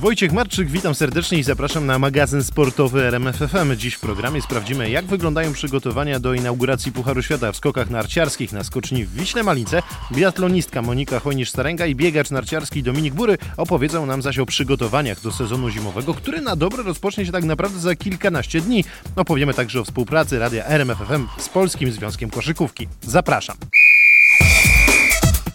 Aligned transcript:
Wojciech 0.00 0.32
Marczyk, 0.32 0.70
witam 0.70 0.94
serdecznie 0.94 1.38
i 1.38 1.42
zapraszam 1.42 1.86
na 1.86 1.98
magazyn 1.98 2.44
sportowy 2.44 3.02
RMFFM. 3.02 3.76
Dziś 3.76 3.94
w 3.94 4.00
programie 4.00 4.42
sprawdzimy, 4.42 4.90
jak 4.90 5.04
wyglądają 5.04 5.52
przygotowania 5.52 6.20
do 6.20 6.34
inauguracji 6.34 6.92
Pucharu 6.92 7.22
Świata 7.22 7.52
w 7.52 7.56
skokach 7.56 7.90
narciarskich 7.90 8.52
na 8.52 8.64
skoczni 8.64 9.04
w 9.04 9.14
Wiśle 9.14 9.42
Malice. 9.42 9.82
Biatlonistka 10.12 10.82
Monika 10.82 11.18
Chojnisz-Starenga 11.18 11.88
i 11.88 11.94
biegacz 11.94 12.30
narciarski 12.30 12.82
Dominik 12.82 13.14
Bury 13.14 13.38
opowiedzą 13.56 14.06
nam 14.06 14.22
zaś 14.22 14.38
o 14.38 14.46
przygotowaniach 14.46 15.20
do 15.20 15.32
sezonu 15.32 15.70
zimowego, 15.70 16.14
który 16.14 16.40
na 16.40 16.56
dobre 16.56 16.82
rozpocznie 16.82 17.26
się 17.26 17.32
tak 17.32 17.44
naprawdę 17.44 17.78
za 17.78 17.96
kilkanaście 17.96 18.60
dni. 18.60 18.84
Opowiemy 19.16 19.54
także 19.54 19.80
o 19.80 19.84
współpracy 19.84 20.38
radia 20.38 20.64
RMFFM 20.64 21.26
z 21.38 21.48
Polskim 21.48 21.92
Związkiem 21.92 22.30
Koszykówki. 22.30 22.88
Zapraszam. 23.02 23.56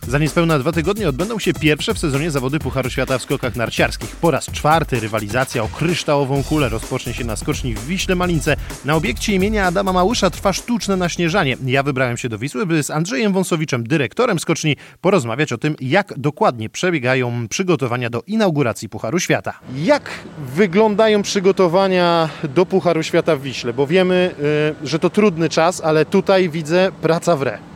Za 0.07 0.19
niespełna 0.19 0.59
dwa 0.59 0.71
tygodnie 0.71 1.09
odbędą 1.09 1.39
się 1.39 1.53
pierwsze 1.53 1.93
w 1.93 1.99
sezonie 1.99 2.31
zawody 2.31 2.59
Pucharu 2.59 2.89
Świata 2.89 3.17
w 3.17 3.21
skokach 3.21 3.55
narciarskich. 3.55 4.15
Po 4.15 4.31
raz 4.31 4.45
czwarty 4.45 4.99
rywalizacja 4.99 5.63
o 5.63 5.67
kryształową 5.67 6.43
kulę 6.43 6.69
rozpocznie 6.69 7.13
się 7.13 7.23
na 7.23 7.35
skoczni 7.35 7.73
w 7.73 7.85
Wiśle 7.85 8.15
Malince. 8.15 8.55
Na 8.85 8.95
obiekcie 8.95 9.35
imienia 9.35 9.65
Adama 9.65 9.93
Małysza 9.93 10.29
trwa 10.29 10.53
sztuczne 10.53 10.97
naśnieżanie. 10.97 11.57
Ja 11.65 11.83
wybrałem 11.83 12.17
się 12.17 12.29
do 12.29 12.37
Wisły, 12.37 12.65
by 12.65 12.83
z 12.83 12.91
Andrzejem 12.91 13.33
Wąsowiczem, 13.33 13.87
dyrektorem 13.87 14.39
skoczni, 14.39 14.75
porozmawiać 15.01 15.53
o 15.53 15.57
tym, 15.57 15.75
jak 15.81 16.13
dokładnie 16.17 16.69
przebiegają 16.69 17.47
przygotowania 17.47 18.09
do 18.09 18.23
inauguracji 18.27 18.89
Pucharu 18.89 19.19
Świata. 19.19 19.59
Jak 19.75 20.09
wyglądają 20.55 21.21
przygotowania 21.21 22.29
do 22.55 22.65
Pucharu 22.65 23.03
Świata 23.03 23.35
w 23.35 23.41
Wiśle? 23.41 23.73
Bo 23.73 23.87
wiemy, 23.87 24.35
yy, 24.81 24.87
że 24.87 24.99
to 24.99 25.09
trudny 25.09 25.49
czas, 25.49 25.81
ale 25.81 26.05
tutaj 26.05 26.49
widzę 26.49 26.91
praca 27.01 27.35
w 27.35 27.41
re. 27.41 27.72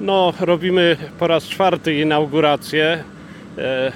No, 0.00 0.32
robimy 0.40 0.96
po 1.18 1.26
raz 1.26 1.44
czwarty 1.44 1.94
inaugurację. 1.94 3.04
E, 3.58 3.92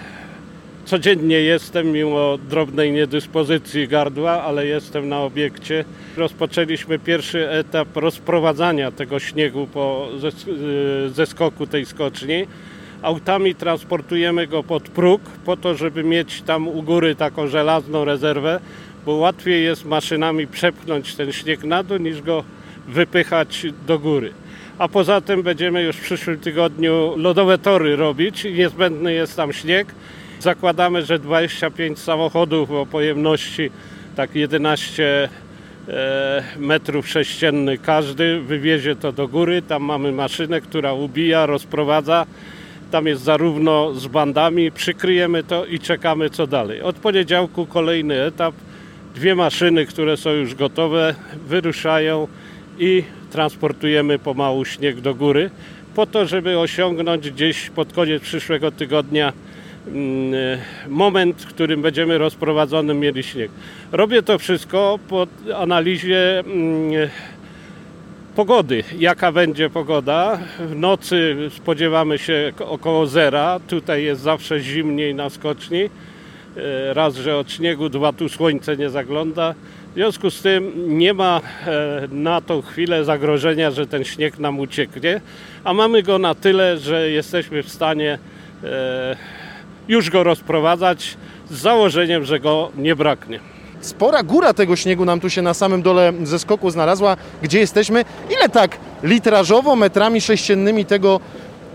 codziennie 0.85 1.41
jestem, 1.41 1.93
mimo 1.93 2.39
drobnej 2.39 2.93
niedyspozycji 2.93 3.89
gardła, 3.89 4.43
ale 4.43 4.67
jestem 4.67 5.09
na 5.09 5.21
obiekcie. 5.21 5.85
Rozpoczęliśmy 6.17 6.99
pierwszy 6.99 7.51
etap 7.51 7.97
rozprowadzania 7.97 8.91
tego 8.91 9.19
śniegu 9.19 9.67
po 9.67 10.09
zeskoku 11.09 11.67
tej 11.67 11.87
skoczni. 11.87 12.47
Autami 13.03 13.55
transportujemy 13.55 14.47
go 14.47 14.63
pod 14.63 14.83
próg, 14.83 15.21
po 15.45 15.57
to, 15.57 15.75
żeby 15.75 16.05
mieć 16.05 16.43
tam 16.43 16.69
u 16.69 16.83
góry 16.83 17.15
taką 17.15 17.47
żelazną 17.47 18.05
rezerwę, 18.05 18.61
bo 19.07 19.15
łatwiej 19.15 19.65
jest 19.65 19.85
maszynami 19.85 20.47
przepchnąć 20.47 21.15
ten 21.15 21.33
śnieg 21.33 21.65
na 21.65 21.83
dół, 21.83 21.99
niż 21.99 22.23
go 22.23 22.45
wypychać 22.89 23.67
do 23.87 23.99
góry 23.99 24.33
a 24.78 24.89
poza 24.89 25.20
tym 25.20 25.42
będziemy 25.42 25.83
już 25.83 25.97
w 25.97 26.00
przyszłym 26.00 26.39
tygodniu 26.39 27.14
lodowe 27.17 27.58
tory 27.58 27.97
robić. 27.97 28.44
Niezbędny 28.44 29.12
jest 29.12 29.36
tam 29.36 29.53
śnieg. 29.53 29.94
Zakładamy, 30.41 31.03
że 31.03 31.19
25 31.19 31.98
samochodów 31.98 32.70
o 32.70 32.86
pojemności 32.86 33.70
tak 34.17 34.34
11 34.34 35.29
e, 35.89 36.42
metrów 36.58 37.08
sześciennych 37.08 37.83
każdy 37.83 38.40
wywiezie 38.40 38.96
to 38.96 39.13
do 39.13 39.29
góry. 39.29 39.63
Tam 39.63 39.83
mamy 39.83 40.13
maszynę, 40.13 40.61
która 40.61 40.92
ubija, 40.92 41.46
rozprowadza. 41.46 42.27
Tam 42.90 43.07
jest 43.07 43.23
zarówno 43.23 43.95
z 43.95 44.07
bandami, 44.07 44.73
przykryjemy 44.73 45.45
to 45.45 45.67
i 45.67 45.79
czekamy 45.79 46.30
co 46.30 46.46
dalej. 46.46 46.83
Od 46.83 46.96
poniedziałku 46.96 47.67
kolejny 47.67 48.23
etap. 48.23 48.55
Dwie 49.14 49.34
maszyny, 49.34 49.86
które 49.86 50.17
są 50.17 50.30
już 50.30 50.55
gotowe, 50.55 51.14
wyruszają 51.46 52.29
i 52.79 53.05
transportujemy 53.34 54.18
pomału 54.18 54.64
śnieg 54.64 55.00
do 55.00 55.14
góry, 55.14 55.50
po 55.95 56.06
to, 56.06 56.27
żeby 56.27 56.58
osiągnąć 56.58 57.30
gdzieś 57.30 57.70
pod 57.70 57.92
koniec 57.92 58.22
przyszłego 58.22 58.70
tygodnia 58.70 59.33
mm, 59.86 60.34
moment, 60.89 61.42
w 61.42 61.46
którym 61.46 61.83
będziemy 61.83 62.18
rozprowadzonym 62.18 63.00
mieli 63.00 63.22
śnieg. 63.22 63.50
Robię 63.92 64.22
to 64.22 64.39
wszystko 64.39 64.98
po 65.08 65.27
analizie 65.56 66.39
mm, 66.39 67.11
pogody, 68.36 68.84
jaka 68.98 69.33
będzie 69.33 69.70
pogoda. 69.70 70.39
W 70.58 70.77
nocy 70.77 71.36
spodziewamy 71.56 72.18
się 72.18 72.52
około 72.58 73.06
zera, 73.06 73.61
tutaj 73.68 74.05
jest 74.05 74.22
zawsze 74.22 74.61
zimniej 74.61 75.14
na 75.14 75.30
skoczni. 75.30 75.83
E, 75.83 76.95
raz, 76.95 77.16
że 77.16 77.36
od 77.36 77.52
śniegu, 77.52 77.89
dwa, 77.89 78.12
tu 78.12 78.28
słońce 78.28 78.77
nie 78.77 78.90
zagląda. 78.90 79.55
W 79.95 79.97
związku 79.97 80.31
z 80.31 80.43
tym 80.43 80.73
nie 80.99 81.15
ma 81.15 81.41
e, 81.67 82.09
na 82.11 82.41
tą 82.41 82.63
chwilę 82.63 83.05
zagrożenia, 83.05 83.71
że 83.71 83.87
ten 83.87 84.05
śnieg 84.05 84.39
nam 84.39 84.61
ucieknie, 84.61 85.21
a 85.65 85.75
mamy 85.75 86.03
go 86.03 86.19
na 86.19 86.35
tyle, 86.35 86.79
że 86.79 87.11
jesteśmy 87.11 87.63
w 87.63 87.69
stanie 87.69 88.19
e, 88.65 89.17
już 89.89 90.11
go 90.11 90.23
rozprowadzać 90.23 91.17
z 91.51 91.59
założeniem, 91.59 92.25
że 92.25 92.41
go 92.41 92.71
nie 92.77 92.97
braknie. 92.97 93.41
Spora 93.81 94.23
góra 94.23 94.55
tego 94.55 94.77
śniegu 94.77 95.05
nam 95.05 95.21
tu 95.21 95.31
się 95.31 95.43
na 95.43 95.55
samym 95.55 95.83
dole 95.83 96.13
ze 96.23 96.39
skoku 96.39 96.71
znalazła, 96.71 97.17
gdzie 97.43 97.59
jesteśmy. 97.59 98.05
Ile 98.31 98.49
tak 98.49 98.79
litrażowo, 99.03 99.77
metrami 99.77 100.21
sześciennymi 100.21 100.85
tego 100.85 101.21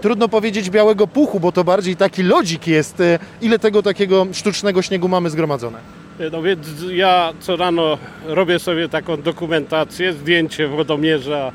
trudno 0.01 0.28
powiedzieć 0.28 0.69
białego 0.69 1.07
puchu, 1.07 1.40
bo 1.40 1.51
to 1.51 1.63
bardziej 1.63 1.96
taki 1.96 2.24
lodzik 2.24 2.68
jest. 2.68 3.01
E, 3.01 3.19
ile 3.41 3.59
tego 3.59 3.84
takiego 3.84 4.28
sztucznego 4.34 4.81
śniegu 4.81 5.07
mamy 5.07 5.30
zgromadzone? 5.30 5.98
No 6.31 6.41
więc 6.41 6.68
ja 6.91 7.34
co 7.40 7.56
rano 7.56 7.97
robię 8.25 8.59
sobie 8.59 8.90
taką 8.90 9.22
dokumentację, 9.22 10.13
zdjęcie 10.13 10.68
wodomierza 10.68 11.52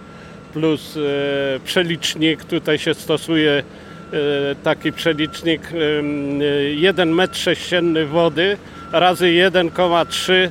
plus 0.52 0.96
e, 0.96 1.00
przelicznik. 1.60 2.44
Tutaj 2.44 2.78
się 2.78 2.94
stosuje 2.94 3.50
e, 3.52 3.62
taki 4.62 4.92
przelicznik 4.92 5.60
e, 5.72 5.74
1 6.74 7.12
metr 7.14 7.36
sześcienny 7.36 8.06
wody 8.06 8.56
razy 8.92 9.24
1,3 9.26 10.32
e, 10.32 10.48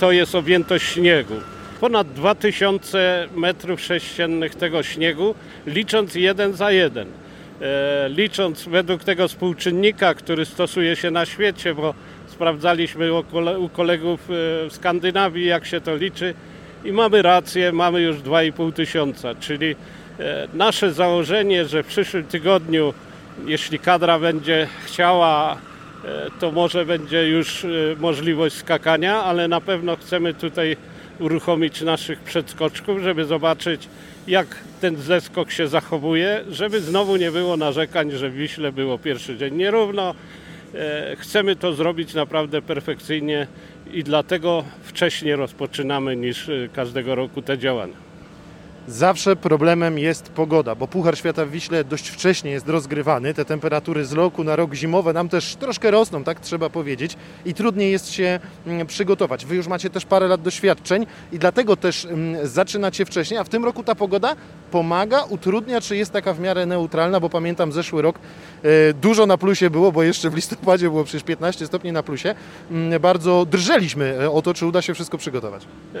to 0.00 0.12
jest 0.12 0.34
objętość 0.34 0.86
śniegu. 0.86 1.34
Ponad 1.80 2.12
2000 2.12 3.28
metrów 3.36 3.80
sześciennych 3.80 4.54
tego 4.54 4.82
śniegu, 4.82 5.34
licząc 5.66 6.14
jeden 6.14 6.54
za 6.54 6.72
jeden. 6.72 7.08
E, 7.62 8.08
licząc 8.08 8.64
według 8.64 9.04
tego 9.04 9.28
współczynnika, 9.28 10.14
który 10.14 10.44
stosuje 10.44 10.96
się 10.96 11.10
na 11.10 11.26
świecie, 11.26 11.74
bo 11.74 11.94
sprawdzaliśmy 12.42 13.10
u 13.58 13.68
kolegów 13.68 14.20
e, 14.20 14.24
w 14.68 14.72
Skandynawii, 14.72 15.46
jak 15.46 15.66
się 15.66 15.80
to 15.80 15.96
liczy. 15.96 16.34
I 16.84 16.92
mamy 16.92 17.22
rację, 17.22 17.72
mamy 17.72 18.00
już 18.00 18.16
2,5 18.16 18.72
tysiąca, 18.72 19.34
czyli 19.34 19.76
e, 20.18 20.48
nasze 20.54 20.92
założenie, 20.92 21.64
że 21.64 21.82
w 21.82 21.86
przyszłym 21.86 22.24
tygodniu, 22.24 22.94
jeśli 23.46 23.78
kadra 23.78 24.18
będzie 24.18 24.68
chciała, 24.84 25.52
e, 25.52 25.58
to 26.40 26.50
może 26.50 26.86
będzie 26.86 27.28
już 27.28 27.66
możliwość 27.98 28.56
skakania, 28.56 29.24
ale 29.24 29.48
na 29.48 29.60
pewno 29.60 29.96
chcemy 29.96 30.34
tutaj 30.34 30.76
uruchomić 31.18 31.80
naszych 31.80 32.20
przedskoczków, 32.20 33.02
żeby 33.02 33.24
zobaczyć, 33.24 33.88
jak 34.26 34.46
ten 34.80 34.96
zeskok 34.96 35.50
się 35.50 35.68
zachowuje, 35.68 36.44
żeby 36.50 36.80
znowu 36.80 37.16
nie 37.16 37.30
było 37.30 37.56
narzekań, 37.56 38.10
że 38.10 38.30
w 38.30 38.34
Wiśle 38.34 38.72
było 38.72 38.98
pierwszy 38.98 39.36
dzień 39.36 39.54
nierówno, 39.54 40.14
chcemy 41.18 41.56
to 41.56 41.72
zrobić 41.72 42.14
naprawdę 42.14 42.62
perfekcyjnie 42.62 43.46
i 43.92 44.04
dlatego 44.04 44.64
wcześniej 44.82 45.36
rozpoczynamy 45.36 46.16
niż 46.16 46.48
e, 46.48 46.68
każdego 46.74 47.14
roku 47.14 47.42
te 47.42 47.58
działania. 47.58 48.12
Zawsze 48.88 49.36
problemem 49.36 49.98
jest 49.98 50.28
pogoda, 50.28 50.74
bo 50.74 50.88
Puchar 50.88 51.18
Świata 51.18 51.44
w 51.44 51.50
Wiśle 51.50 51.84
dość 51.84 52.08
wcześnie 52.08 52.50
jest 52.50 52.68
rozgrywany. 52.68 53.34
Te 53.34 53.44
temperatury 53.44 54.04
z 54.04 54.12
roku 54.12 54.44
na 54.44 54.56
rok 54.56 54.74
zimowe 54.74 55.12
nam 55.12 55.28
też 55.28 55.56
troszkę 55.56 55.90
rosną, 55.90 56.24
tak 56.24 56.40
trzeba 56.40 56.70
powiedzieć, 56.70 57.16
i 57.44 57.54
trudniej 57.54 57.92
jest 57.92 58.10
się 58.10 58.40
mm, 58.66 58.86
przygotować. 58.86 59.46
Wy 59.46 59.56
już 59.56 59.66
macie 59.66 59.90
też 59.90 60.04
parę 60.04 60.28
lat 60.28 60.42
doświadczeń 60.42 61.06
i 61.32 61.38
dlatego 61.38 61.76
też 61.76 62.04
mm, 62.04 62.48
zaczynacie 62.48 63.04
wcześniej, 63.04 63.40
a 63.40 63.44
w 63.44 63.48
tym 63.48 63.64
roku 63.64 63.82
ta 63.82 63.94
pogoda 63.94 64.36
pomaga, 64.72 65.22
utrudnia, 65.24 65.80
czy 65.80 65.96
jest 65.96 66.12
taka 66.12 66.34
w 66.34 66.40
miarę 66.40 66.66
neutralna, 66.66 67.20
bo 67.20 67.28
pamiętam 67.30 67.72
zeszły 67.72 68.02
rok 68.02 68.18
e, 68.62 68.92
dużo 68.94 69.26
na 69.26 69.38
plusie 69.38 69.70
było, 69.70 69.92
bo 69.92 70.02
jeszcze 70.02 70.30
w 70.30 70.34
listopadzie 70.34 70.90
było 70.90 71.04
przecież 71.04 71.22
15 71.22 71.66
stopni 71.66 71.92
na 71.92 72.02
plusie. 72.02 72.34
Mm, 72.70 73.00
Bardzo 73.00 73.46
drżeliśmy 73.50 74.04
e, 74.20 74.30
o 74.30 74.42
to, 74.42 74.54
czy 74.54 74.66
uda 74.66 74.82
się 74.82 74.94
wszystko 74.94 75.18
przygotować. 75.18 75.62
E, 75.94 75.98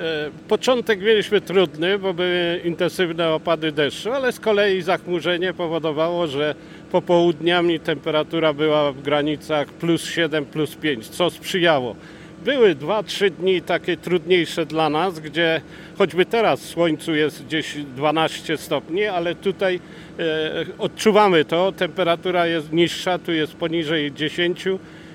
Początek 0.48 1.00
mieliśmy 1.00 1.40
trudny, 1.40 1.98
bo 1.98 2.14
były 2.14 2.60
intensywne 2.64 3.28
opady 3.30 3.72
deszczu, 3.72 4.12
ale 4.12 4.32
z 4.32 4.40
kolei 4.40 4.82
zachmurzenie 4.82 5.54
powodowało, 5.54 6.26
że 6.26 6.54
popołudniami 6.92 7.80
temperatura 7.80 8.52
była 8.52 8.92
w 8.92 9.02
granicach 9.02 9.68
plus 9.68 10.04
7, 10.04 10.44
plus 10.46 10.74
5, 10.76 11.08
co 11.08 11.30
sprzyjało. 11.30 11.96
Były 12.44 12.74
2-3 12.74 13.30
dni 13.30 13.62
takie 13.62 13.96
trudniejsze 13.96 14.66
dla 14.66 14.90
nas, 14.90 15.20
gdzie 15.20 15.60
choćby 15.98 16.26
teraz 16.26 16.60
w 16.60 16.68
słońcu 16.68 17.14
jest 17.14 17.44
gdzieś 17.44 17.74
12 17.96 18.56
stopni, 18.56 19.04
ale 19.04 19.34
tutaj 19.34 19.80
e, 20.18 20.64
odczuwamy 20.78 21.44
to, 21.44 21.72
temperatura 21.72 22.46
jest 22.46 22.72
niższa, 22.72 23.18
tu 23.18 23.32
jest 23.32 23.54
poniżej 23.54 24.12
10 24.12 24.64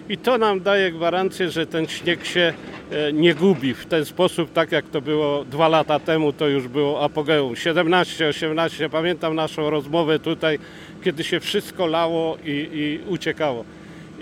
i 0.09 0.17
to 0.17 0.37
nam 0.37 0.61
daje 0.61 0.91
gwarancję, 0.91 1.51
że 1.51 1.65
ten 1.65 1.87
śnieg 1.87 2.25
się 2.25 2.53
e, 2.91 3.13
nie 3.13 3.35
gubi 3.35 3.73
w 3.73 3.85
ten 3.85 4.05
sposób, 4.05 4.53
tak 4.53 4.71
jak 4.71 4.89
to 4.89 5.01
było 5.01 5.45
dwa 5.45 5.67
lata 5.67 5.99
temu, 5.99 6.33
to 6.33 6.47
już 6.47 6.67
było 6.67 7.03
apogeum. 7.03 7.53
17-18, 7.53 8.89
pamiętam 8.89 9.35
naszą 9.35 9.69
rozmowę 9.69 10.19
tutaj, 10.19 10.59
kiedy 11.03 11.23
się 11.23 11.39
wszystko 11.39 11.85
lało 11.85 12.37
i, 12.45 12.69
i 12.73 12.99
uciekało. 13.09 13.76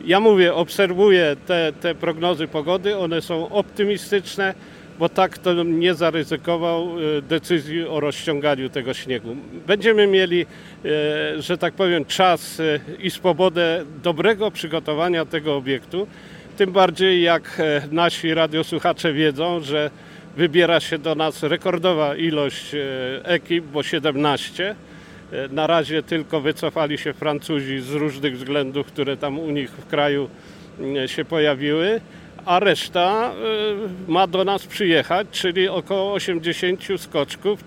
Ja 0.05 0.19
mówię, 0.19 0.53
obserwuję 0.53 1.35
te, 1.45 1.73
te 1.81 1.95
prognozy 1.95 2.47
pogody, 2.47 2.97
one 2.97 3.21
są 3.21 3.49
optymistyczne, 3.49 4.53
bo 4.99 5.09
tak 5.09 5.37
to 5.37 5.63
nie 5.63 5.93
zaryzykował 5.93 6.87
e, 7.17 7.21
decyzji 7.21 7.87
o 7.87 7.99
rozciąganiu 7.99 8.69
tego 8.69 8.93
śniegu. 8.93 9.35
Będziemy 9.67 10.07
mieli, 10.07 10.45
e, 10.85 11.41
że 11.41 11.57
tak 11.57 11.73
powiem, 11.73 12.05
czas 12.05 12.59
e, 12.59 12.79
i 12.99 13.11
swobodę 13.11 13.85
dobrego 14.03 14.51
przygotowania 14.51 15.25
tego 15.25 15.55
obiektu. 15.55 16.07
Tym 16.57 16.71
bardziej 16.71 17.21
jak 17.21 17.61
nasi 17.91 18.33
radiosłuchacze 18.33 19.13
wiedzą, 19.13 19.59
że 19.59 19.91
wybiera 20.37 20.79
się 20.79 20.97
do 20.97 21.15
nas 21.15 21.43
rekordowa 21.43 22.15
ilość 22.15 22.71
ekip, 23.23 23.65
bo 23.65 23.83
17. 23.83 24.75
Na 25.51 25.67
razie 25.67 26.03
tylko 26.03 26.41
wycofali 26.41 26.97
się 26.97 27.13
Francuzi 27.13 27.79
z 27.79 27.91
różnych 27.91 28.37
względów, 28.37 28.87
które 28.87 29.17
tam 29.17 29.39
u 29.39 29.51
nich 29.51 29.71
w 29.71 29.85
kraju 29.85 30.29
mm, 30.79 31.07
się 31.07 31.25
pojawiły, 31.25 32.01
a 32.45 32.59
reszta 32.59 33.31
e, 33.31 34.11
ma 34.11 34.27
do 34.27 34.43
nas 34.43 34.67
przyjechać, 34.67 35.27
czyli 35.31 35.67
około 35.67 36.13
80 36.13 36.81
skoczków. 36.97 37.63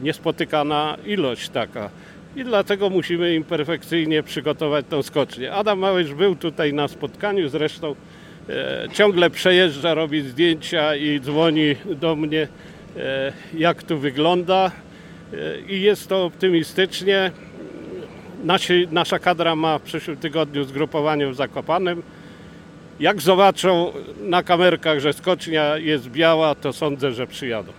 Niespotykana 0.00 0.96
ilość 1.06 1.48
taka. 1.48 1.90
I 2.36 2.44
dlatego 2.44 2.90
musimy 2.90 3.34
im 3.34 3.44
perfekcyjnie 3.44 4.22
przygotować 4.22 4.86
tą 4.90 5.02
skocznię. 5.02 5.52
Adam 5.52 5.78
Małysz 5.78 6.14
był 6.14 6.36
tutaj 6.36 6.72
na 6.72 6.88
spotkaniu, 6.88 7.48
zresztą 7.48 7.94
e, 8.48 8.88
ciągle 8.92 9.30
przejeżdża, 9.30 9.94
robi 9.94 10.22
zdjęcia 10.22 10.96
i 10.96 11.20
dzwoni 11.20 11.76
do 12.00 12.16
mnie, 12.16 12.48
e, 12.96 13.32
jak 13.54 13.82
tu 13.82 13.98
wygląda. 13.98 14.70
I 15.68 15.80
jest 15.80 16.08
to 16.08 16.24
optymistycznie. 16.24 17.32
Nasi, 18.44 18.88
nasza 18.90 19.18
kadra 19.18 19.56
ma 19.56 19.78
w 19.78 19.82
przyszłym 19.82 20.16
tygodniu 20.16 20.64
zgrupowanie 20.64 21.26
w 21.26 21.34
Zakopanem. 21.34 22.02
Jak 23.00 23.20
zobaczą 23.20 23.92
na 24.20 24.42
kamerkach, 24.42 24.98
że 24.98 25.12
skocznia 25.12 25.76
jest 25.76 26.08
biała, 26.08 26.54
to 26.54 26.72
sądzę, 26.72 27.12
że 27.12 27.26
przyjadą. 27.26 27.72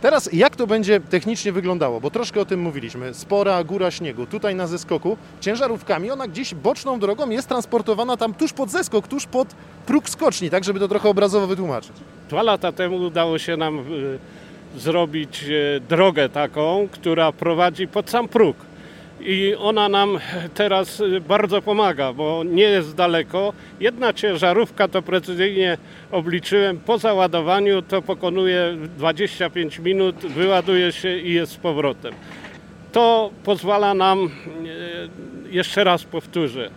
Teraz 0.00 0.32
jak 0.32 0.56
to 0.56 0.66
będzie 0.66 1.00
technicznie 1.00 1.52
wyglądało? 1.52 2.00
Bo 2.00 2.10
troszkę 2.10 2.40
o 2.40 2.44
tym 2.44 2.60
mówiliśmy. 2.60 3.14
Spora 3.14 3.64
góra 3.64 3.90
śniegu. 3.90 4.26
Tutaj 4.26 4.54
na 4.54 4.66
zeskoku 4.66 5.16
ciężarówkami 5.40 6.10
ona 6.10 6.28
gdzieś 6.28 6.54
boczną 6.54 6.98
drogą 6.98 7.30
jest 7.30 7.48
transportowana 7.48 8.16
tam 8.16 8.34
tuż 8.34 8.52
pod 8.52 8.70
zeskok, 8.70 9.08
tuż 9.08 9.26
pod 9.26 9.48
próg 9.86 10.10
skoczni, 10.10 10.50
tak 10.50 10.64
żeby 10.64 10.80
to 10.80 10.88
trochę 10.88 11.08
obrazowo 11.08 11.46
wytłumaczyć. 11.46 11.92
Dwa 12.28 12.42
lata 12.42 12.72
temu 12.72 12.96
udało 12.96 13.38
się 13.38 13.56
nam 13.56 13.78
e, 13.78 13.82
zrobić 14.76 15.44
e, 15.44 15.80
drogę 15.80 16.28
taką, 16.28 16.88
która 16.90 17.32
prowadzi 17.32 17.88
pod 17.88 18.10
sam 18.10 18.28
próg. 18.28 18.56
I 19.20 19.54
ona 19.58 19.88
nam 19.88 20.18
teraz 20.54 21.00
e, 21.00 21.20
bardzo 21.20 21.62
pomaga, 21.62 22.12
bo 22.12 22.44
nie 22.44 22.62
jest 22.62 22.94
daleko. 22.94 23.52
Jedna 23.80 24.12
ciężarówka, 24.12 24.88
to 24.88 25.02
precyzyjnie 25.02 25.78
obliczyłem, 26.10 26.78
po 26.78 26.98
załadowaniu 26.98 27.82
to 27.82 28.02
pokonuje 28.02 28.76
25 28.96 29.78
minut, 29.78 30.16
wyładuje 30.16 30.92
się 30.92 31.18
i 31.18 31.34
jest 31.34 31.52
z 31.52 31.56
powrotem. 31.56 32.14
To 32.92 33.30
pozwala 33.44 33.94
nam, 33.94 34.18
e, 34.26 34.28
jeszcze 35.52 35.84
raz 35.84 36.04
powtórzę, 36.04 36.70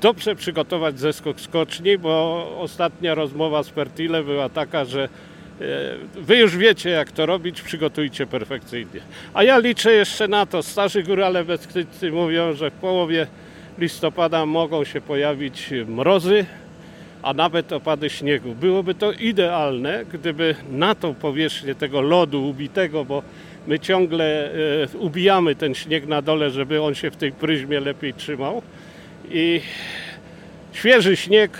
dobrze 0.00 0.34
przygotować 0.34 1.00
zeskok 1.00 1.40
skoczni, 1.40 1.98
bo 1.98 2.46
ostatnia 2.60 3.14
rozmowa 3.14 3.62
z 3.62 3.70
Pertile 3.70 4.22
była 4.22 4.48
taka, 4.48 4.84
że 4.84 5.08
wy 6.14 6.36
już 6.36 6.56
wiecie 6.56 6.90
jak 6.90 7.12
to 7.12 7.26
robić, 7.26 7.62
przygotujcie 7.62 8.26
perfekcyjnie. 8.26 9.00
A 9.34 9.42
ja 9.42 9.58
liczę 9.58 9.92
jeszcze 9.92 10.28
na 10.28 10.46
to, 10.46 10.62
starzy 10.62 11.02
górale 11.02 11.44
beskidzcy 11.44 12.12
mówią, 12.12 12.52
że 12.52 12.70
w 12.70 12.74
połowie 12.74 13.26
listopada 13.78 14.46
mogą 14.46 14.84
się 14.84 15.00
pojawić 15.00 15.70
mrozy, 15.86 16.46
a 17.22 17.34
nawet 17.34 17.72
opady 17.72 18.10
śniegu. 18.10 18.54
Byłoby 18.54 18.94
to 18.94 19.12
idealne, 19.12 20.04
gdyby 20.12 20.54
na 20.70 20.94
tą 20.94 21.14
powierzchnię 21.14 21.74
tego 21.74 22.00
lodu 22.00 22.48
ubitego, 22.48 23.04
bo 23.04 23.22
my 23.66 23.78
ciągle 23.78 24.50
e, 24.94 24.98
ubijamy 24.98 25.54
ten 25.54 25.74
śnieg 25.74 26.06
na 26.06 26.22
dole, 26.22 26.50
żeby 26.50 26.82
on 26.82 26.94
się 26.94 27.10
w 27.10 27.16
tej 27.16 27.32
pryzmie 27.32 27.80
lepiej 27.80 28.14
trzymał. 28.14 28.62
I 29.30 29.60
świeży 30.72 31.16
śnieg 31.16 31.50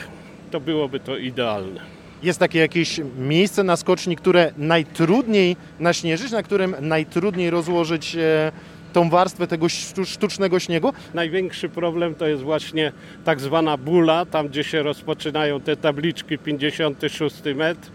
to 0.50 0.60
byłoby 0.60 1.00
to 1.00 1.16
idealne. 1.16 1.93
Jest 2.24 2.38
takie 2.38 2.58
jakieś 2.58 3.00
miejsce 3.18 3.64
na 3.64 3.76
skoczni, 3.76 4.16
które 4.16 4.52
najtrudniej 4.58 5.56
naśnieżyć, 5.80 6.32
na 6.32 6.42
którym 6.42 6.76
najtrudniej 6.80 7.50
rozłożyć 7.50 8.16
e, 8.16 8.52
tą 8.92 9.10
warstwę 9.10 9.46
tego 9.46 9.66
sztu- 9.66 10.06
sztucznego 10.06 10.60
śniegu? 10.60 10.92
Największy 11.14 11.68
problem 11.68 12.14
to 12.14 12.26
jest 12.26 12.42
właśnie 12.42 12.92
tak 13.24 13.40
zwana 13.40 13.76
bula, 13.76 14.26
tam 14.26 14.48
gdzie 14.48 14.64
się 14.64 14.82
rozpoczynają 14.82 15.60
te 15.60 15.76
tabliczki 15.76 16.38
56 16.38 17.36
metr. 17.54 17.88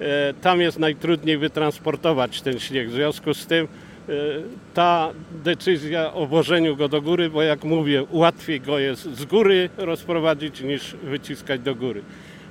E, 0.00 0.34
Tam 0.34 0.60
jest 0.60 0.78
najtrudniej 0.78 1.38
wytransportować 1.38 2.42
ten 2.42 2.58
śnieg. 2.58 2.88
W 2.88 2.92
związku 2.92 3.34
z 3.34 3.46
tym 3.46 3.68
e, 4.08 4.12
ta 4.74 5.10
decyzja 5.44 6.12
o 6.12 6.26
wożeniu 6.26 6.76
go 6.76 6.88
do 6.88 7.02
góry, 7.02 7.30
bo 7.30 7.42
jak 7.42 7.64
mówię, 7.64 8.04
łatwiej 8.10 8.60
go 8.60 8.78
jest 8.78 9.02
z 9.02 9.24
góry 9.24 9.70
rozprowadzić 9.76 10.60
niż 10.60 10.96
wyciskać 11.02 11.60
do 11.60 11.74
góry. 11.74 12.02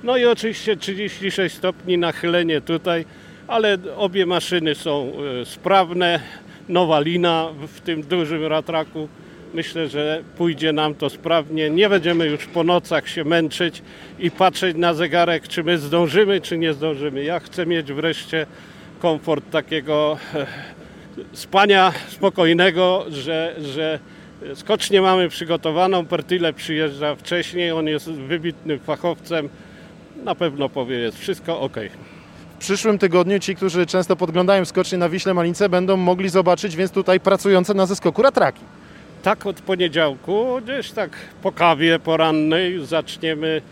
No 0.04 0.16
i 0.16 0.24
oczywiście 0.24 0.76
36 0.76 1.56
stopni 1.56 1.98
nachylenie 1.98 2.60
tutaj, 2.60 3.04
ale 3.48 3.78
obie 3.96 4.26
maszyny 4.26 4.74
są 4.74 5.12
e, 5.40 5.44
sprawne. 5.44 6.20
Nowa 6.68 7.00
lina 7.00 7.48
w 7.68 7.80
tym 7.80 8.02
dużym 8.02 8.46
ratraku. 8.46 9.08
Myślę, 9.54 9.88
że 9.88 10.22
pójdzie 10.36 10.72
nam 10.72 10.94
to 10.94 11.10
sprawnie. 11.10 11.70
Nie 11.70 11.88
będziemy 11.88 12.26
już 12.26 12.46
po 12.46 12.64
nocach 12.64 13.08
się 13.08 13.24
męczyć 13.24 13.82
i 14.18 14.30
patrzeć 14.30 14.76
na 14.76 14.94
zegarek, 14.94 15.48
czy 15.48 15.64
my 15.64 15.78
zdążymy, 15.78 16.40
czy 16.40 16.58
nie 16.58 16.72
zdążymy. 16.72 17.24
Ja 17.24 17.40
chcę 17.40 17.66
mieć 17.66 17.92
wreszcie 17.92 18.46
komfort 18.98 19.50
takiego 19.50 20.18
e, 20.34 20.46
spania 21.32 21.92
spokojnego, 22.08 23.04
że, 23.08 23.56
że 23.60 23.98
skocznie 24.54 25.02
mamy 25.02 25.28
przygotowaną. 25.28 26.06
Pertile 26.06 26.52
przyjeżdża 26.52 27.14
wcześniej, 27.14 27.72
on 27.72 27.86
jest 27.86 28.10
wybitnym 28.10 28.78
fachowcem. 28.78 29.48
Na 30.24 30.34
pewno 30.34 30.68
powie, 30.68 30.96
jest 30.96 31.18
wszystko 31.18 31.60
ok. 31.60 31.76
W 32.56 32.58
przyszłym 32.58 32.98
tygodniu 32.98 33.38
ci, 33.38 33.56
którzy 33.56 33.86
często 33.86 34.16
podglądają 34.16 34.64
skocznie 34.64 34.98
na 34.98 35.08
Wiśle 35.08 35.34
Malince, 35.34 35.68
będą 35.68 35.96
mogli 35.96 36.28
zobaczyć 36.28 36.76
więc 36.76 36.90
tutaj 36.90 37.20
pracujące 37.20 37.74
na 37.74 37.86
zeskoku 37.86 38.22
ratraki. 38.22 38.60
Tak 39.22 39.46
od 39.46 39.60
poniedziałku, 39.60 40.60
gdzieś 40.64 40.90
tak 40.90 41.10
po 41.42 41.52
kawie 41.52 41.98
porannej 41.98 42.86
zaczniemy 42.86 43.62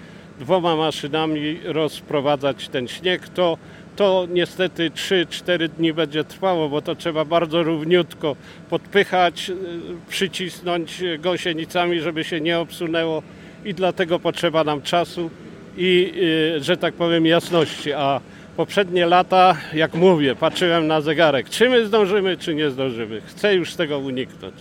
dwoma 0.41 0.77
maszynami 0.77 1.61
rozprowadzać 1.65 2.69
ten 2.69 2.89
śnieg. 2.89 3.29
To, 3.29 3.59
to 3.97 4.27
niestety 4.31 4.91
3-4 4.91 5.69
dni 5.69 5.93
będzie 5.93 6.25
trwało, 6.25 6.69
bo 6.69 6.83
to 6.83 6.95
trzeba 6.95 7.25
bardzo 7.25 7.63
równiutko 7.63 8.37
podpychać, 8.71 9.51
y, 9.51 9.55
przycisnąć 10.09 11.03
gąsienicami, 11.19 12.01
żeby 12.01 12.25
się 12.25 12.41
nie 12.41 12.59
obsunęło 12.59 13.23
i 13.65 13.75
dlatego 13.75 14.19
potrzeba 14.19 14.65
nam 14.65 14.83
czasu 14.83 15.31
i, 15.77 16.13
y, 16.57 16.63
że 16.63 16.77
tak 16.77 16.95
powiem, 16.95 17.27
jasności. 17.27 17.93
A 17.93 18.21
poprzednie 18.57 19.07
lata, 19.07 19.57
jak 19.75 19.95
mówię, 19.95 20.35
patrzyłem 20.35 20.87
na 20.87 21.01
zegarek, 21.01 21.49
czy 21.49 21.69
my 21.69 21.87
zdążymy, 21.87 22.37
czy 22.37 22.55
nie 22.55 22.71
zdążymy. 22.71 23.21
Chcę 23.27 23.55
już 23.55 23.75
tego 23.75 23.99
uniknąć. 23.99 24.55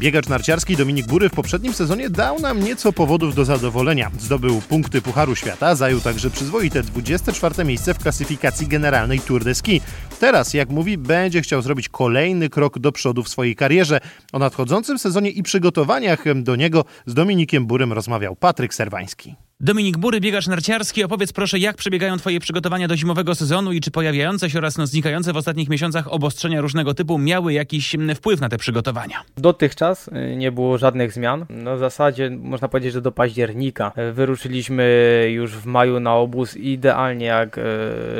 Biegacz 0.00 0.28
narciarski 0.28 0.76
Dominik 0.76 1.06
Bury 1.06 1.28
w 1.28 1.32
poprzednim 1.32 1.72
sezonie 1.74 2.10
dał 2.10 2.38
nam 2.38 2.64
nieco 2.64 2.92
powodów 2.92 3.34
do 3.34 3.44
zadowolenia. 3.44 4.10
Zdobył 4.18 4.60
punkty 4.60 5.02
Pucharu 5.02 5.36
Świata, 5.36 5.74
zajął 5.74 6.00
także 6.00 6.30
przyzwoite 6.30 6.82
24 6.82 7.64
miejsce 7.64 7.94
w 7.94 7.98
klasyfikacji 7.98 8.66
generalnej 8.66 9.20
Tour 9.20 9.44
de 9.44 9.54
Ski. 9.54 9.80
Teraz, 10.20 10.54
jak 10.54 10.68
mówi, 10.68 10.98
będzie 10.98 11.42
chciał 11.42 11.62
zrobić 11.62 11.88
kolejny 11.88 12.48
krok 12.48 12.78
do 12.78 12.92
przodu 12.92 13.22
w 13.22 13.28
swojej 13.28 13.56
karierze. 13.56 14.00
O 14.32 14.38
nadchodzącym 14.38 14.98
sezonie 14.98 15.30
i 15.30 15.42
przygotowaniach 15.42 16.24
do 16.34 16.56
niego 16.56 16.84
z 17.06 17.14
Dominikiem 17.14 17.66
Burym 17.66 17.92
rozmawiał 17.92 18.36
Patryk 18.36 18.74
Serwański. 18.74 19.34
Dominik 19.62 19.98
Bury, 19.98 20.20
biegacz 20.20 20.46
narciarski. 20.46 21.04
Opowiedz 21.04 21.32
proszę, 21.32 21.58
jak 21.58 21.76
przebiegają 21.76 22.16
Twoje 22.16 22.40
przygotowania 22.40 22.88
do 22.88 22.96
zimowego 22.96 23.34
sezonu 23.34 23.72
i 23.72 23.80
czy 23.80 23.90
pojawiające 23.90 24.50
się 24.50 24.58
oraz 24.58 24.78
no, 24.78 24.86
znikające 24.86 25.32
w 25.32 25.36
ostatnich 25.36 25.68
miesiącach 25.68 26.12
obostrzenia 26.12 26.60
różnego 26.60 26.94
typu 26.94 27.18
miały 27.18 27.52
jakiś 27.52 27.96
wpływ 28.14 28.40
na 28.40 28.48
te 28.48 28.58
przygotowania? 28.58 29.16
Dotychczas 29.36 30.08
y, 30.08 30.36
nie 30.36 30.52
było 30.52 30.78
żadnych 30.78 31.12
zmian. 31.12 31.46
No 31.50 31.76
w 31.76 31.78
zasadzie 31.78 32.30
można 32.30 32.68
powiedzieć, 32.68 32.92
że 32.92 33.00
do 33.00 33.12
października. 33.12 33.92
Y, 34.10 34.12
wyruszyliśmy 34.12 35.26
już 35.30 35.52
w 35.52 35.66
maju 35.66 36.00
na 36.00 36.14
obóz 36.14 36.56
idealnie 36.56 37.26
jak 37.26 37.58
y, 37.58 37.62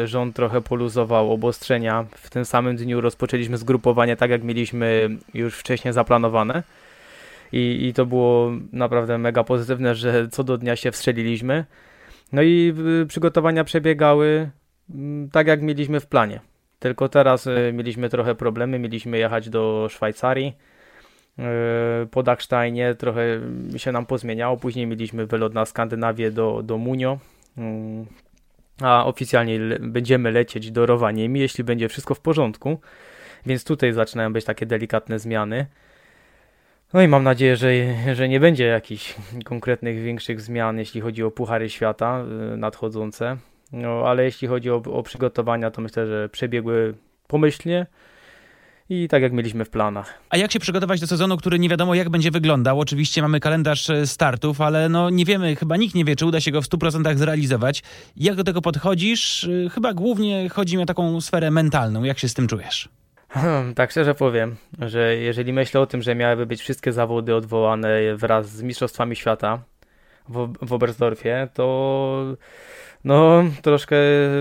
rząd 0.05 0.37
trochę 0.37 0.61
poluzował 0.61 1.33
obostrzenia. 1.33 2.07
W 2.17 2.31
tym 2.31 2.45
samym 2.45 2.77
dniu 2.77 3.01
rozpoczęliśmy 3.01 3.57
zgrupowanie 3.57 4.17
tak 4.17 4.31
jak 4.31 4.43
mieliśmy 4.43 5.09
już 5.35 5.55
wcześniej 5.55 5.95
zaplanowane 5.95 6.63
i, 7.53 7.87
i 7.89 7.95
to 7.95 8.07
było 8.07 8.53
naprawdę 8.73 9.19
mega 9.19 9.45
pozytywne, 9.45 9.95
że 9.95 10.29
co 10.29 10.45
do 10.45 10.59
dnia 10.59 10.77
się 10.77 10.93
wstrzeliliśmy. 10.93 11.65
No 12.33 12.43
i 12.43 12.75
y, 13.03 13.07
przygotowania 13.07 13.65
przebiegały 13.65 14.51
mm, 14.95 15.31
tak, 15.31 15.47
jak 15.47 15.63
mieliśmy 15.63 16.01
w 16.01 16.07
planie. 16.07 16.41
Tylko 16.79 17.09
teraz 17.09 17.47
y, 17.47 17.73
mieliśmy 17.75 18.09
trochę 18.09 18.35
problemy, 18.35 18.79
mieliśmy 18.79 19.19
jechać 19.19 19.51
do 19.51 19.87
Szwajcarii 19.91 20.57
y, 21.39 21.43
po 22.07 22.23
Dachsteinie, 22.23 22.95
trochę 22.95 23.23
się 23.77 23.93
nam 23.93 24.07
pozmieniało. 24.07 24.57
Później 24.57 24.87
mieliśmy 24.87 25.27
wylot 25.27 25.55
na 25.55 25.65
Skandynawię 25.65 26.31
do, 26.31 26.63
do 26.63 26.79
Munio, 26.79 27.19
mm, 27.59 28.07
a 28.83 29.07
oficjalnie 29.07 29.59
będziemy 29.81 30.31
lecieć 30.31 30.71
do 30.71 30.87
Rowaniemi, 30.87 31.41
jeśli 31.41 31.65
będzie 31.65 31.89
wszystko 31.89 32.15
w 32.15 32.21
porządku. 32.21 32.81
Więc 33.47 33.65
tutaj 33.65 33.93
zaczynają 33.93 34.33
być 34.33 34.45
takie 34.45 34.67
delikatne 34.67 35.19
zmiany. 35.19 35.67
No 36.93 37.03
i 37.03 37.09
mam 37.09 37.25
nadzieję, 37.25 37.57
że, 37.57 37.69
że 38.15 38.29
nie 38.29 38.41
będzie 38.41 38.65
jakichś 38.65 39.15
konkretnych 39.45 40.03
większych 40.03 40.41
zmian, 40.41 40.79
jeśli 40.79 41.01
chodzi 41.01 41.23
o 41.23 41.31
Puchary 41.31 41.71
Świata 41.71 42.25
y, 42.55 42.57
nadchodzące. 42.57 43.37
No, 43.73 44.03
ale 44.07 44.25
jeśli 44.25 44.49
chodzi 44.49 44.71
o, 44.71 44.77
o 44.77 45.03
przygotowania, 45.03 45.71
to 45.71 45.83
myślę, 45.83 46.07
że 46.07 46.29
przebiegły 46.29 46.95
pomyślnie 47.27 47.87
i 48.89 49.09
tak 49.09 49.23
jak 49.23 49.33
mieliśmy 49.33 49.65
w 49.65 49.71
planach. 49.71 50.19
A 50.31 50.37
jak 50.37 50.53
się 50.53 50.59
przygotować 50.59 51.01
do 51.01 51.07
sezonu, 51.07 51.37
który 51.37 51.59
nie 51.59 51.69
wiadomo 51.69 51.95
jak 51.95 52.11
będzie 52.11 52.31
wyglądał? 52.31 52.81
Oczywiście 52.81 53.23
mamy 53.23 53.41
kalendarz 53.41 53.91
e, 53.91 54.07
startów, 54.07 54.61
ale 54.61 54.89
no 54.89 55.11
nie 55.11 55.25
wiemy, 55.25 55.57
chyba 55.57 55.77
nikt 55.77 55.95
nie 55.95 56.05
wie, 56.05 56.17
czy 56.17 56.27
uda 56.27 56.41
się 56.41 56.51
go 56.51 56.63
w 56.63 56.69
100% 56.69 57.17
zrealizować. 57.17 57.83
Jak 58.17 58.37
do 58.37 58.45
tego 58.45 58.63
podchodzisz? 58.63 59.45
Y, 59.45 59.71
chyba 59.75 59.95
głównie 59.95 60.49
chodzi 60.49 60.77
mi 60.77 60.83
o 60.83 60.87
taką 60.87 61.21
sferę 61.21 61.51
mentalną. 61.51 62.05
Jak 62.05 62.19
się 62.19 62.29
z 62.29 62.35
tym 62.35 62.49
czujesz? 62.49 62.89
Hmm, 63.31 63.75
tak 63.75 63.91
szczerze 63.91 64.15
powiem, 64.15 64.57
że 64.79 65.17
jeżeli 65.17 65.53
myślę 65.53 65.81
o 65.81 65.87
tym, 65.87 66.03
że 66.03 66.15
miałyby 66.15 66.47
być 66.47 66.61
wszystkie 66.61 66.93
zawody 66.93 67.35
odwołane 67.35 68.17
wraz 68.17 68.49
z 68.49 68.63
Mistrzostwami 68.63 69.17
Świata 69.17 69.63
w, 70.29 70.53
w 70.63 70.73
Oberstdorfie, 70.73 71.49
to 71.55 72.37
no 73.05 73.45
troszkę 73.63 73.97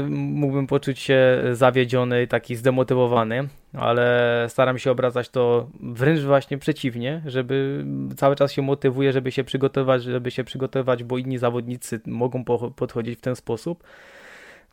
mógłbym 0.09 0.67
poczuć 0.67 0.99
się 0.99 1.43
zawiedziony, 1.51 2.27
taki 2.27 2.55
zdemotywowany, 2.55 3.47
ale 3.73 4.45
staram 4.49 4.77
się 4.77 4.91
obracać 4.91 5.29
to 5.29 5.67
wręcz 5.79 6.19
właśnie 6.19 6.57
przeciwnie, 6.57 7.21
żeby 7.25 7.85
cały 8.17 8.35
czas 8.35 8.51
się 8.51 8.61
motywuję, 8.61 9.13
żeby 9.13 9.31
się 9.31 9.43
przygotować, 9.43 10.03
żeby 10.03 10.31
się 10.31 10.43
przygotować, 10.43 11.03
bo 11.03 11.17
inni 11.17 11.37
zawodnicy 11.37 12.01
mogą 12.05 12.43
podchodzić 12.75 13.19
w 13.19 13.21
ten 13.21 13.35
sposób. 13.35 13.83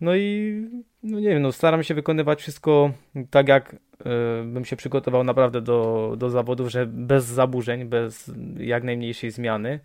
No 0.00 0.16
i 0.16 0.54
no 1.02 1.20
nie 1.20 1.28
wiem, 1.28 1.42
no 1.42 1.52
staram 1.52 1.82
się 1.82 1.94
wykonywać 1.94 2.40
wszystko 2.40 2.92
tak, 3.30 3.48
jak 3.48 3.72
y, 3.72 3.76
bym 4.44 4.64
się 4.64 4.76
przygotował 4.76 5.24
naprawdę 5.24 5.60
do, 5.60 6.14
do 6.18 6.30
zawodów, 6.30 6.70
że 6.70 6.86
bez 6.86 7.24
zaburzeń, 7.24 7.84
bez 7.84 8.32
jak 8.58 8.84
najmniejszej 8.84 9.30
zmiany. 9.30 9.80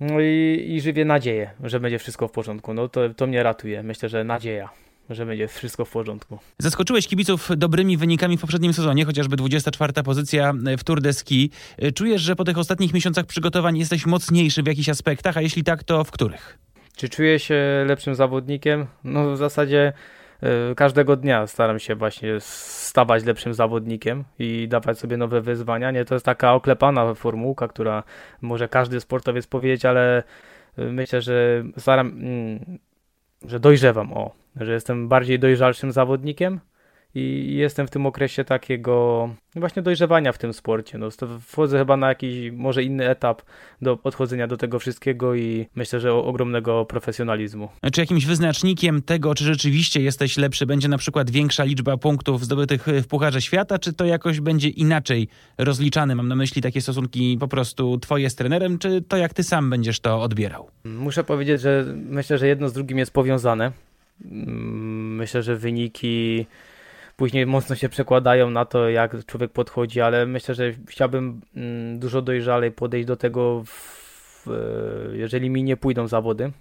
No 0.00 0.20
i, 0.20 0.66
i 0.68 0.80
żywię 0.80 1.04
nadzieję, 1.04 1.50
że 1.62 1.80
będzie 1.80 1.98
wszystko 1.98 2.28
w 2.28 2.32
porządku. 2.32 2.74
No 2.74 2.88
to, 2.88 3.14
to 3.14 3.26
mnie 3.26 3.42
ratuje. 3.42 3.82
Myślę, 3.82 4.08
że 4.08 4.24
nadzieja 4.24 4.68
że 5.10 5.26
będzie 5.26 5.48
wszystko 5.48 5.84
w 5.84 5.90
porządku. 5.90 6.38
Zaskoczyłeś 6.58 7.08
kibiców 7.08 7.50
dobrymi 7.56 7.96
wynikami 7.96 8.36
w 8.36 8.40
poprzednim 8.40 8.72
sezonie, 8.72 9.04
chociażby 9.04 9.36
24 9.36 9.92
pozycja 9.92 10.52
w 10.78 10.84
Tour 10.84 11.00
de 11.00 11.12
Ski. 11.12 11.50
Czujesz, 11.94 12.22
że 12.22 12.36
po 12.36 12.44
tych 12.44 12.58
ostatnich 12.58 12.94
miesiącach 12.94 13.26
przygotowań 13.26 13.78
jesteś 13.78 14.06
mocniejszy 14.06 14.62
w 14.62 14.66
jakichś 14.66 14.88
aspektach, 14.88 15.36
a 15.36 15.40
jeśli 15.40 15.64
tak, 15.64 15.84
to 15.84 16.04
w 16.04 16.10
których? 16.10 16.58
Czy 16.96 17.08
czuję 17.08 17.38
się 17.38 17.84
lepszym 17.86 18.14
zawodnikiem? 18.14 18.86
No 19.04 19.32
w 19.32 19.36
zasadzie 19.36 19.92
y, 20.70 20.74
każdego 20.74 21.16
dnia 21.16 21.46
staram 21.46 21.78
się 21.78 21.94
właśnie 21.94 22.40
stawać 22.40 23.24
lepszym 23.24 23.54
zawodnikiem 23.54 24.24
i 24.38 24.68
dawać 24.68 24.98
sobie 24.98 25.16
nowe 25.16 25.40
wyzwania. 25.40 25.90
Nie, 25.90 26.04
to 26.04 26.14
jest 26.14 26.26
taka 26.26 26.54
oklepana 26.54 27.14
formułka, 27.14 27.68
która 27.68 28.02
może 28.40 28.68
każdy 28.68 29.00
sportowiec 29.00 29.46
powiedzieć, 29.46 29.84
ale 29.84 30.22
y, 30.78 30.82
myślę, 30.92 31.20
że 31.20 31.64
staram, 31.78 32.06
mm, 32.06 32.78
że 33.46 33.60
dojrzewam, 33.60 34.12
o, 34.12 34.30
że 34.56 34.72
jestem 34.72 35.08
bardziej 35.08 35.38
dojrzalszym 35.38 35.92
zawodnikiem 35.92 36.60
i 37.14 37.54
jestem 37.56 37.86
w 37.86 37.90
tym 37.90 38.06
okresie 38.06 38.44
takiego 38.44 39.28
właśnie 39.56 39.82
dojrzewania 39.82 40.32
w 40.32 40.38
tym 40.38 40.52
sporcie. 40.52 40.98
No, 40.98 41.08
wchodzę 41.40 41.78
chyba 41.78 41.96
na 41.96 42.08
jakiś 42.08 42.50
może 42.52 42.82
inny 42.82 43.08
etap 43.08 43.42
do 43.82 43.96
podchodzenia 43.96 44.46
do 44.46 44.56
tego 44.56 44.78
wszystkiego 44.78 45.34
i 45.34 45.66
myślę, 45.74 46.00
że 46.00 46.12
ogromnego 46.14 46.84
profesjonalizmu. 46.84 47.68
Czy 47.92 48.00
jakimś 48.00 48.26
wyznacznikiem 48.26 49.02
tego, 49.02 49.34
czy 49.34 49.44
rzeczywiście 49.44 50.00
jesteś 50.00 50.36
lepszy, 50.36 50.66
będzie 50.66 50.88
na 50.88 50.98
przykład 50.98 51.30
większa 51.30 51.64
liczba 51.64 51.96
punktów 51.96 52.44
zdobytych 52.44 52.86
w 52.86 53.06
Pucharze 53.06 53.42
Świata, 53.42 53.78
czy 53.78 53.92
to 53.92 54.04
jakoś 54.04 54.40
będzie 54.40 54.68
inaczej 54.68 55.28
rozliczane? 55.58 56.14
Mam 56.14 56.28
na 56.28 56.36
myśli 56.36 56.62
takie 56.62 56.80
stosunki 56.80 57.36
po 57.40 57.48
prostu 57.48 57.98
twoje 57.98 58.30
z 58.30 58.34
trenerem, 58.34 58.78
czy 58.78 59.02
to 59.02 59.16
jak 59.16 59.34
ty 59.34 59.42
sam 59.42 59.70
będziesz 59.70 60.00
to 60.00 60.22
odbierał? 60.22 60.68
Muszę 60.84 61.24
powiedzieć, 61.24 61.60
że 61.60 61.84
myślę, 61.96 62.38
że 62.38 62.46
jedno 62.46 62.68
z 62.68 62.72
drugim 62.72 62.98
jest 62.98 63.12
powiązane. 63.12 63.72
Mm, 64.24 65.16
myślę, 65.16 65.42
że 65.42 65.56
wyniki 65.56 66.46
później 67.16 67.46
mocno 67.46 67.76
się 67.76 67.88
przekładają 67.88 68.50
na 68.50 68.64
to, 68.64 68.88
jak 68.88 69.26
człowiek 69.26 69.52
podchodzi, 69.52 70.00
ale 70.00 70.26
myślę, 70.26 70.54
że 70.54 70.72
chciałbym 70.88 71.40
mm, 71.56 71.98
dużo 71.98 72.22
dojrzalej 72.22 72.72
podejść 72.72 73.06
do 73.06 73.16
tego, 73.16 73.62
w, 73.66 74.50
jeżeli 75.12 75.50
mi 75.50 75.62
nie 75.62 75.76
pójdą 75.76 76.08
zawody, 76.08 76.52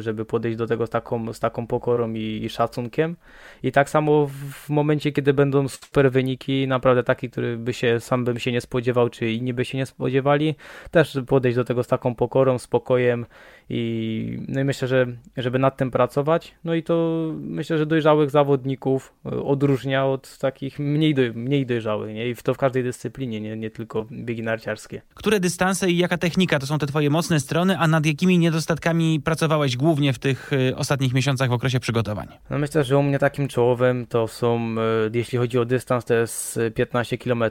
żeby 0.00 0.24
podejść 0.24 0.58
do 0.58 0.66
tego 0.66 0.86
z 0.86 0.90
taką, 0.90 1.32
z 1.32 1.40
taką 1.40 1.66
pokorą 1.66 2.12
i, 2.12 2.40
i 2.44 2.48
szacunkiem. 2.48 3.16
I 3.62 3.72
tak 3.72 3.90
samo 3.90 4.26
w 4.52 4.68
momencie, 4.68 5.12
kiedy 5.12 5.34
będą 5.34 5.68
super 5.68 6.12
wyniki, 6.12 6.68
naprawdę 6.68 7.02
taki, 7.02 7.30
który 7.30 7.56
by 7.56 7.72
się 7.72 8.00
sam 8.00 8.24
bym 8.24 8.38
się 8.38 8.52
nie 8.52 8.60
spodziewał, 8.60 9.08
czy 9.08 9.32
inni 9.32 9.54
by 9.54 9.64
się 9.64 9.78
nie 9.78 9.86
spodziewali, 9.86 10.54
też 10.90 11.18
podejść 11.26 11.56
do 11.56 11.64
tego 11.64 11.82
z 11.82 11.86
taką 11.86 12.14
pokorą, 12.14 12.58
spokojem 12.58 13.26
i, 13.70 14.38
no 14.48 14.60
i 14.60 14.64
myślę, 14.64 14.88
że 14.88 15.06
żeby 15.36 15.58
nad 15.58 15.76
tym 15.76 15.90
pracować. 15.90 16.54
No 16.64 16.74
i 16.74 16.82
to 16.82 17.26
myślę, 17.40 17.78
że 17.78 17.86
dojrzałych 17.86 18.30
zawodników 18.30 19.14
e, 19.26 19.42
odróżnia 19.42 20.06
od 20.06 20.38
takich 20.38 20.78
mniej, 20.78 21.14
doj, 21.14 21.32
mniej 21.32 21.66
dojrzałych, 21.66 22.14
nie? 22.14 22.28
I 22.28 22.34
to 22.34 22.54
w 22.54 22.58
każdej 22.58 22.82
dyscyplinie, 22.82 23.40
nie, 23.40 23.56
nie 23.56 23.70
tylko 23.70 24.06
biegi 24.12 24.42
narciarskie. 24.42 25.02
Które 25.14 25.40
dystanse 25.40 25.90
i 25.90 25.96
jaka 25.96 26.18
technika 26.18 26.58
to 26.58 26.66
są 26.66 26.78
te 26.78 26.86
twoje 26.86 27.10
mocne 27.10 27.40
strony, 27.40 27.78
a 27.78 27.88
nad 27.88 28.06
jakimi 28.06 28.38
niedostatkami 28.38 29.20
pracowałeś 29.20 29.65
głównie 29.74 30.12
w 30.12 30.18
tych 30.18 30.52
y, 30.52 30.76
ostatnich 30.76 31.14
miesiącach 31.14 31.48
w 31.48 31.52
okresie 31.52 31.80
przygotowań? 31.80 32.28
No 32.50 32.58
myślę, 32.58 32.84
że 32.84 32.98
u 32.98 33.02
mnie 33.02 33.18
takim 33.18 33.48
czołowym 33.48 34.06
to 34.06 34.28
są, 34.28 34.74
y, 35.06 35.10
jeśli 35.14 35.38
chodzi 35.38 35.58
o 35.58 35.64
dystans, 35.64 36.04
to 36.04 36.14
jest 36.14 36.58
15 36.74 37.18
km, 37.18 37.44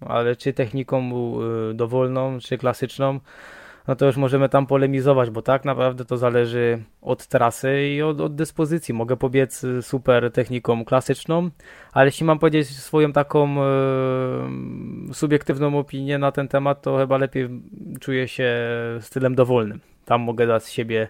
ale 0.00 0.36
czy 0.36 0.52
techniką 0.52 1.10
y, 1.70 1.74
dowolną, 1.74 2.38
czy 2.38 2.58
klasyczną, 2.58 3.20
no 3.90 3.96
to 3.96 4.06
już 4.06 4.16
możemy 4.16 4.48
tam 4.48 4.66
polemizować, 4.66 5.30
bo 5.30 5.42
tak 5.42 5.64
naprawdę 5.64 6.04
to 6.04 6.16
zależy 6.16 6.82
od 7.02 7.26
trasy 7.26 7.88
i 7.88 8.02
od, 8.02 8.20
od, 8.20 8.34
dyspozycji. 8.34 8.94
Mogę 8.94 9.16
pobiec 9.16 9.66
super 9.80 10.32
techniką 10.32 10.84
klasyczną, 10.84 11.50
ale 11.92 12.06
jeśli 12.06 12.26
mam 12.26 12.38
powiedzieć 12.38 12.68
swoją 12.68 13.12
taką 13.12 13.62
e, 13.62 13.68
subiektywną 15.12 15.78
opinię 15.78 16.18
na 16.18 16.32
ten 16.32 16.48
temat, 16.48 16.82
to 16.82 16.98
chyba 16.98 17.18
lepiej 17.18 17.48
czuję 18.00 18.28
się 18.28 18.54
stylem 19.00 19.34
dowolnym. 19.34 19.80
Tam 20.04 20.20
mogę 20.20 20.46
dać 20.46 20.64
z 20.64 20.70
siebie 20.70 21.08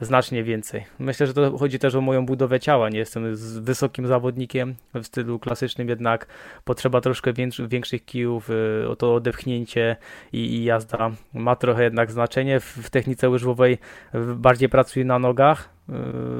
znacznie 0.00 0.44
więcej. 0.44 0.84
Myślę, 0.98 1.26
że 1.26 1.34
to 1.34 1.58
chodzi 1.58 1.78
też 1.78 1.94
o 1.94 2.00
moją 2.00 2.26
budowę 2.26 2.60
ciała. 2.60 2.88
Nie 2.88 2.98
jestem 2.98 3.36
wysokim 3.60 4.06
zawodnikiem 4.06 4.74
w 4.94 5.04
stylu 5.04 5.38
klasycznym, 5.38 5.88
jednak 5.88 6.26
potrzeba 6.64 7.00
troszkę 7.00 7.32
większych 7.68 8.04
kijów, 8.04 8.50
y, 8.50 8.96
to 8.98 9.14
odepchnięcie 9.14 9.96
i, 10.32 10.64
jazda 10.64 11.10
ma 11.34 11.56
trochę 11.56 11.84
jednak 11.84 12.12
znaczenie. 12.12 12.60
W, 12.60 12.64
w 12.64 12.90
technice 12.90 13.30
łyżwowej 13.30 13.78
bardziej 14.36 14.68
pracuję 14.68 15.04
na 15.04 15.18
nogach, 15.18 15.68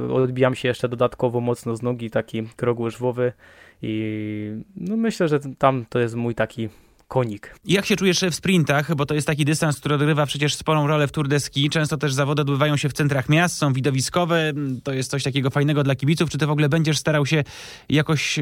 y, 0.09 0.13
odbijam 0.13 0.55
się 0.55 0.69
jeszcze 0.69 0.89
dodatkowo 0.89 1.41
mocno 1.41 1.77
z 1.77 1.83
nogi, 1.83 2.11
taki 2.11 2.43
krok 2.57 2.81
łyżwowy 2.81 3.33
i 3.83 4.63
no 4.77 4.97
myślę, 4.97 5.29
że 5.29 5.41
tam 5.59 5.85
to 5.89 5.99
jest 5.99 6.15
mój 6.15 6.35
taki 6.35 6.69
konik. 7.11 7.55
Jak 7.65 7.87
się 7.87 7.97
czujesz 7.97 8.21
w 8.21 8.35
sprintach, 8.35 8.95
bo 8.95 9.07
to 9.07 9.15
jest 9.15 9.27
taki 9.27 9.45
dystans, 9.45 9.81
który 9.81 9.95
odgrywa 9.95 10.27
przecież 10.27 10.55
sporą 10.55 10.87
rolę 10.87 11.07
w 11.07 11.13
Tour 11.13 11.29
de 11.29 11.41
Ski. 11.41 11.71
Często 11.71 11.97
też 11.97 12.13
zawody 12.13 12.43
odbywają 12.43 12.77
się 12.77 12.89
w 12.89 12.93
centrach 12.93 13.29
miast, 13.29 13.57
są 13.57 13.73
widowiskowe, 13.73 14.53
to 14.85 14.93
jest 14.93 15.11
coś 15.11 15.23
takiego 15.23 15.51
fajnego 15.51 15.83
dla 15.83 15.95
kibiców. 15.95 16.31
Czy 16.31 16.39
ty 16.39 16.47
w 16.47 16.51
ogóle 16.51 16.69
będziesz 16.69 16.99
starał 16.99 17.27
się 17.27 17.45
jakoś 17.89 18.39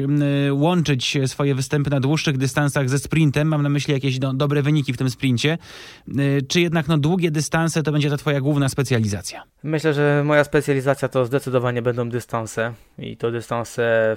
łączyć 0.51 1.17
swoje 1.25 1.55
występy 1.55 1.89
na 1.89 1.99
dłuższych 1.99 2.37
dystansach 2.37 2.89
ze 2.89 2.99
sprintem? 2.99 3.47
Mam 3.47 3.61
na 3.61 3.69
myśli 3.69 3.93
jakieś 3.93 4.19
do, 4.19 4.33
dobre 4.33 4.61
wyniki 4.61 4.93
w 4.93 4.97
tym 4.97 5.09
sprincie. 5.09 5.57
Czy 6.47 6.61
jednak 6.61 6.87
no, 6.87 6.97
długie 6.97 7.31
dystanse 7.31 7.83
to 7.83 7.91
będzie 7.91 8.09
ta 8.09 8.17
twoja 8.17 8.41
główna 8.41 8.69
specjalizacja? 8.69 9.43
Myślę, 9.63 9.93
że 9.93 10.23
moja 10.25 10.43
specjalizacja 10.43 11.07
to 11.07 11.25
zdecydowanie 11.25 11.81
będą 11.81 12.09
dystanse 12.09 12.73
i 12.97 13.17
to 13.17 13.31
dystanse 13.31 14.15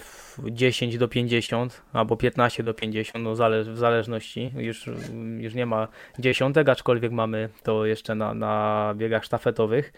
10 0.51 0.99
do 0.99 1.09
50 1.09 1.83
albo 1.93 2.17
15 2.17 2.63
do 2.63 2.75
50, 2.75 3.25
no 3.25 3.37
zale 3.37 3.65
w 3.65 3.79
zależności. 3.79 4.42
Już, 4.57 4.91
już 5.39 5.55
nie 5.55 5.67
ma 5.67 5.89
dziesiątek, 6.19 6.69
aczkolwiek 6.69 7.13
mamy 7.13 7.49
to 7.63 7.87
jeszcze 7.87 8.15
na, 8.15 8.35
na 8.35 8.95
biegach 8.97 9.25
sztafetowych. 9.25 9.93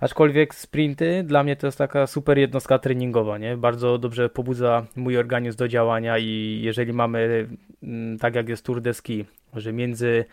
Aczkolwiek 0.00 0.54
sprinty 0.54 1.22
dla 1.22 1.42
mnie 1.42 1.56
to 1.56 1.66
jest 1.66 1.78
taka 1.78 2.06
super 2.06 2.38
jednostka 2.38 2.78
treningowa, 2.78 3.38
nie? 3.38 3.56
Bardzo 3.56 3.98
dobrze 3.98 4.28
pobudza 4.28 4.86
mój 4.96 5.18
organizm 5.18 5.58
do 5.58 5.68
działania 5.68 6.18
i 6.18 6.60
jeżeli 6.62 6.92
mamy, 6.92 7.48
mm, 7.82 8.18
tak 8.18 8.34
jak 8.34 8.48
jest 8.48 8.64
Tour 8.64 8.80
de 8.80 8.94
Ski, 8.94 9.24
że 9.54 9.72
między 9.72 10.24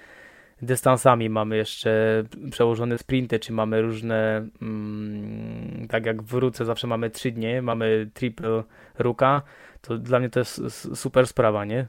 dystansami 0.62 1.30
mamy 1.30 1.58
jeszcze 1.58 2.24
przełożone 2.52 2.98
sprinty, 2.98 3.40
czy 3.40 3.54
mamy 3.54 3.82
różne, 3.82 4.48
mm, 4.62 5.88
tak 5.90 6.06
jak 6.06 6.24
wrócę, 6.24 6.66
zawsze 6.66 6.88
mamy 6.88 7.10
3 7.10 7.32
dni, 7.32 7.62
mamy 7.62 8.10
triple 8.14 8.64
ruka, 9.00 9.42
to 9.88 9.98
dla 9.98 10.20
mnie 10.20 10.30
to 10.30 10.40
jest 10.40 10.62
super 10.96 11.28
sprawa, 11.28 11.66
nie? 11.66 11.86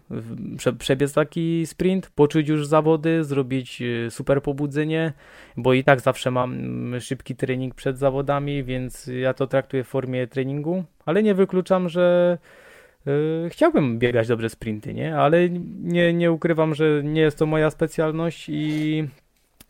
Prze 0.59 0.73
przebiec 0.73 1.13
taki 1.13 1.67
sprint, 1.67 2.11
poczuć 2.15 2.49
już 2.49 2.67
zawody, 2.67 3.25
zrobić 3.25 3.83
y, 3.83 4.09
super 4.11 4.43
pobudzenie, 4.43 5.13
bo 5.57 5.75
i 5.75 5.85
tak 5.85 6.01
zawsze 6.01 6.31
mam 6.31 6.53
mm, 6.53 7.01
szybki 7.01 7.37
trening 7.37 7.75
przed 7.75 7.99
zawodami, 7.99 8.65
więc 8.65 9.11
ja 9.21 9.35
to 9.35 9.47
traktuję 9.47 9.85
w 9.85 9.89
formie 9.89 10.27
treningu, 10.27 10.85
ale 11.07 11.23
nie 11.23 11.35
wykluczam, 11.35 11.89
że 11.89 12.39
yy, 13.07 13.49
chciałbym 13.51 13.99
biegać 13.99 14.29
dobrze 14.29 14.51
sprinty, 14.51 14.95
nie? 14.95 15.17
Ale 15.17 15.51
nie, 15.83 16.13
nie 16.13 16.33
ukrywam, 16.33 16.75
że 16.75 17.03
nie 17.05 17.21
jest 17.21 17.39
to 17.39 17.47
moja 17.47 17.71
specjalność 17.71 18.49
i 18.49 19.05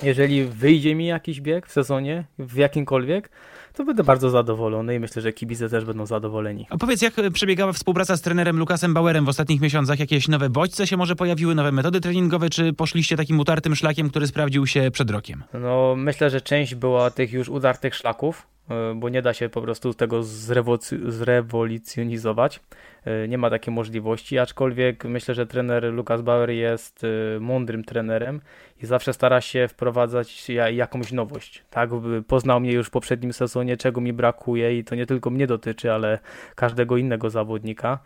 jeżeli 0.02 0.44
wyjdzie 0.44 0.94
mi 0.94 1.06
jakiś 1.06 1.40
bieg 1.40 1.66
w 1.66 1.72
sezonie, 1.72 2.24
w 2.38 2.56
jakimkolwiek, 2.56 3.30
to 3.76 3.84
będę 3.84 4.04
bardzo 4.04 4.30
zadowolony 4.30 4.94
i 4.94 5.00
myślę, 5.00 5.22
że 5.22 5.32
kibice 5.32 5.68
też 5.68 5.84
będą 5.84 6.06
zadowoleni. 6.06 6.66
A 6.70 6.76
powiedz, 6.76 7.02
jak 7.02 7.14
przebiegała 7.32 7.72
współpraca 7.72 8.16
z 8.16 8.20
trenerem 8.20 8.58
Lukasem 8.58 8.94
Bauerem 8.94 9.24
w 9.24 9.28
ostatnich 9.28 9.60
miesiącach? 9.60 10.00
Jakieś 10.00 10.28
nowe 10.28 10.50
bodźce 10.50 10.86
się 10.86 10.96
może 10.96 11.16
pojawiły, 11.16 11.54
nowe 11.54 11.72
metody 11.72 12.00
treningowe, 12.00 12.50
czy 12.50 12.72
poszliście 12.72 13.16
takim 13.16 13.40
utartym 13.40 13.76
szlakiem, 13.76 14.10
który 14.10 14.26
sprawdził 14.26 14.66
się 14.66 14.90
przed 14.90 15.10
rokiem? 15.10 15.44
No, 15.54 15.94
myślę, 15.96 16.30
że 16.30 16.40
część 16.40 16.74
była 16.74 17.10
tych 17.10 17.32
już 17.32 17.48
udartych 17.48 17.94
szlaków, 17.94 18.46
e, 18.70 18.94
bo 18.94 19.08
nie 19.08 19.22
da 19.22 19.34
się 19.34 19.48
po 19.48 19.62
prostu 19.62 19.94
tego 19.94 20.22
zrewolucjonizować. 20.22 22.60
E, 23.06 23.28
nie 23.28 23.38
ma 23.38 23.50
takiej 23.50 23.74
możliwości, 23.74 24.38
aczkolwiek 24.38 25.04
myślę, 25.04 25.34
że 25.34 25.46
trener 25.46 25.84
Lukas 25.84 26.22
Bauer 26.22 26.50
jest 26.50 27.04
e, 27.04 27.40
mądrym 27.40 27.84
trenerem 27.84 28.40
i 28.82 28.86
zawsze 28.86 29.12
stara 29.12 29.40
się 29.40 29.68
wprowadzać 29.68 30.48
jakąś 30.72 31.12
nowość. 31.12 31.64
Tak, 31.70 31.90
poznał 32.26 32.60
mnie 32.60 32.72
już 32.72 32.86
w 32.86 32.90
poprzednim 32.90 33.32
sezonie, 33.32 33.76
czego 33.76 34.00
mi 34.00 34.12
brakuje 34.12 34.78
i 34.78 34.84
to 34.84 34.94
nie 34.94 35.06
tylko 35.06 35.30
mnie 35.30 35.46
dotyczy, 35.46 35.92
ale 35.92 36.18
każdego 36.54 36.96
innego 36.96 37.30
zawodnika, 37.30 37.98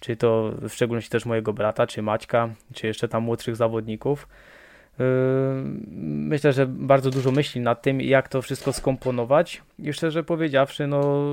czy 0.00 0.16
to 0.16 0.52
w 0.68 0.72
szczególności 0.72 1.10
też 1.10 1.26
mojego 1.26 1.52
brata, 1.52 1.86
czy 1.86 2.02
Maćka, 2.02 2.48
czy 2.74 2.86
jeszcze 2.86 3.08
tam 3.08 3.22
młodszych 3.22 3.56
zawodników. 3.56 4.28
Yy, 4.98 5.04
myślę, 6.02 6.52
że 6.52 6.66
bardzo 6.66 7.10
dużo 7.10 7.30
myśli 7.30 7.60
nad 7.60 7.82
tym, 7.82 8.00
jak 8.00 8.28
to 8.28 8.42
wszystko 8.42 8.72
skomponować. 8.72 9.62
I 9.78 9.92
szczerze 9.92 10.24
powiedziawszy, 10.24 10.86
no, 10.86 11.28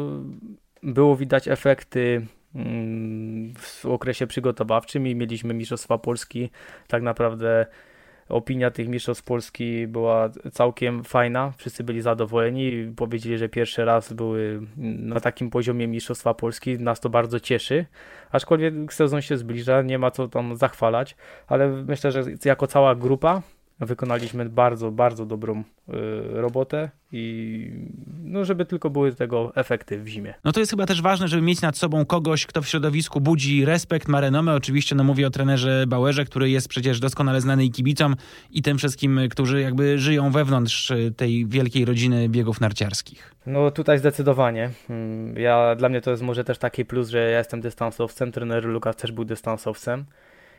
było 0.84 1.15
widać 1.15 1.48
efekty 1.48 2.27
w 3.57 3.86
okresie 3.86 4.27
przygotowawczym 4.27 5.07
i 5.07 5.15
mieliśmy 5.15 5.53
Mistrzostwa 5.53 5.98
Polski 5.98 6.50
tak 6.88 7.03
naprawdę 7.03 7.65
opinia 8.29 8.72
tych 8.72 8.88
mistrzostw 8.88 9.24
Polski 9.24 9.88
była 9.88 10.29
całkiem 10.51 11.03
fajna. 11.03 11.53
Wszyscy 11.57 11.83
byli 11.83 12.01
zadowoleni. 12.01 12.93
Powiedzieli, 12.95 13.38
że 13.38 13.50
pierwszy 13.50 13.86
raz 13.86 14.13
były 14.13 14.62
na 14.77 15.19
takim 15.19 15.50
poziomie 15.50 15.88
mistrzostwa 15.88 16.33
Polski. 16.33 16.79
Nas 16.79 17.00
to 17.00 17.10
bardzo 17.10 17.39
cieszy. 17.39 17.86
Aczkolwiek 18.31 18.93
sezon 18.93 19.22
się 19.22 19.38
zbliża, 19.38 19.81
nie 19.81 20.00
ma 20.00 20.12
co 20.12 20.27
tam 20.27 20.55
zachwalać, 20.55 21.15
ale 21.48 21.67
myślę, 21.69 22.12
że 22.12 22.24
jako 22.45 22.67
cała 22.67 22.95
grupa 22.95 23.41
wykonaliśmy 23.80 24.50
bardzo, 24.50 24.92
bardzo 24.92 25.25
dobrą 25.25 25.59
y, 25.59 25.94
robotę 26.33 26.90
i 27.12 27.72
no, 28.24 28.46
żeby 28.46 28.66
tylko 28.66 28.90
były 28.90 29.16
tego 29.16 29.55
efekty 29.55 30.03
w 30.03 30.07
zimie. 30.07 30.33
No 30.44 30.51
to 30.51 30.59
jest 30.59 30.70
chyba 30.70 30.86
też 30.86 31.01
ważne, 31.01 31.27
żeby 31.27 31.42
mieć 31.42 31.62
nad 31.62 31.77
sobą 31.77 32.05
kogoś, 32.05 32.46
kto 32.46 32.62
w 32.62 32.68
środowisku 32.68 33.22
budzi 33.22 33.66
respekt, 33.66 34.07
ma 34.07 34.22
renomę. 34.22 34.53
Oczywiście 34.55 34.96
no 34.96 35.03
mówię 35.03 35.27
o 35.27 35.29
trenerze 35.29 35.86
Bauerze, 35.88 36.25
który 36.25 36.50
jest 36.50 36.68
przecież 36.68 37.00
doskonale 37.00 37.42
znany 37.42 37.66
i 37.66 37.72
kibicom 37.72 38.16
i 38.51 38.62
tym 38.62 38.77
wszystkim, 38.77 39.20
którzy 39.29 39.62
jakby 39.62 40.00
żyją 40.00 40.31
wewnątrz 40.31 40.94
tej 41.18 41.48
wielkiej 41.48 41.86
rodziny 41.86 42.29
biegów 42.29 42.62
narciarskich. 42.62 43.36
No 43.46 43.72
tutaj 43.72 44.00
zdecydowanie. 44.00 44.70
Mm, 44.90 45.38
ja, 45.38 45.75
dla 45.75 45.90
mnie 45.90 46.01
to 46.01 46.12
jest 46.12 46.24
może 46.24 46.44
też 46.44 46.57
taki 46.57 46.86
plus, 46.86 47.09
że 47.09 47.31
ja 47.31 47.38
jestem 47.38 47.62
dystansowcem, 47.62 48.31
trener 48.31 48.66
Lukas 48.66 48.96
też 48.96 49.12
był 49.12 49.25
dystansowcem 49.25 50.05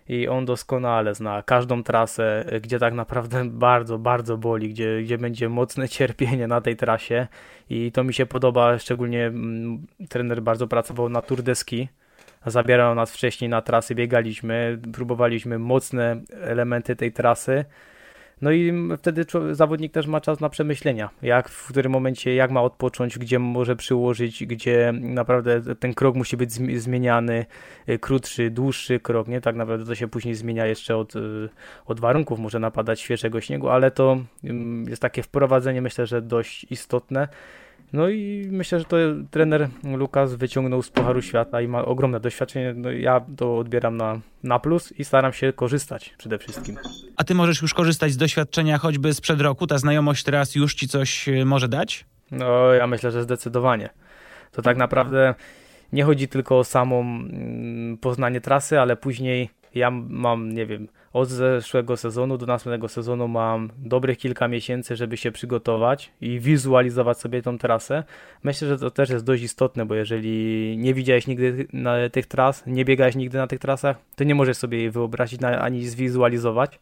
i 0.08 0.28
on 0.28 0.44
doskonale 0.44 1.14
zna 1.14 1.42
każdą 1.42 1.82
trasę, 1.82 2.44
gdzie 2.62 2.78
tak 2.78 2.94
naprawdę 2.94 3.44
bardzo, 3.68 3.98
bardzo 3.98 4.36
boli, 4.36 4.68
gdzie, 4.68 5.02
gdzie 5.02 5.18
będzie 5.18 5.48
mocne 5.48 5.88
cierpienie 5.88 6.46
na 6.46 6.60
tej 6.60 6.76
trasie. 6.76 7.26
I 7.70 7.92
to 7.92 8.04
mi 8.04 8.14
się 8.14 8.26
podoba, 8.26 8.78
szczególnie 8.78 9.26
mm, 9.26 9.86
trener 10.08 10.42
bardzo 10.42 10.66
pracował 10.66 11.08
na 11.08 11.22
Tour 11.22 11.42
de 11.42 11.54
Ski, 11.54 11.88
zabierał 12.46 12.94
nas 12.94 13.12
wcześniej 13.12 13.50
na 13.50 13.62
trasy, 13.62 13.94
biegaliśmy, 13.94 14.78
próbowaliśmy 14.92 15.58
mocne 15.58 16.20
elementy 16.40 16.96
tej 16.96 17.12
trasy, 17.12 17.64
no 18.44 18.52
i 18.52 18.72
wtedy 18.98 19.24
zawodnik 19.52 19.92
też 19.92 20.06
ma 20.06 20.20
czas 20.20 20.40
na 20.40 20.48
przemyślenia, 20.48 21.10
jak 21.22 21.48
w 21.48 21.68
którym 21.68 21.92
momencie, 21.92 22.34
jak 22.34 22.50
ma 22.50 22.62
odpocząć, 22.62 23.18
gdzie 23.18 23.38
może 23.38 23.76
przyłożyć, 23.76 24.46
gdzie 24.46 24.92
naprawdę 25.00 25.74
ten 25.74 25.94
krok 25.94 26.16
musi 26.16 26.36
być 26.36 26.52
zmieniany, 26.82 27.46
y, 27.88 27.98
krótszy, 27.98 28.50
dłuższy 28.50 29.00
krok, 29.00 29.28
nie? 29.28 29.40
Tak 29.40 29.56
naprawdę 29.56 29.86
to 29.86 29.94
się 29.94 30.08
później 30.08 30.34
zmienia 30.34 30.66
jeszcze 30.66 30.96
od, 30.96 31.16
y, 31.16 31.48
od 31.86 32.00
warunków, 32.00 32.38
może 32.38 32.58
napadać 32.58 33.00
świeżego 33.00 33.40
śniegu, 33.40 33.68
ale 33.68 33.90
to 33.90 34.18
jest 34.88 35.02
takie 35.02 35.22
wprowadzenie, 35.22 35.82
myślę, 35.82 36.06
że 36.06 36.22
dość 36.22 36.66
istotne. 36.70 37.28
No 37.92 38.08
i 38.08 38.48
myślę, 38.50 38.78
że 38.78 38.84
to 38.84 38.96
trener 39.30 39.68
Lukas 39.84 40.34
wyciągnął 40.34 40.82
z 40.82 40.90
Pucharu 40.90 41.22
Świata 41.22 41.60
i 41.60 41.68
ma 41.68 41.84
ogromne 41.84 42.20
doświadczenie. 42.20 42.74
No 42.76 42.90
ja 42.90 43.20
to 43.36 43.58
odbieram 43.58 43.96
na, 43.96 44.20
na 44.42 44.58
plus 44.58 44.92
i 44.92 45.04
staram 45.04 45.32
się 45.32 45.52
korzystać 45.52 46.14
przede 46.18 46.38
wszystkim. 46.38 46.76
A 47.16 47.24
ty 47.24 47.34
możesz 47.34 47.62
już 47.62 47.74
korzystać 47.74 48.12
z 48.12 48.16
doświadczenia 48.16 48.78
choćby 48.78 49.14
sprzed 49.14 49.40
roku? 49.40 49.66
Ta 49.66 49.78
znajomość 49.78 50.24
teraz 50.24 50.54
już 50.54 50.74
ci 50.74 50.88
coś 50.88 51.28
e, 51.28 51.44
może 51.44 51.68
dać? 51.68 52.04
No 52.30 52.72
ja 52.72 52.86
myślę, 52.86 53.10
że 53.10 53.22
zdecydowanie. 53.22 53.90
To 54.52 54.62
tak 54.62 54.76
naprawdę 54.76 55.34
nie 55.92 56.04
chodzi 56.04 56.28
tylko 56.28 56.58
o 56.58 56.64
samą 56.64 57.00
mm, 57.00 57.98
poznanie 57.98 58.40
trasy, 58.40 58.80
ale 58.80 58.96
później 58.96 59.50
ja 59.74 59.90
mam, 59.90 60.52
nie 60.52 60.66
wiem, 60.66 60.88
od 61.12 61.28
zeszłego 61.28 61.96
sezonu 61.96 62.38
do 62.38 62.46
następnego 62.46 62.88
sezonu 62.88 63.28
mam 63.28 63.70
dobrych 63.78 64.18
kilka 64.18 64.48
miesięcy, 64.48 64.96
żeby 64.96 65.16
się 65.16 65.32
przygotować 65.32 66.12
i 66.20 66.40
wizualizować 66.40 67.18
sobie 67.18 67.42
tą 67.42 67.58
trasę. 67.58 68.04
Myślę, 68.42 68.68
że 68.68 68.78
to 68.78 68.90
też 68.90 69.10
jest 69.10 69.24
dość 69.24 69.42
istotne, 69.42 69.86
bo 69.86 69.94
jeżeli 69.94 70.76
nie 70.78 70.94
widziałeś 70.94 71.26
nigdy 71.26 71.66
na 71.72 72.08
tych 72.08 72.26
tras, 72.26 72.66
nie 72.66 72.84
biegałeś 72.84 73.14
nigdy 73.14 73.38
na 73.38 73.46
tych 73.46 73.58
trasach, 73.58 73.96
to 74.16 74.24
nie 74.24 74.34
możesz 74.34 74.56
sobie 74.56 74.78
jej 74.78 74.90
wyobrazić 74.90 75.42
ani 75.42 75.86
zwizualizować. 75.86 76.78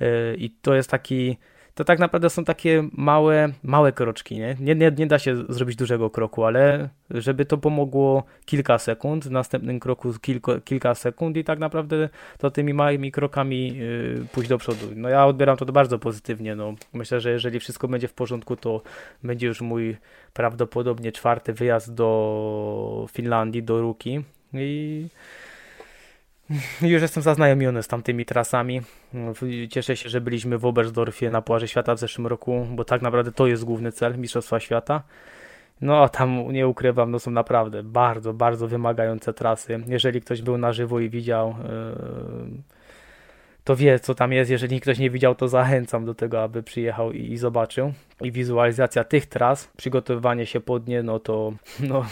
Yy, 0.00 0.06
I 0.38 0.50
to 0.50 0.74
jest 0.74 0.90
taki 0.90 1.36
to 1.80 1.84
tak 1.84 1.98
naprawdę 1.98 2.30
są 2.30 2.44
takie 2.44 2.88
małe, 2.92 3.48
małe 3.62 3.92
kroczki, 3.92 4.38
nie? 4.38 4.56
Nie, 4.60 4.74
nie? 4.74 4.90
nie 4.90 5.06
da 5.06 5.18
się 5.18 5.36
zrobić 5.48 5.76
dużego 5.76 6.10
kroku, 6.10 6.44
ale 6.44 6.88
żeby 7.10 7.44
to 7.44 7.58
pomogło 7.58 8.24
kilka 8.44 8.78
sekund, 8.78 9.24
w 9.24 9.30
następnym 9.30 9.80
kroku 9.80 10.12
kilko, 10.20 10.60
kilka 10.60 10.94
sekund 10.94 11.36
i 11.36 11.44
tak 11.44 11.58
naprawdę 11.58 12.08
to 12.38 12.50
tymi 12.50 12.74
małymi 12.74 13.12
krokami 13.12 13.76
yy, 13.76 14.26
pójść 14.32 14.48
do 14.48 14.58
przodu. 14.58 14.86
No 14.96 15.08
ja 15.08 15.26
odbieram 15.26 15.56
to 15.56 15.66
bardzo 15.66 15.98
pozytywnie, 15.98 16.54
no. 16.56 16.74
Myślę, 16.92 17.20
że 17.20 17.30
jeżeli 17.30 17.60
wszystko 17.60 17.88
będzie 17.88 18.08
w 18.08 18.12
porządku, 18.12 18.56
to 18.56 18.82
będzie 19.22 19.46
już 19.46 19.60
mój 19.60 19.96
prawdopodobnie 20.32 21.12
czwarty 21.12 21.52
wyjazd 21.52 21.94
do 21.94 23.06
Finlandii, 23.12 23.62
do 23.62 23.80
Ruki 23.80 24.24
i 24.54 25.06
już 26.82 27.02
jestem 27.02 27.22
zaznajomiony 27.22 27.82
z 27.82 27.88
tamtymi 27.88 28.24
trasami. 28.24 28.80
Cieszę 29.70 29.96
się, 29.96 30.08
że 30.08 30.20
byliśmy 30.20 30.58
w 30.58 30.66
Oberstdorfie 30.66 31.30
na 31.30 31.42
Pucharze 31.42 31.68
Świata 31.68 31.94
w 31.94 31.98
zeszłym 31.98 32.26
roku, 32.26 32.66
bo 32.70 32.84
tak 32.84 33.02
naprawdę 33.02 33.32
to 33.32 33.46
jest 33.46 33.64
główny 33.64 33.92
cel 33.92 34.18
Mistrzostwa 34.18 34.60
Świata. 34.60 35.02
No 35.80 36.02
a 36.02 36.08
tam 36.08 36.52
nie 36.52 36.68
ukrywam, 36.68 37.10
no 37.10 37.18
są 37.18 37.30
naprawdę 37.30 37.82
bardzo, 37.82 38.34
bardzo 38.34 38.68
wymagające 38.68 39.34
trasy. 39.34 39.80
Jeżeli 39.86 40.20
ktoś 40.20 40.42
był 40.42 40.58
na 40.58 40.72
żywo 40.72 41.00
i 41.00 41.10
widział 41.10 41.48
yy, 41.48 42.62
to 43.64 43.76
wie, 43.76 43.98
co 43.98 44.14
tam 44.14 44.32
jest. 44.32 44.50
Jeżeli 44.50 44.80
ktoś 44.80 44.98
nie 44.98 45.10
widział, 45.10 45.34
to 45.34 45.48
zachęcam 45.48 46.04
do 46.04 46.14
tego, 46.14 46.42
aby 46.42 46.62
przyjechał 46.62 47.12
i, 47.12 47.32
i 47.32 47.36
zobaczył. 47.36 47.92
I 48.20 48.32
wizualizacja 48.32 49.04
tych 49.04 49.26
tras, 49.26 49.70
przygotowywanie 49.76 50.46
się 50.46 50.60
pod 50.60 50.88
nie, 50.88 51.02
no 51.02 51.18
to 51.18 51.52
no, 51.80 52.04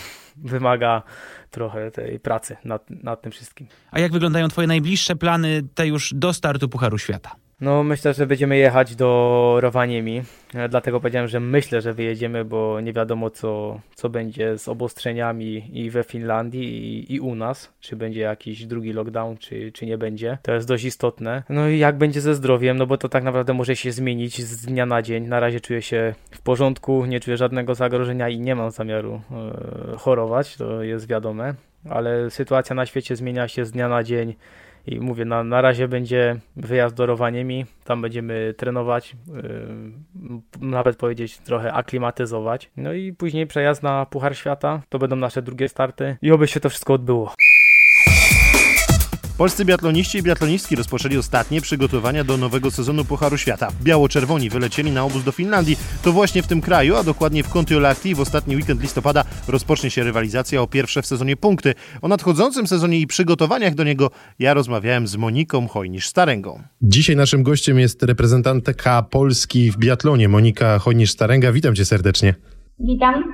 wymaga 0.44 1.02
trochę 1.50 1.90
tej 1.90 2.20
pracy 2.20 2.56
nad, 2.64 2.90
nad 2.90 3.22
tym 3.22 3.32
wszystkim. 3.32 3.66
A 3.90 4.00
jak 4.00 4.12
wyglądają 4.12 4.48
Twoje 4.48 4.68
najbliższe 4.68 5.16
plany, 5.16 5.62
te 5.74 5.86
już 5.86 6.14
do 6.14 6.32
startu 6.32 6.68
Pucharu 6.68 6.98
Świata? 6.98 7.36
No 7.60 7.84
myślę, 7.84 8.14
że 8.14 8.26
będziemy 8.26 8.56
jechać 8.56 8.96
do 8.96 9.58
Rowaniemi, 9.60 10.22
e, 10.54 10.68
dlatego 10.68 11.00
powiedziałem, 11.00 11.28
że 11.28 11.40
myślę, 11.40 11.80
że 11.80 11.94
wyjedziemy, 11.94 12.44
bo 12.44 12.80
nie 12.80 12.92
wiadomo 12.92 13.30
co, 13.30 13.80
co 13.94 14.08
będzie 14.08 14.58
z 14.58 14.68
obostrzeniami 14.68 15.70
i 15.72 15.90
we 15.90 16.04
Finlandii 16.04 16.64
i, 16.64 17.14
i 17.14 17.20
u 17.20 17.34
nas, 17.34 17.72
czy 17.80 17.96
będzie 17.96 18.20
jakiś 18.20 18.66
drugi 18.66 18.92
lockdown, 18.92 19.36
czy, 19.36 19.72
czy 19.72 19.86
nie 19.86 19.98
będzie. 19.98 20.38
To 20.42 20.52
jest 20.52 20.68
dość 20.68 20.84
istotne. 20.84 21.42
No 21.48 21.68
i 21.68 21.78
jak 21.78 21.98
będzie 21.98 22.20
ze 22.20 22.34
zdrowiem, 22.34 22.76
no 22.76 22.86
bo 22.86 22.98
to 22.98 23.08
tak 23.08 23.24
naprawdę 23.24 23.54
może 23.54 23.76
się 23.76 23.92
zmienić 23.92 24.42
z 24.42 24.66
dnia 24.66 24.86
na 24.86 25.02
dzień. 25.02 25.26
Na 25.26 25.40
razie 25.40 25.60
czuję 25.60 25.82
się 25.82 26.14
w 26.30 26.42
porządku, 26.42 27.04
nie 27.04 27.20
czuję 27.20 27.36
żadnego 27.36 27.74
zagrożenia 27.74 28.28
i 28.28 28.40
nie 28.40 28.54
mam 28.54 28.70
zamiaru 28.70 29.20
e, 29.94 29.96
chorować, 29.96 30.56
to 30.56 30.82
jest 30.82 31.08
wiadome, 31.08 31.54
ale 31.90 32.30
sytuacja 32.30 32.76
na 32.76 32.86
świecie 32.86 33.16
zmienia 33.16 33.48
się 33.48 33.64
z 33.64 33.70
dnia 33.70 33.88
na 33.88 34.02
dzień. 34.02 34.34
I 34.88 35.00
mówię, 35.00 35.24
na, 35.24 35.44
na 35.44 35.60
razie 35.60 35.88
będzie 35.88 36.36
wyjazd 36.56 36.94
do 36.94 37.06
Rowaniemi, 37.06 37.66
tam 37.84 38.02
będziemy 38.02 38.54
trenować, 38.56 39.16
yy, 39.26 40.40
nawet 40.60 40.96
powiedzieć 40.96 41.38
trochę 41.38 41.72
aklimatyzować. 41.72 42.70
No 42.76 42.92
i 42.92 43.12
później 43.12 43.46
przejazd 43.46 43.82
na 43.82 44.06
Puchar 44.06 44.36
Świata, 44.36 44.82
to 44.88 44.98
będą 44.98 45.16
nasze 45.16 45.42
drugie 45.42 45.68
starty 45.68 46.16
i 46.22 46.32
oby 46.32 46.48
się 46.48 46.60
to 46.60 46.70
wszystko 46.70 46.94
odbyło. 46.94 47.32
Polscy 49.38 49.64
biatloniści 49.64 50.18
i 50.18 50.22
biatlonistki 50.22 50.76
rozpoczęli 50.76 51.16
ostatnie 51.16 51.60
przygotowania 51.60 52.24
do 52.24 52.36
nowego 52.36 52.70
sezonu 52.70 53.04
Pucharu 53.04 53.38
Świata. 53.38 53.68
Biało-czerwoni 53.82 54.50
wylecieli 54.50 54.90
na 54.90 55.04
obóz 55.04 55.24
do 55.24 55.32
Finlandii. 55.32 55.76
To 56.02 56.12
właśnie 56.12 56.42
w 56.42 56.46
tym 56.46 56.60
kraju, 56.60 56.96
a 56.96 57.04
dokładnie 57.04 57.42
w 57.42 57.48
Kontiolahti 57.48 58.14
w 58.14 58.20
ostatni 58.20 58.56
weekend 58.56 58.82
listopada 58.82 59.24
rozpocznie 59.48 59.90
się 59.90 60.04
rywalizacja 60.04 60.62
o 60.62 60.66
pierwsze 60.66 61.02
w 61.02 61.06
sezonie 61.06 61.36
punkty. 61.36 61.74
O 62.02 62.08
nadchodzącym 62.08 62.66
sezonie 62.66 63.00
i 63.00 63.06
przygotowaniach 63.06 63.74
do 63.74 63.84
niego 63.84 64.10
ja 64.38 64.54
rozmawiałem 64.54 65.06
z 65.06 65.16
Moniką 65.16 65.66
Hojnisz-Staręgą. 65.66 66.62
Dzisiaj 66.82 67.16
naszym 67.16 67.42
gościem 67.42 67.78
jest 67.78 68.02
reprezentantka 68.02 69.02
Polski 69.02 69.70
w 69.70 69.76
biatlonie 69.76 70.28
Monika 70.28 70.78
Hojnisz-Staręga. 70.78 71.52
Witam 71.52 71.74
cię 71.74 71.84
serdecznie. 71.84 72.34
Witam. 72.80 73.24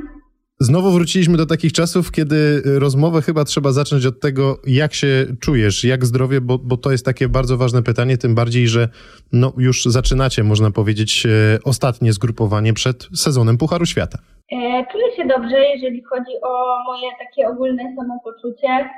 Znowu 0.61 0.91
wróciliśmy 0.91 1.37
do 1.37 1.47
takich 1.47 1.73
czasów, 1.73 2.13
kiedy 2.13 2.63
rozmowę 2.79 3.23
chyba 3.23 3.45
trzeba 3.45 3.73
zacząć 3.73 4.07
od 4.07 4.21
tego, 4.21 4.57
jak 4.67 4.95
się 4.95 5.27
czujesz, 5.41 5.85
jak 5.85 6.05
zdrowie, 6.05 6.41
bo, 6.41 6.59
bo 6.59 6.77
to 6.77 6.91
jest 6.91 7.05
takie 7.05 7.29
bardzo 7.29 7.57
ważne 7.57 7.83
pytanie, 7.83 8.19
tym 8.19 8.35
bardziej, 8.35 8.69
że 8.69 8.89
no, 9.33 9.53
już 9.57 9.85
zaczynacie, 9.85 10.45
można 10.45 10.71
powiedzieć, 10.71 11.27
e, 11.27 11.59
ostatnie 11.65 12.13
zgrupowanie 12.13 12.73
przed 12.73 13.09
sezonem 13.15 13.59
Pucharu 13.59 13.87
Świata. 13.87 14.19
E, 14.53 14.85
czuję 14.93 15.17
się 15.17 15.27
dobrze, 15.27 15.59
jeżeli 15.75 16.03
chodzi 16.03 16.33
o 16.43 16.85
moje 16.87 17.09
takie 17.19 17.49
ogólne 17.49 17.83
samopoczucie. 17.97 18.91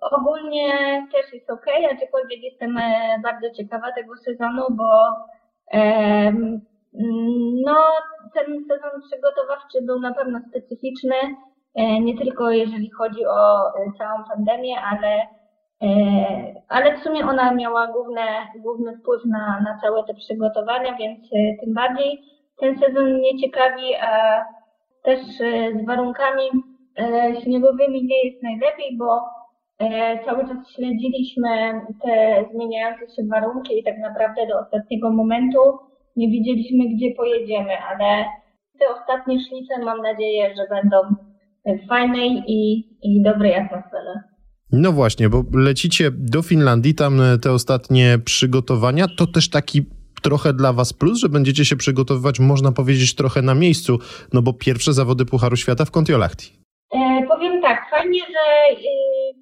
Ogólnie 0.00 0.68
też 1.12 1.32
jest 1.32 1.50
ok, 1.50 1.66
aczkolwiek 1.92 2.42
jestem 2.42 2.78
e, 2.78 3.18
bardzo 3.22 3.56
ciekawa 3.56 3.86
tego 3.96 4.16
sezonu, 4.16 4.62
bo 4.70 4.90
e, 5.72 6.32
no, 7.64 7.76
ten 8.34 8.64
sezon 8.68 9.02
przygotowawczy 9.10 9.82
był 9.82 10.00
na 10.00 10.14
pewno 10.14 10.40
specyficzny, 10.48 11.14
e, 11.74 12.00
nie 12.00 12.18
tylko 12.18 12.50
jeżeli 12.50 12.90
chodzi 12.90 13.26
o 13.26 13.68
e, 13.68 13.92
całą 13.98 14.24
pandemię, 14.24 14.76
ale, 14.80 15.20
e, 15.82 16.62
ale 16.68 16.96
w 16.98 17.02
sumie 17.02 17.24
ona 17.24 17.54
miała 17.54 17.86
główne, 17.86 18.22
główny 18.56 18.98
wpływ 18.98 19.24
na, 19.24 19.60
na 19.60 19.78
całe 19.82 20.04
te 20.04 20.14
przygotowania, 20.14 20.96
więc 20.96 21.30
tym 21.64 21.74
bardziej 21.74 22.20
ten 22.60 22.78
sezon 22.78 23.14
mnie 23.14 23.38
ciekawi, 23.38 23.94
a 23.94 24.44
też 25.02 25.18
z 25.74 25.86
warunkami 25.86 26.42
śniegowymi 27.42 28.04
nie 28.04 28.24
jest 28.24 28.42
najlepiej, 28.42 28.96
bo 28.98 29.20
cały 30.24 30.42
czas 30.42 30.70
śledziliśmy 30.76 31.80
te 32.02 32.44
zmieniające 32.52 33.00
się 33.00 33.22
warunki 33.30 33.78
i 33.78 33.84
tak 33.84 33.98
naprawdę 33.98 34.46
do 34.46 34.60
ostatniego 34.60 35.10
momentu 35.10 35.58
nie 36.16 36.28
wiedzieliśmy, 36.30 36.96
gdzie 36.96 37.14
pojedziemy, 37.16 37.72
ale 37.78 38.24
te 38.78 38.84
ostatnie 38.88 39.38
szlice 39.48 39.84
mam 39.84 40.02
nadzieję, 40.02 40.54
że 40.56 40.66
będą 40.70 40.96
w 41.66 41.88
fajnej 41.88 42.42
i, 42.46 42.78
i 43.02 43.22
dobrej 43.22 43.54
atmosferze. 43.54 44.20
No 44.72 44.92
właśnie, 44.92 45.28
bo 45.28 45.44
lecicie 45.54 46.10
do 46.10 46.42
Finlandii, 46.42 46.94
tam 46.94 47.20
te 47.42 47.52
ostatnie 47.52 48.18
przygotowania, 48.24 49.06
to 49.18 49.26
też 49.26 49.50
taki 49.50 49.82
trochę 50.22 50.52
dla 50.52 50.72
Was 50.72 50.92
plus, 50.92 51.18
że 51.18 51.28
będziecie 51.28 51.64
się 51.64 51.76
przygotowywać, 51.76 52.40
można 52.40 52.72
powiedzieć, 52.72 53.14
trochę 53.14 53.42
na 53.42 53.54
miejscu, 53.54 53.98
no 54.32 54.42
bo 54.42 54.52
pierwsze 54.52 54.92
zawody 54.92 55.24
Pucharu 55.24 55.56
Świata 55.56 55.84
w 55.84 55.90
Kontiolahti. 55.90 56.52
E, 56.94 57.26
powiem 57.28 57.62
tak, 57.62 57.90
fajnie, 57.90 58.20
że 58.20 58.76
y, 58.80 59.41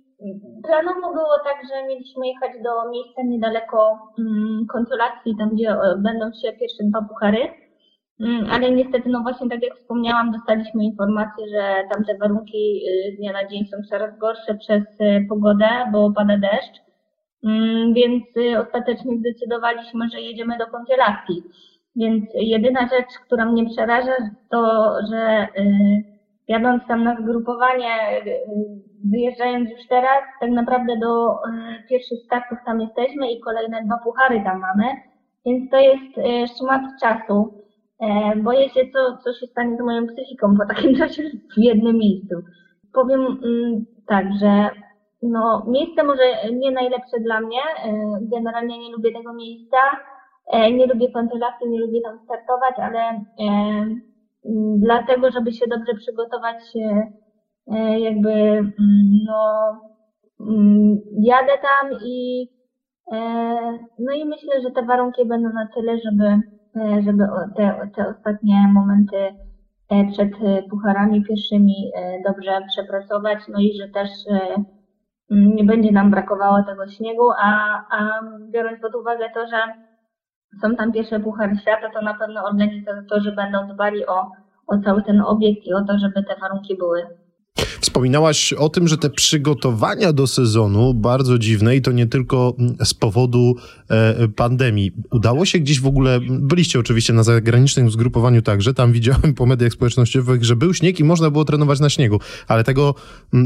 Planowo 0.62 1.12
było 1.12 1.36
tak, 1.44 1.58
że 1.68 1.86
mieliśmy 1.88 2.26
jechać 2.26 2.62
do 2.62 2.90
miejsca 2.90 3.22
niedaleko 3.24 3.98
mm, 4.18 4.66
konsulacji, 4.66 5.36
tam 5.38 5.50
gdzie 5.54 5.70
e, 5.70 5.96
będą 5.98 6.26
się 6.32 6.52
pierwsze 6.52 6.84
dwa 6.84 7.02
puchary. 7.02 7.48
Mm, 8.20 8.50
ale 8.50 8.70
niestety, 8.70 9.08
no 9.08 9.20
właśnie 9.22 9.48
tak 9.48 9.62
jak 9.62 9.76
wspomniałam, 9.76 10.32
dostaliśmy 10.32 10.84
informację, 10.84 11.48
że 11.48 11.74
tamte 11.92 12.18
warunki 12.18 12.82
y, 12.88 13.14
z 13.14 13.16
dnia 13.16 13.32
na 13.32 13.48
dzień 13.48 13.66
są 13.66 13.76
coraz 13.90 14.18
gorsze 14.18 14.54
przez 14.54 14.82
y, 14.82 15.26
pogodę, 15.28 15.68
bo 15.92 16.12
pada 16.12 16.36
deszcz. 16.36 16.80
Mm, 17.44 17.94
więc 17.94 18.24
y, 18.36 18.60
ostatecznie 18.60 19.18
zdecydowaliśmy, 19.18 20.08
że 20.12 20.20
jedziemy 20.20 20.58
do 20.58 20.66
konsulacji. 20.66 21.42
Więc 21.96 22.24
jedyna 22.34 22.80
rzecz, 22.80 23.18
która 23.26 23.44
mnie 23.44 23.66
przeraża, 23.70 24.16
to, 24.50 24.92
że 25.10 25.48
jadąc 26.50 26.82
tam 26.88 27.04
na 27.04 27.16
zgrupowanie, 27.20 27.94
wyjeżdżając 29.12 29.70
już 29.70 29.86
teraz, 29.88 30.22
tak 30.40 30.50
naprawdę 30.50 30.96
do 30.96 31.32
e, 31.32 31.36
pierwszych 31.88 32.18
startów 32.26 32.58
tam 32.66 32.80
jesteśmy 32.80 33.32
i 33.32 33.40
kolejne 33.40 33.82
dwa 33.84 33.98
puchary 34.04 34.42
tam 34.44 34.60
mamy, 34.60 34.84
więc 35.46 35.70
to 35.70 35.76
jest 35.76 36.18
e, 36.18 36.22
szmat 36.58 36.82
czasu. 37.02 37.64
E, 38.00 38.36
boję 38.36 38.68
się, 38.68 38.80
co, 38.92 39.16
co 39.24 39.32
się 39.32 39.46
stanie 39.46 39.76
z 39.76 39.80
moją 39.80 40.06
psychiką 40.06 40.56
po 40.56 40.74
takim 40.74 40.94
czasie 41.00 41.22
w 41.54 41.58
jednym 41.58 41.96
miejscu. 41.96 42.34
Powiem 42.92 43.20
mm, 43.20 43.84
tak, 44.08 44.26
że 44.40 44.70
no, 45.22 45.66
miejsce 45.68 46.02
może 46.02 46.22
nie 46.52 46.70
najlepsze 46.70 47.20
dla 47.20 47.40
mnie. 47.40 47.60
Generalnie 48.20 48.78
nie 48.78 48.92
lubię 48.92 49.12
tego 49.12 49.32
miejsca. 49.34 49.76
Nie 50.72 50.86
lubię 50.86 51.12
kontrolacji, 51.12 51.70
nie 51.70 51.80
lubię 51.80 52.00
tam 52.00 52.18
startować, 52.24 52.74
ale 52.78 53.24
dlatego, 54.76 55.30
żeby 55.30 55.52
się 55.52 55.66
dobrze 55.66 55.94
przygotować 55.94 56.56
E, 57.70 58.00
jakby 58.00 58.30
mm, 58.30 58.74
no, 59.26 59.80
mm, 60.40 60.98
jadę 61.22 61.52
tam 61.62 61.98
i 62.04 62.48
e, 63.12 63.18
no 63.98 64.12
i 64.12 64.24
myślę, 64.24 64.60
że 64.62 64.70
te 64.70 64.82
warunki 64.82 65.26
będą 65.26 65.48
na 65.52 65.68
tyle, 65.74 65.98
żeby, 65.98 66.24
e, 66.76 67.02
żeby 67.02 67.24
te, 67.56 67.90
te 67.96 68.08
ostatnie 68.08 68.68
momenty 68.74 69.16
przed 70.12 70.30
pucharami 70.70 71.24
pierwszymi 71.24 71.90
dobrze 72.24 72.60
przepracować, 72.68 73.38
no 73.48 73.60
i 73.60 73.72
że 73.78 73.88
też 73.88 74.10
nie 75.30 75.64
będzie 75.64 75.92
nam 75.92 76.10
brakowało 76.10 76.62
tego 76.62 76.88
śniegu, 76.88 77.30
a, 77.42 77.82
a 77.90 78.20
biorąc 78.50 78.80
pod 78.80 78.94
uwagę 78.94 79.30
to, 79.34 79.46
że 79.46 79.56
są 80.62 80.76
tam 80.76 80.92
pierwsze 80.92 81.20
puchary 81.20 81.56
świata, 81.56 81.90
to 81.94 82.02
na 82.02 82.14
pewno 82.14 82.44
organizatorzy 82.44 83.32
będą 83.32 83.68
dbali 83.68 84.06
o, 84.06 84.30
o 84.66 84.78
cały 84.78 85.02
ten 85.02 85.20
obiekt 85.20 85.66
i 85.66 85.72
o 85.72 85.84
to, 85.84 85.98
żeby 85.98 86.24
te 86.24 86.36
warunki 86.40 86.76
były 86.76 87.06
Wspominałaś 87.80 88.52
o 88.52 88.68
tym, 88.68 88.88
że 88.88 88.98
te 88.98 89.10
przygotowania 89.10 90.12
do 90.12 90.26
sezonu 90.26 90.94
bardzo 90.94 91.38
dziwne 91.38 91.76
i 91.76 91.82
to 91.82 91.92
nie 91.92 92.06
tylko 92.06 92.54
z 92.84 92.94
powodu 92.94 93.54
e, 93.90 94.28
pandemii. 94.28 94.92
Udało 95.10 95.44
się 95.44 95.58
gdzieś 95.58 95.80
w 95.80 95.86
ogóle, 95.86 96.20
byliście 96.30 96.78
oczywiście 96.78 97.12
na 97.12 97.22
zagranicznym 97.22 97.90
zgrupowaniu 97.90 98.42
także, 98.42 98.74
tam 98.74 98.92
widziałem 98.92 99.34
po 99.34 99.46
mediach 99.46 99.72
społecznościowych, 99.72 100.44
że 100.44 100.56
był 100.56 100.74
śnieg 100.74 101.00
i 101.00 101.04
można 101.04 101.30
było 101.30 101.44
trenować 101.44 101.80
na 101.80 101.90
śniegu, 101.90 102.18
ale 102.48 102.64
tego, 102.64 102.94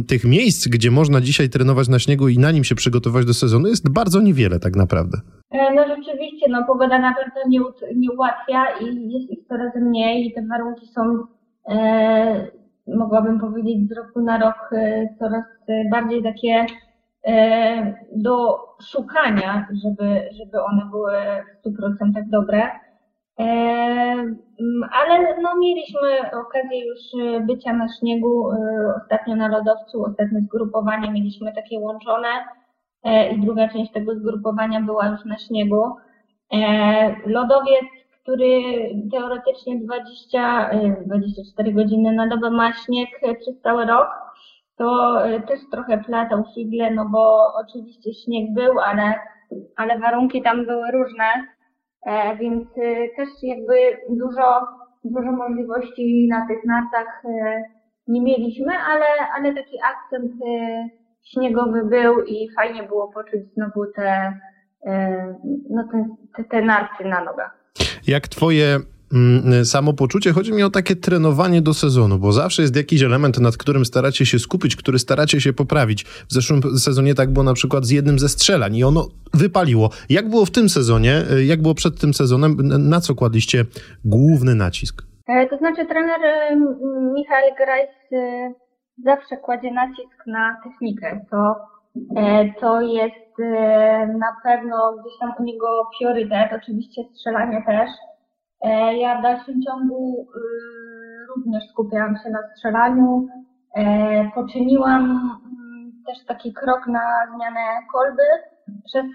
tych 0.09 0.25
miejsc, 0.25 0.69
gdzie 0.69 0.91
można 0.91 1.21
dzisiaj 1.21 1.49
trenować 1.49 1.89
na 1.89 1.99
śniegu 1.99 2.29
i 2.29 2.39
na 2.39 2.51
nim 2.51 2.65
się 2.65 2.75
przygotować 2.75 3.27
do 3.27 3.35
sezonu 3.35 3.69
jest 3.69 3.89
bardzo 3.89 4.21
niewiele 4.21 4.61
tak 4.61 4.77
naprawdę. 4.77 5.19
E, 5.51 5.75
no 5.75 5.83
rzeczywiście, 5.97 6.47
no 6.51 6.65
pogoda 6.67 6.99
na 6.99 7.15
pewno 7.15 7.41
nie, 7.49 7.61
nie 7.97 8.13
ułatwia 8.13 8.65
i 8.81 9.13
jest 9.13 9.31
ich 9.31 9.49
coraz 9.49 9.73
mniej 9.77 10.27
i 10.27 10.35
te 10.35 10.47
warunki 10.47 10.87
są 10.87 11.27
e, 11.69 12.64
mogłabym 12.87 13.41
powiedzieć, 13.41 13.89
z 13.89 13.93
roku 13.93 14.21
na 14.21 14.39
rok 14.39 14.71
e, 14.73 15.09
coraz 15.19 15.45
bardziej 15.91 16.23
takie 16.23 16.67
e, 17.27 17.95
do 18.17 18.59
szukania, 18.83 19.69
żeby, 19.85 20.29
żeby 20.33 20.63
one 20.63 20.87
były 20.91 21.13
w 21.65 21.69
100% 21.69 22.23
dobre. 22.31 22.71
E, 23.41 23.45
ale 24.93 25.41
no, 25.43 25.57
mieliśmy 25.61 26.31
okazję 26.47 26.87
już 26.87 26.99
bycia 27.47 27.73
na 27.73 27.87
śniegu, 27.89 28.51
ostatnio 28.97 29.37
na 29.37 29.49
lodowcu, 29.49 30.05
ostatnie 30.05 30.41
zgrupowanie 30.41 31.11
mieliśmy 31.11 31.53
takie 31.53 31.79
łączone. 31.79 32.29
i 33.33 33.41
druga 33.41 33.69
część 33.69 33.93
tego 33.93 34.15
zgrupowania 34.15 34.81
była 34.81 35.07
już 35.07 35.25
na 35.25 35.39
śniegu. 35.39 35.97
Lodowiec, 37.27 37.85
który 38.25 38.63
teoretycznie 39.13 39.81
20, 39.81 40.71
24 41.07 41.73
godziny 41.73 42.13
na 42.13 42.27
dobę 42.27 42.51
ma 42.51 42.73
śnieg 42.73 43.09
przez 43.41 43.61
cały 43.63 43.87
rok, 43.87 44.09
to 44.77 45.19
też 45.49 45.61
trochę 45.71 45.99
platał 45.99 46.45
figle, 46.55 46.91
no 46.91 47.09
bo 47.09 47.53
oczywiście 47.55 48.15
śnieg 48.15 48.55
był, 48.55 48.81
ale, 48.81 49.15
ale 49.77 49.99
warunki 49.99 50.43
tam 50.43 50.67
były 50.67 50.91
różne, 50.91 51.25
więc 52.41 52.69
też 53.17 53.29
jakby 53.43 53.75
dużo, 54.11 54.67
dużo 55.05 55.33
możliwości 55.33 56.29
na 56.31 56.47
tych 56.49 56.65
nartach 56.65 57.23
nie 58.09 58.21
mieliśmy, 58.21 58.73
ale, 58.79 59.05
ale 59.37 59.55
taki 59.55 59.77
akcent 59.83 60.33
e, 60.47 60.89
śniegowy 61.25 61.85
był 61.85 62.25
i 62.25 62.49
fajnie 62.57 62.83
było 62.83 63.09
poczuć 63.13 63.41
znowu 63.55 63.93
te, 63.97 64.39
e, 64.87 65.35
no 65.71 65.85
te, 66.37 66.45
te 66.45 66.63
narty 66.63 67.05
na 67.05 67.25
nogach. 67.25 67.64
Jak 68.07 68.29
twoje 68.29 68.81
mm, 69.13 69.65
samopoczucie, 69.65 70.33
chodzi 70.33 70.53
mi 70.53 70.63
o 70.63 70.71
takie 70.71 70.97
trenowanie 70.97 71.63
do 71.63 71.75
sezonu, 71.75 72.19
bo 72.19 72.33
zawsze 72.33 72.63
jest 72.63 72.77
jakiś 72.77 73.03
element, 73.03 73.41
nad 73.41 73.57
którym 73.57 73.85
staracie 73.85 74.27
się 74.27 74.39
skupić, 74.39 74.77
który 74.77 74.99
staracie 74.99 75.41
się 75.41 75.53
poprawić. 75.53 76.05
W 76.05 76.33
zeszłym 76.33 76.63
sezonie 76.79 77.15
tak 77.15 77.33
było 77.33 77.43
na 77.43 77.55
przykład 77.55 77.85
z 77.85 77.91
jednym 77.91 78.19
ze 78.19 78.29
strzelań 78.29 78.77
i 78.77 78.85
ono 78.85 79.09
wypaliło. 79.35 79.91
Jak 80.09 80.29
było 80.29 80.47
w 80.47 80.51
tym 80.51 80.69
sezonie, 80.69 81.23
e, 81.31 81.45
jak 81.45 81.63
było 81.63 81.75
przed 81.75 82.01
tym 82.01 82.15
sezonem, 82.15 82.57
na 82.79 83.01
co 83.01 83.15
kładliście 83.15 83.65
główny 84.05 84.55
nacisk? 84.55 85.03
E, 85.29 85.47
to 85.47 85.57
znaczy 85.57 85.87
trener 85.87 86.21
e, 86.25 86.57
Michał 87.15 87.57
Grajs 87.57 87.91
e, 88.13 88.53
zawsze 89.05 89.37
kładzie 89.37 89.73
nacisk 89.73 90.27
na 90.27 90.57
technikę. 90.65 91.21
To, 91.31 91.55
to 92.61 92.81
jest 92.81 93.39
na 94.19 94.37
pewno 94.43 94.93
gdzieś 94.93 95.19
tam 95.21 95.33
u 95.39 95.43
niego 95.43 95.67
priorytet, 95.99 96.53
oczywiście 96.63 97.03
strzelanie 97.05 97.63
też. 97.67 97.91
Ja 98.99 99.19
w 99.19 99.23
dalszym 99.23 99.63
ciągu 99.63 100.27
również 101.37 101.65
skupiałam 101.71 102.17
się 102.25 102.31
na 102.31 102.39
strzelaniu. 102.53 103.27
Poczyniłam 104.35 105.03
mm, 105.03 105.93
też 106.07 106.27
taki 106.27 106.53
krok 106.53 106.87
na 106.87 107.03
zmianę 107.37 107.61
kolby 107.93 108.23
przez 108.85 109.07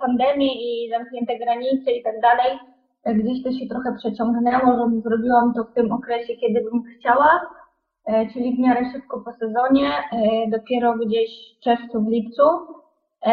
pandemię 0.00 0.52
i 0.54 0.90
zamknięte 0.90 1.38
granice 1.38 1.92
i 1.92 2.02
tak 2.02 2.20
dalej 2.20 2.58
gdzieś 3.06 3.42
to 3.42 3.52
się 3.52 3.66
trochę 3.66 3.96
przeciągnęło, 3.98 4.90
że 4.90 5.00
zrobiłam 5.00 5.54
to 5.54 5.64
w 5.64 5.74
tym 5.74 5.92
okresie, 5.92 6.34
kiedy 6.36 6.70
bym 6.70 6.82
chciała, 6.82 7.30
e, 7.34 7.61
czyli 8.32 8.56
w 8.56 8.58
miarę 8.58 8.92
szybko 8.92 9.20
po 9.20 9.32
sezonie, 9.32 9.88
e, 9.88 10.50
dopiero 10.50 10.94
gdzieś 10.94 11.30
w 11.56 11.64
czerwcu, 11.64 12.00
w 12.00 12.08
lipcu. 12.08 12.42
E, 13.26 13.32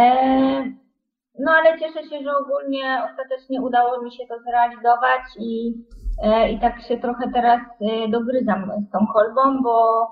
no 1.39 1.51
ale 1.51 1.79
cieszę 1.79 2.03
się, 2.03 2.23
że 2.23 2.32
ogólnie 2.38 3.01
ostatecznie 3.12 3.62
udało 3.62 4.01
mi 4.01 4.12
się 4.12 4.23
to 4.27 4.39
zrealizować 4.39 5.21
i, 5.39 5.73
i 6.51 6.60
tak 6.60 6.82
się 6.82 6.97
trochę 6.97 7.32
teraz 7.34 7.60
dogryzam 8.10 8.71
z 8.88 8.91
tą 8.91 9.08
kolbą, 9.13 9.63
bo 9.63 10.08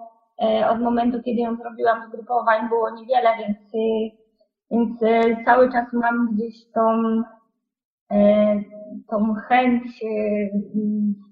od 0.69 0.81
momentu, 0.81 1.23
kiedy 1.23 1.41
ją 1.41 1.55
zrobiłam, 1.55 2.07
zgrupowań 2.07 2.69
było 2.69 2.89
niewiele, 2.89 3.29
więc, 3.39 3.57
więc 4.71 4.99
cały 5.45 5.71
czas 5.71 5.93
mam 5.93 6.29
gdzieś 6.33 6.71
tą 6.73 6.81
tą 9.09 9.33
chęć 9.33 10.03
e, 10.03 10.09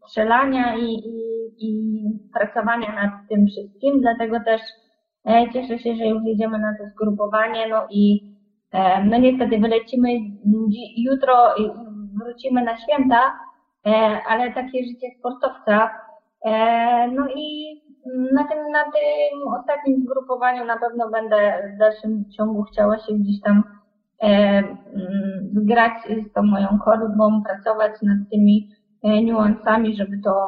strzelania 0.08 0.76
i, 0.76 0.86
i, 0.86 1.20
i 1.60 2.02
pracowania 2.34 2.96
nad 2.96 3.12
tym 3.30 3.48
wszystkim, 3.48 4.02
dlatego 4.02 4.40
też 4.46 4.62
e, 5.26 5.46
cieszę 5.54 5.80
się, 5.80 5.96
że 5.96 6.06
już 6.06 6.24
jedziemy 6.24 6.60
na 6.60 6.78
to 6.78 6.90
zgrupowanie, 6.90 7.68
no 7.70 7.88
i 7.90 8.34
e, 8.72 9.04
no 9.04 9.18
niestety 9.18 9.60
wylecimy 9.60 10.10
jutro 10.98 11.56
i 11.56 11.70
wrócimy 12.24 12.64
na 12.64 12.78
święta, 12.78 13.40
ale 14.30 14.52
takie 14.52 14.84
życie 14.84 15.08
sportowca, 15.20 15.90
no 17.12 17.28
i 17.36 17.76
na 18.34 18.44
tym, 18.44 18.72
na 18.72 18.84
tym 18.84 19.48
ostatnim 19.62 20.02
zgrupowaniu 20.02 20.66
na 20.66 20.78
pewno 20.78 21.10
będę 21.10 21.72
w 21.76 21.80
dalszym 21.80 22.26
ciągu 22.38 22.64
chciała 22.64 22.98
się 22.98 23.14
gdzieś 23.14 23.42
tam 23.42 23.64
E, 24.22 24.28
mm, 24.28 26.26
z 26.30 26.34
tą 26.34 26.44
moją 26.44 26.80
korbą, 26.86 27.44
pracować 27.44 27.92
nad 28.02 28.18
tymi 28.32 28.70
e, 29.04 29.24
niuansami, 29.24 29.96
żeby 29.98 30.18
to, 30.24 30.48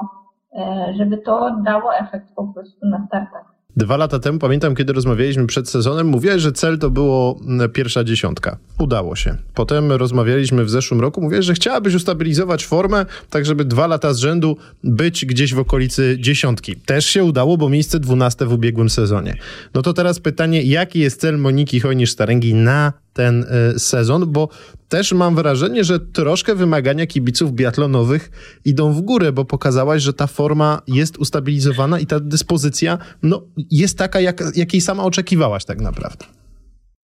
e, 0.59 0.93
żeby 0.97 1.17
to 1.17 1.61
dało 1.65 1.97
efekt 1.97 2.27
po 2.35 2.47
prostu 2.47 2.87
na 2.87 3.07
startach. 3.07 3.57
Dwa 3.77 3.97
lata 3.97 4.19
temu, 4.19 4.39
pamiętam, 4.39 4.75
kiedy 4.75 4.93
rozmawialiśmy 4.93 5.47
przed 5.47 5.69
sezonem, 5.69 6.07
mówiłeś, 6.07 6.41
że 6.41 6.51
cel 6.51 6.79
to 6.79 6.89
było 6.89 7.39
mm, 7.47 7.69
pierwsza 7.71 8.03
dziesiątka. 8.03 8.57
Udało 8.79 9.15
się. 9.15 9.35
Potem 9.53 9.91
rozmawialiśmy 9.91 10.65
w 10.65 10.69
zeszłym 10.69 11.01
roku, 11.01 11.21
mówiłeś, 11.21 11.45
że 11.45 11.53
chciałabyś 11.53 11.95
ustabilizować 11.95 12.65
formę, 12.65 13.05
tak 13.29 13.45
żeby 13.45 13.65
dwa 13.65 13.87
lata 13.87 14.13
z 14.13 14.17
rzędu 14.17 14.57
być 14.83 15.25
gdzieś 15.25 15.53
w 15.53 15.59
okolicy 15.59 16.17
dziesiątki. 16.19 16.75
Też 16.75 17.05
się 17.05 17.23
udało, 17.23 17.57
bo 17.57 17.69
miejsce 17.69 17.99
dwunaste 17.99 18.45
w 18.45 18.53
ubiegłym 18.53 18.89
sezonie. 18.89 19.35
No 19.73 19.81
to 19.81 19.93
teraz 19.93 20.19
pytanie, 20.19 20.63
jaki 20.63 20.99
jest 20.99 21.21
cel 21.21 21.37
Moniki 21.37 21.81
Hojnisz-Staręgi 21.81 22.55
na 22.55 22.93
ten 23.17 23.45
y, 23.75 23.79
sezon, 23.79 24.31
bo 24.31 24.49
też 24.89 25.13
mam 25.13 25.35
wrażenie, 25.35 25.83
że 25.83 25.99
troszkę 25.99 26.55
wymagania 26.55 27.05
kibiców 27.07 27.51
biatlonowych 27.51 28.29
idą 28.65 28.91
w 28.91 29.01
górę, 29.01 29.31
bo 29.31 29.45
pokazałaś, 29.45 30.01
że 30.01 30.13
ta 30.13 30.27
forma 30.27 30.81
jest 30.87 31.17
ustabilizowana 31.17 31.99
i 31.99 32.05
ta 32.05 32.19
dyspozycja 32.19 32.97
no, 33.23 33.41
jest 33.71 33.97
taka, 33.97 34.19
jak, 34.19 34.43
jakiej 34.55 34.81
sama 34.81 35.03
oczekiwałaś 35.03 35.65
tak 35.65 35.81
naprawdę. 35.81 36.25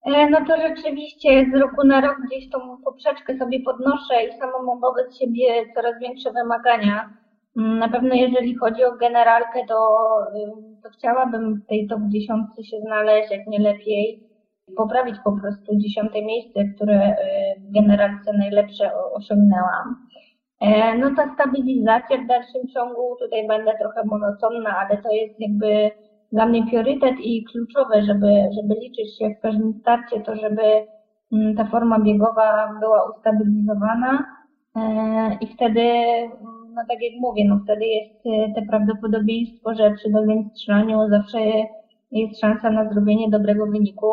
E, 0.05 0.29
no 0.29 0.37
to 0.47 0.53
rzeczywiście 0.67 1.45
z 1.53 1.61
roku 1.61 1.87
na 1.87 2.01
rok 2.01 2.17
gdzieś 2.27 2.49
tą 2.49 2.59
poprzeczkę 2.83 3.37
sobie 3.37 3.59
podnoszę 3.59 4.15
i 4.27 4.39
samą 4.39 4.63
mam 4.65 4.79
wobec 4.81 5.17
siebie 5.19 5.45
coraz 5.75 5.93
większe 6.01 6.31
wymagania. 6.31 7.13
Mm, 7.57 7.79
na 7.79 7.89
pewno 7.89 8.15
jeżeli 8.15 8.55
chodzi 8.55 8.83
o 8.83 8.97
generalkę, 8.97 9.59
to, 9.67 9.77
y, 10.35 10.81
to 10.83 10.89
chciałabym 10.97 11.55
w 11.55 11.67
tej 11.67 11.87
top 11.87 11.99
10 12.07 12.69
się 12.69 12.77
znaleźć, 12.85 13.31
jak 13.31 13.47
nie 13.47 13.59
lepiej 13.59 14.32
poprawić 14.77 15.15
po 15.23 15.31
prostu 15.31 15.77
dziesiąte 15.77 16.21
miejsce, 16.21 16.65
które 16.75 16.95
e, 16.95 17.15
w 17.59 17.73
generalce 17.73 18.33
najlepsze 18.37 18.91
osiągnęłam. 19.13 20.07
E, 20.61 20.97
no 20.97 21.11
ta 21.15 21.33
stabilizacja 21.33 22.17
w 22.17 22.27
dalszym 22.27 22.67
ciągu, 22.73 23.15
tutaj 23.19 23.47
będę 23.47 23.71
trochę 23.79 24.03
monotonna, 24.05 24.77
ale 24.77 25.01
to 25.01 25.11
jest 25.11 25.39
jakby 25.39 25.91
dla 26.31 26.45
mnie 26.45 26.65
priorytet 26.65 27.15
i 27.19 27.45
kluczowe, 27.51 28.03
żeby, 28.03 28.49
żeby 28.55 28.75
liczyć 28.81 29.17
się 29.17 29.29
w 29.29 29.41
każdym 29.41 29.73
starcie, 29.73 30.21
to 30.21 30.35
żeby 30.35 30.63
mm, 31.33 31.55
ta 31.55 31.65
forma 31.65 31.99
biegowa 31.99 32.73
była 32.79 33.09
ustabilizowana 33.09 34.25
e, 34.75 34.81
i 35.41 35.47
wtedy, 35.47 35.83
no 36.75 36.81
tak 36.89 36.97
jak 37.01 37.21
mówię, 37.21 37.45
no 37.47 37.59
wtedy 37.63 37.85
jest 37.85 38.23
te 38.55 38.61
prawdopodobieństwo, 38.69 39.75
że 39.75 39.91
przy 39.91 40.11
dobrym 40.11 40.49
strzelaniu 40.49 41.09
zawsze 41.09 41.39
jest 42.11 42.41
szansa 42.41 42.69
na 42.69 42.93
zrobienie 42.93 43.29
dobrego 43.29 43.65
wyniku. 43.65 44.07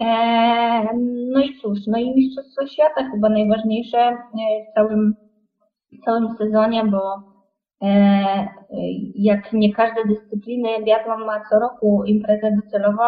E, 0.00 0.94
no 1.32 1.40
i 1.40 1.58
cóż, 1.62 1.78
no 1.86 1.98
i 1.98 2.14
Mistrzostwo 2.14 2.66
Świata 2.66 3.10
chyba 3.10 3.28
najważniejsze 3.28 3.98
e, 3.98 4.16
w 4.70 4.74
całym, 4.74 5.14
w 5.92 6.04
całym 6.04 6.36
sezonie, 6.38 6.84
bo 6.84 7.22
e, 7.82 8.48
jak 9.14 9.52
nie 9.52 9.74
każde 9.74 10.04
dyscypliny, 10.04 10.68
biathlon 10.84 11.24
ma 11.24 11.44
co 11.50 11.58
roku 11.58 12.04
imprezę 12.04 12.52
docelową. 12.64 13.04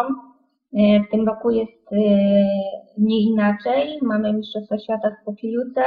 W 1.07 1.11
tym 1.11 1.27
roku 1.27 1.49
jest 1.49 1.89
nie 2.97 3.21
inaczej. 3.21 3.99
Mamy 4.01 4.33
Mistrzostwa 4.33 4.79
Świata 4.79 5.09
w 5.09 5.25
Pokiluce. 5.25 5.81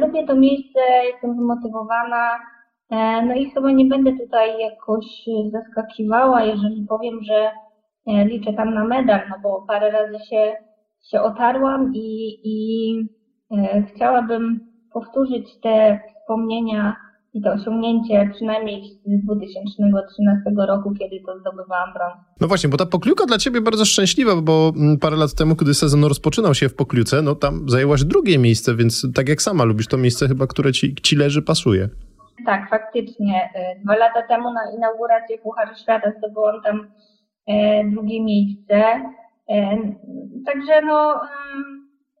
Lubię 0.00 0.26
to 0.26 0.34
miejsce, 0.34 0.80
jestem 1.12 1.34
zmotywowana. 1.34 2.38
No 3.26 3.34
i 3.34 3.50
chyba 3.50 3.70
nie 3.70 3.84
będę 3.84 4.12
tutaj 4.12 4.60
jakoś 4.60 5.04
zaskakiwała, 5.52 6.44
jeżeli 6.44 6.86
powiem, 6.88 7.22
że 7.22 7.50
E, 7.69 7.69
liczę 8.06 8.52
tam 8.52 8.74
na 8.74 8.84
medal, 8.84 9.20
no 9.30 9.36
bo 9.42 9.64
parę 9.68 9.90
razy 9.90 10.24
się, 10.30 10.52
się 11.10 11.20
otarłam 11.20 11.92
i, 11.94 12.40
i 12.44 12.94
e, 13.52 13.82
chciałabym 13.82 14.60
powtórzyć 14.92 15.60
te 15.62 16.00
wspomnienia 16.08 16.96
i 17.34 17.42
to 17.42 17.50
osiągnięcie 17.50 18.30
przynajmniej 18.34 18.82
z 19.06 19.24
2013 19.24 20.50
roku, 20.68 20.94
kiedy 20.98 21.20
to 21.26 21.38
zdobywałam 21.38 21.92
brąz. 21.94 22.14
No 22.40 22.48
właśnie, 22.48 22.70
bo 22.70 22.76
ta 22.76 22.86
pokliuka 22.86 23.26
dla 23.26 23.38
ciebie 23.38 23.60
bardzo 23.60 23.84
szczęśliwa, 23.84 24.36
bo 24.36 24.72
mm, 24.76 24.98
parę 24.98 25.16
lat 25.16 25.34
temu, 25.34 25.56
kiedy 25.56 25.74
sezon 25.74 26.04
rozpoczynał 26.04 26.54
się 26.54 26.68
w 26.68 26.74
pokliuce, 26.74 27.22
no 27.22 27.34
tam 27.34 27.68
zajęłaś 27.68 28.04
drugie 28.04 28.38
miejsce, 28.38 28.74
więc 28.76 29.06
tak 29.14 29.28
jak 29.28 29.42
sama 29.42 29.64
lubisz 29.64 29.86
to 29.86 29.96
miejsce 29.96 30.28
chyba, 30.28 30.46
które 30.46 30.72
ci, 30.72 30.94
ci 30.94 31.16
leży, 31.16 31.42
pasuje. 31.42 31.88
Tak, 32.46 32.70
faktycznie. 32.70 33.50
E, 33.54 33.80
dwa 33.84 33.96
lata 33.96 34.22
temu 34.22 34.52
na 34.52 34.60
inaugurację 34.76 35.38
Pucharu 35.38 35.74
Świata 35.82 36.12
zdobyłam 36.18 36.62
tam 36.62 36.80
E, 36.80 37.09
drugie 37.84 38.24
miejsce. 38.24 38.84
E, 39.48 39.78
także 40.46 40.82
no, 40.82 41.20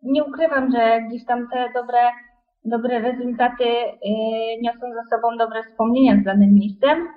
nie 0.02 0.24
ukrywam, 0.24 0.72
że 0.72 1.02
gdzieś 1.08 1.24
tam 1.24 1.48
te 1.52 1.68
dobre, 1.74 1.98
dobre 2.64 2.98
rezultaty 2.98 3.64
e, 3.64 3.90
niosą 4.62 4.80
za 4.80 5.16
sobą 5.16 5.36
dobre 5.38 5.62
wspomnienia 5.62 6.16
z 6.22 6.24
danym 6.24 6.54
miejscem. 6.54 7.08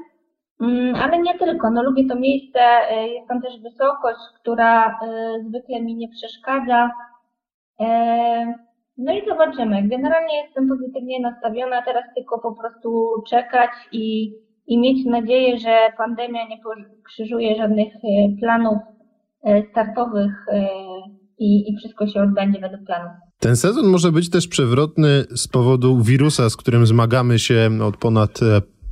Mm, 0.62 0.96
ale 0.96 1.20
nie 1.20 1.40
tylko, 1.40 1.70
no 1.70 1.84
lubię 1.84 2.08
to 2.08 2.16
miejsce, 2.16 2.60
e, 2.60 3.08
jest 3.08 3.28
tam 3.28 3.42
też 3.42 3.62
wysokość, 3.62 4.20
która 4.40 4.88
e, 4.88 4.94
zwykle 5.50 5.82
mi 5.82 5.96
nie 5.96 6.10
przeszkadza. 6.10 6.92
E, 7.80 8.54
no 8.98 9.14
i 9.14 9.26
zobaczymy. 9.28 9.88
Generalnie 9.88 10.44
jestem 10.44 10.68
pozytywnie 10.68 11.20
nastawiona, 11.20 11.82
teraz 11.82 12.04
tylko 12.16 12.40
po 12.40 12.56
prostu 12.56 13.10
czekać 13.30 13.70
i, 13.92 14.34
i 14.68 14.80
mieć 14.80 15.06
nadzieję, 15.06 15.60
że 15.60 15.78
pandemia 15.98 16.48
nie 16.48 16.60
krzyżuje 17.06 17.56
żadnych 17.56 17.94
planów 18.40 18.78
startowych 19.72 20.32
i, 21.40 21.72
i 21.72 21.78
wszystko 21.78 22.08
się 22.08 22.22
odbędzie 22.22 22.60
według 22.60 22.84
planu. 22.86 23.10
Ten 23.40 23.56
sezon 23.56 23.88
może 23.88 24.12
być 24.12 24.30
też 24.30 24.48
przewrotny 24.48 25.26
z 25.36 25.48
powodu 25.48 26.02
wirusa, 26.02 26.50
z 26.50 26.58
którym 26.58 26.88
zmagamy 26.88 27.40
się 27.40 27.70
od 27.82 27.98
ponad 27.98 28.40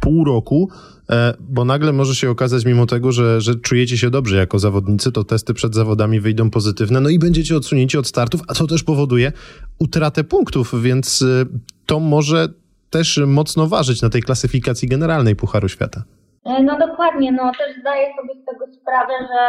pół 0.01 0.23
roku, 0.23 0.69
e, 1.09 1.33
bo 1.39 1.65
nagle 1.65 1.93
może 1.93 2.15
się 2.15 2.29
okazać, 2.29 2.65
mimo 2.65 2.85
tego, 2.85 3.11
że, 3.11 3.41
że 3.41 3.55
czujecie 3.55 3.97
się 3.97 4.09
dobrze 4.09 4.37
jako 4.37 4.59
zawodnicy, 4.59 5.11
to 5.11 5.23
testy 5.23 5.53
przed 5.53 5.75
zawodami 5.75 6.19
wyjdą 6.19 6.49
pozytywne, 6.49 7.01
no 7.01 7.09
i 7.09 7.19
będziecie 7.19 7.57
odsunięci 7.57 7.97
od 7.97 8.07
startów, 8.07 8.41
a 8.47 8.53
to 8.53 8.67
też 8.67 8.83
powoduje 8.83 9.31
utratę 9.79 10.23
punktów, 10.23 10.81
więc 10.81 11.21
e, 11.21 11.45
to 11.85 11.99
może 11.99 12.47
też 12.91 13.21
mocno 13.27 13.67
ważyć 13.67 14.01
na 14.01 14.09
tej 14.09 14.21
klasyfikacji 14.21 14.87
generalnej 14.89 15.35
Pucharu 15.35 15.67
Świata. 15.69 16.01
E, 16.45 16.63
no 16.63 16.79
dokładnie, 16.87 17.31
no 17.31 17.51
też 17.51 17.79
zdaję 17.79 18.07
sobie 18.17 18.41
z 18.41 18.45
tego 18.45 18.65
sprawę, 18.81 19.13
że 19.19 19.41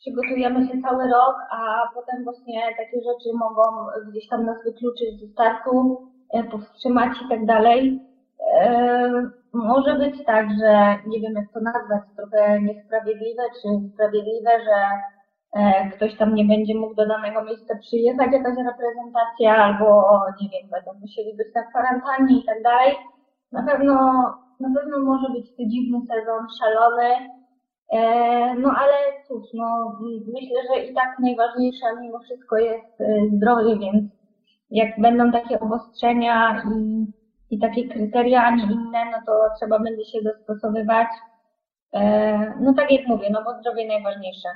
przygotujemy 0.00 0.68
się 0.68 0.82
cały 0.82 1.04
rok, 1.04 1.36
a 1.50 1.58
potem 1.94 2.24
właśnie 2.24 2.60
takie 2.76 2.96
rzeczy 2.96 3.28
mogą 3.38 3.62
gdzieś 4.10 4.28
tam 4.28 4.46
nas 4.46 4.56
wykluczyć 4.64 5.20
ze 5.20 5.26
startu, 5.32 5.72
powstrzymać 6.50 7.12
i 7.26 7.28
tak 7.28 7.46
dalej. 7.46 8.00
Może 9.52 9.94
być 9.94 10.24
tak, 10.26 10.46
że 10.60 10.98
nie 11.06 11.20
wiem 11.20 11.34
jak 11.34 11.52
to 11.54 11.60
nazwać, 11.60 12.02
trochę 12.16 12.60
niesprawiedliwe 12.62 13.42
czy 13.62 13.68
sprawiedliwe, 13.94 14.50
że 14.50 14.76
e, 14.76 15.00
ktoś 15.96 16.16
tam 16.16 16.34
nie 16.34 16.44
będzie 16.44 16.74
mógł 16.74 16.94
do 16.94 17.06
danego 17.06 17.44
miejsca 17.44 17.78
przyjechać, 17.80 18.32
jakaś 18.32 18.56
reprezentacja, 18.56 19.56
albo 19.56 20.04
nie 20.40 20.48
wiem, 20.48 20.70
będą 20.70 21.00
musieli 21.00 21.36
być 21.36 21.54
na 21.54 21.62
kwarantannie 21.62 22.40
i 22.40 22.44
tak 22.44 22.62
dalej. 22.62 22.94
Na 23.52 23.62
pewno, 23.62 23.94
na 24.60 24.68
pewno 24.74 24.98
może 25.00 25.28
być 25.32 25.56
to 25.56 25.62
dziwny 25.66 26.00
sezon, 26.00 26.46
szalony. 26.60 27.10
E, 27.92 28.00
no 28.54 28.74
ale 28.78 28.92
cóż, 29.28 29.42
no 29.54 29.98
myślę, 30.32 30.60
że 30.68 30.84
i 30.84 30.94
tak 30.94 31.18
najważniejsze 31.18 31.86
mimo 32.00 32.18
wszystko 32.18 32.56
jest 32.56 33.00
e, 33.00 33.28
zdrowie, 33.36 33.78
więc 33.78 34.04
jak 34.70 35.00
będą 35.00 35.32
takie 35.32 35.60
obostrzenia 35.60 36.62
i 36.74 37.06
i 37.52 37.58
takie 37.58 37.88
kryteria, 37.88 38.44
a 38.44 38.50
nie 38.50 38.62
inne, 38.62 39.04
no 39.04 39.18
to 39.26 39.32
trzeba 39.58 39.78
będzie 39.78 40.04
się 40.04 40.18
dostosowywać. 40.22 41.08
E, 41.94 42.54
no 42.60 42.74
tak 42.74 42.92
jak 42.92 43.06
mówię, 43.06 43.30
no 43.30 43.44
bo 43.44 43.60
zdrowie 43.60 43.88
najważniejsze. 43.88 44.48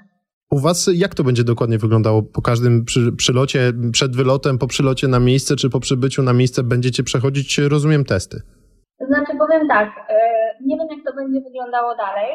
U 0.50 0.59
Was 0.59 0.90
jak 0.94 1.14
to 1.14 1.24
będzie 1.24 1.44
dokładnie 1.44 1.78
wyglądało 1.78 2.22
po 2.22 2.42
każdym 2.42 2.85
przy, 2.85 3.12
przylocie, 3.16 3.72
przed 3.92 4.16
wylotem, 4.16 4.59
po 4.59 4.66
przylocie 4.66 5.09
na 5.09 5.20
miejsce, 5.20 5.56
czy 5.56 5.70
po 5.70 5.80
przybyciu 5.80 6.22
na 6.22 6.32
miejsce 6.32 6.62
będziecie 6.62 7.02
przechodzić, 7.02 7.59
rozumiem, 7.59 8.04
testy? 8.04 8.37
Znaczy 9.09 9.32
powiem 9.38 9.68
tak, 9.68 9.88
e, 10.09 10.16
nie 10.66 10.76
wiem 10.76 10.88
jak 10.90 11.04
to 11.06 11.16
będzie 11.16 11.40
wyglądało 11.40 11.96
dalej, 11.96 12.30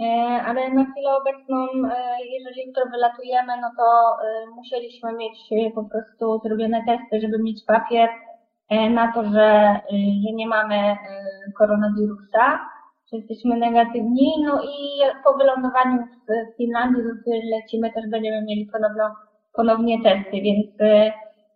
e, 0.00 0.04
ale 0.46 0.74
na 0.74 0.84
chwilę 0.90 1.10
obecną, 1.20 1.56
jeżeli 2.34 2.66
jutro 2.66 2.84
wylatujemy, 2.90 3.52
no 3.60 3.70
to 3.78 4.16
musieliśmy 4.56 5.12
mieć 5.12 5.38
po 5.74 5.84
prostu 5.84 6.40
zrobione 6.44 6.82
testy, 6.86 7.20
żeby 7.20 7.42
mieć 7.42 7.64
papier, 7.66 8.08
E, 8.68 8.90
na 8.90 9.12
to, 9.12 9.24
że, 9.24 9.80
że 9.92 10.32
nie 10.34 10.46
mamy 10.46 10.96
koronawirusa, 11.58 12.60
jesteśmy 13.16 13.56
negatywni. 13.56 14.26
No 14.44 14.62
i 14.62 14.76
po 15.24 15.34
wylądowaniu 15.38 16.04
w 16.28 16.56
Finlandii, 16.56 17.02
do 17.02 17.20
której 17.20 17.42
lecimy, 17.50 17.92
też 17.92 18.04
będziemy 18.10 18.42
mieli 18.42 18.66
ponowno, 18.66 19.04
ponownie 19.52 20.02
testy, 20.02 20.40
więc 20.40 20.80
y, 20.80 21.12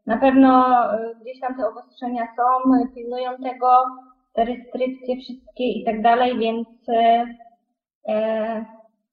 na 0.07 0.19
pewno 0.19 0.79
gdzieś 1.23 1.41
tam 1.41 1.57
te 1.57 1.69
obostrzenia 1.69 2.27
są, 2.37 2.71
pilnują 2.95 3.31
tego, 3.43 3.69
te 4.35 4.45
restrykcje 4.45 5.17
wszystkie 5.17 5.65
i 5.65 5.85
tak 5.85 6.03
dalej, 6.03 6.39
więc 6.39 6.69
e, 8.09 8.65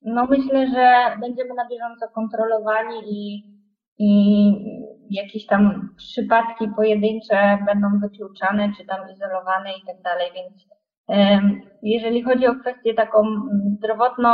no 0.02 0.26
myślę, 0.26 0.68
że 0.68 1.18
będziemy 1.20 1.54
na 1.54 1.70
bieżąco 1.70 2.08
kontrolowani 2.16 2.98
i, 3.06 3.44
i 3.98 4.52
jakieś 5.10 5.46
tam 5.46 5.90
przypadki 5.98 6.68
pojedyncze 6.76 7.58
będą 7.66 7.88
wykluczane, 8.00 8.72
czy 8.78 8.86
tam 8.86 9.00
izolowane 9.14 9.70
i 9.70 9.86
tak 9.88 10.02
dalej, 10.02 10.32
więc 10.36 10.68
jeżeli 11.84 12.24
chodzi 12.24 12.48
o 12.48 12.56
kwestię 12.56 12.94
taką 12.94 13.24
zdrowotną, 13.78 14.30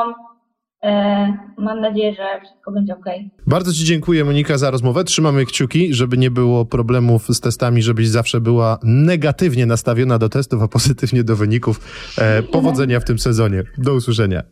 e, 0.83 1.37
mam 1.57 1.81
nadzieję, 1.81 2.13
że 2.13 2.41
wszystko 2.45 2.71
będzie 2.71 2.93
ok. 2.93 3.05
Bardzo 3.47 3.73
Ci 3.73 3.85
dziękuję, 3.85 4.25
Monika, 4.25 4.57
za 4.57 4.71
rozmowę. 4.71 5.03
Trzymamy 5.03 5.45
kciuki, 5.45 5.93
żeby 5.93 6.17
nie 6.17 6.31
było 6.31 6.65
problemów 6.65 7.27
z 7.27 7.39
testami, 7.39 7.81
żebyś 7.81 8.07
zawsze 8.07 8.41
była 8.41 8.79
negatywnie 8.83 9.65
nastawiona 9.65 10.17
do 10.17 10.29
testów, 10.29 10.63
a 10.63 10.67
pozytywnie 10.67 11.23
do 11.23 11.35
wyników. 11.35 11.79
E, 12.17 12.43
powodzenia 12.43 12.99
w 12.99 13.05
tym 13.05 13.19
sezonie. 13.19 13.63
Do 13.77 13.93
usłyszenia. 13.93 14.43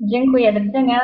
Dziękuję, 0.00 0.52
do 0.52 0.60
widzenia. 0.60 1.00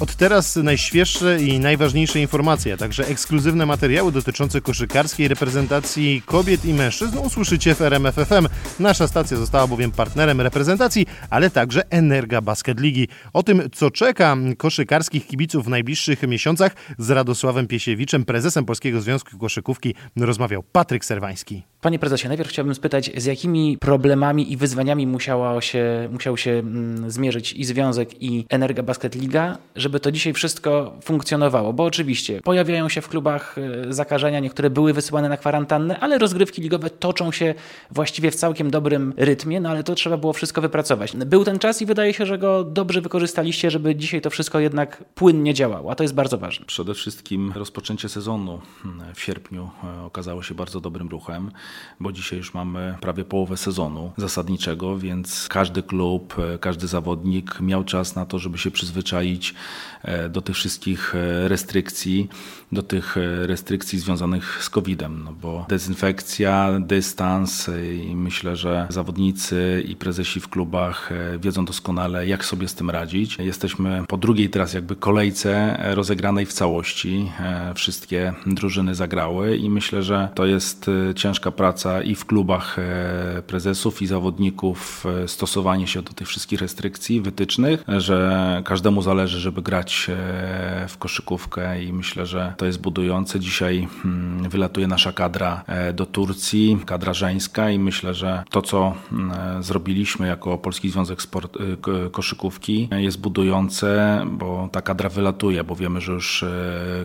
Od 0.00 0.16
teraz 0.16 0.56
najświeższe 0.56 1.42
i 1.42 1.58
najważniejsze 1.60 2.20
informacje, 2.20 2.74
a 2.74 2.76
także 2.76 3.06
ekskluzywne 3.06 3.66
materiały 3.66 4.12
dotyczące 4.12 4.60
koszykarskiej 4.60 5.28
reprezentacji 5.28 6.22
kobiet 6.26 6.64
i 6.64 6.74
mężczyzn 6.74 7.18
usłyszycie 7.18 7.74
w 7.74 7.80
RMFFM. 7.80 8.48
Nasza 8.78 9.08
stacja 9.08 9.36
została 9.36 9.66
bowiem 9.66 9.90
partnerem 9.90 10.40
reprezentacji, 10.40 11.06
ale 11.30 11.50
także 11.50 11.90
Energa 11.90 12.40
Basket 12.40 12.80
Ligi. 12.80 13.08
O 13.32 13.42
tym, 13.42 13.62
co 13.72 13.90
czeka 13.90 14.36
koszykarskich 14.58 15.26
kibiców 15.26 15.64
w 15.64 15.68
najbliższych 15.68 16.22
miesiącach 16.22 16.72
z 16.98 17.10
Radosławem 17.10 17.66
Piesiewiczem, 17.66 18.24
prezesem 18.24 18.64
Polskiego 18.64 19.00
Związku 19.00 19.38
Koszykówki, 19.38 19.94
rozmawiał 20.16 20.62
Patryk 20.62 21.04
Serwański. 21.04 21.62
Panie 21.80 21.98
prezesie, 21.98 22.28
najpierw 22.28 22.50
chciałbym 22.50 22.74
spytać, 22.74 23.10
z 23.16 23.24
jakimi 23.24 23.78
problemami 23.78 24.52
i 24.52 24.56
wyzwaniami 24.56 25.06
musiała 25.06 25.60
się, 25.60 26.08
musiał 26.12 26.36
się 26.36 26.50
mm, 26.50 27.10
zmierzyć 27.10 27.52
i 27.52 27.64
Związek, 27.64 28.22
i 28.22 28.46
Energa 28.48 28.82
Basket 28.82 29.14
Liga, 29.14 29.58
żeby 29.76 30.00
to 30.00 30.12
dzisiaj 30.12 30.32
wszystko 30.32 30.96
funkcjonowało? 31.02 31.72
Bo 31.72 31.84
oczywiście 31.84 32.40
pojawiają 32.42 32.88
się 32.88 33.00
w 33.00 33.08
klubach 33.08 33.56
e, 33.58 33.92
zakażenia, 33.92 34.40
niektóre 34.40 34.70
były 34.70 34.92
wysyłane 34.92 35.28
na 35.28 35.36
kwarantannę, 35.36 36.00
ale 36.00 36.18
rozgrywki 36.18 36.62
ligowe 36.62 36.90
toczą 36.90 37.32
się 37.32 37.54
właściwie 37.90 38.30
w 38.30 38.34
całkiem 38.34 38.70
dobrym 38.70 39.14
rytmie, 39.16 39.60
no 39.60 39.68
ale 39.68 39.84
to 39.84 39.94
trzeba 39.94 40.16
było 40.16 40.32
wszystko 40.32 40.60
wypracować. 40.60 41.16
Był 41.16 41.44
ten 41.44 41.58
czas 41.58 41.82
i 41.82 41.86
wydaje 41.86 42.14
się, 42.14 42.26
że 42.26 42.38
go 42.38 42.64
dobrze 42.64 43.00
wykorzystaliście, 43.00 43.70
żeby 43.70 43.96
dzisiaj 43.96 44.20
to 44.20 44.30
wszystko 44.30 44.60
jednak 44.60 45.04
płynnie 45.14 45.54
działało, 45.54 45.90
a 45.90 45.94
to 45.94 46.04
jest 46.04 46.14
bardzo 46.14 46.38
ważne. 46.38 46.66
Przede 46.66 46.94
wszystkim 46.94 47.52
rozpoczęcie 47.56 48.08
sezonu 48.08 48.60
w 49.14 49.20
sierpniu 49.20 49.70
e, 49.84 50.02
okazało 50.04 50.42
się 50.42 50.54
bardzo 50.54 50.80
dobrym 50.80 51.08
ruchem 51.08 51.50
bo 52.00 52.12
dzisiaj 52.12 52.38
już 52.38 52.54
mamy 52.54 52.94
prawie 53.00 53.24
połowę 53.24 53.56
sezonu 53.56 54.12
zasadniczego, 54.16 54.98
więc 54.98 55.46
każdy 55.48 55.82
klub, 55.82 56.34
e, 56.38 56.58
każdy 56.58 56.86
zawodnik 56.86 57.60
miał 57.60 57.84
czas 57.84 58.14
na 58.14 58.26
to, 58.26 58.38
żeby 58.38 58.58
się 58.58 58.70
przyzwyczaić 58.70 59.54
e, 60.02 60.28
do 60.28 60.42
tych 60.42 60.56
wszystkich 60.56 61.14
e, 61.14 61.48
restrykcji, 61.48 62.28
do 62.72 62.82
tych 62.82 63.16
restrykcji 63.42 63.98
związanych 63.98 64.58
z 64.62 64.70
COVID-em, 64.70 65.22
no 65.24 65.32
bo 65.32 65.66
dezynfekcja, 65.68 66.70
dystans 66.80 67.70
i 68.02 68.16
myślę, 68.16 68.56
że 68.56 68.86
zawodnicy 68.90 69.84
i 69.88 69.96
prezesi 69.96 70.40
w 70.40 70.48
klubach 70.48 71.10
wiedzą 71.40 71.64
doskonale, 71.64 72.26
jak 72.26 72.44
sobie 72.44 72.68
z 72.68 72.74
tym 72.74 72.90
radzić. 72.90 73.38
Jesteśmy 73.38 74.04
po 74.08 74.16
drugiej 74.16 74.50
teraz 74.50 74.74
jakby 74.74 74.96
kolejce 74.96 75.78
rozegranej 75.94 76.46
w 76.46 76.52
całości. 76.52 77.32
Wszystkie 77.74 78.32
drużyny 78.46 78.94
zagrały 78.94 79.56
i 79.56 79.70
myślę, 79.70 80.02
że 80.02 80.28
to 80.34 80.46
jest 80.46 80.90
ciężka 81.14 81.50
praca 81.50 82.02
i 82.02 82.14
w 82.14 82.24
klubach 82.24 82.78
e, 82.78 83.42
prezesów 83.46 84.02
i 84.02 84.06
zawodników 84.06 85.06
e, 85.24 85.28
stosowanie 85.28 85.86
się 85.86 86.02
do 86.02 86.12
tych 86.12 86.28
wszystkich 86.28 86.60
restrykcji, 86.60 87.20
wytycznych, 87.20 87.84
że 87.98 88.62
każdemu 88.64 89.02
zależy, 89.02 89.40
żeby 89.40 89.62
grać 89.62 90.06
e, 90.10 90.88
w 90.88 90.98
koszykówkę 90.98 91.84
i 91.84 91.92
myślę, 91.92 92.26
że 92.26 92.54
to 92.58 92.66
jest 92.66 92.80
budujące. 92.80 93.40
Dzisiaj 93.40 93.88
hmm, 94.02 94.48
wylatuje 94.48 94.86
nasza 94.86 95.12
kadra 95.12 95.64
do 95.94 96.06
Turcji, 96.06 96.78
kadra 96.86 97.14
żeńska 97.14 97.70
i 97.70 97.78
myślę, 97.78 98.14
że 98.14 98.44
to, 98.50 98.62
co 98.62 98.94
hmm, 99.10 99.62
zrobiliśmy 99.62 100.26
jako 100.26 100.58
Polski 100.58 100.90
Związek 100.90 101.22
Sport, 101.22 101.58
Koszykówki 102.12 102.88
jest 102.92 103.20
budujące, 103.20 104.20
bo 104.30 104.68
ta 104.72 104.82
kadra 104.82 105.08
wylatuje, 105.08 105.64
bo 105.64 105.76
wiemy, 105.76 106.00
że 106.00 106.12
już 106.12 106.44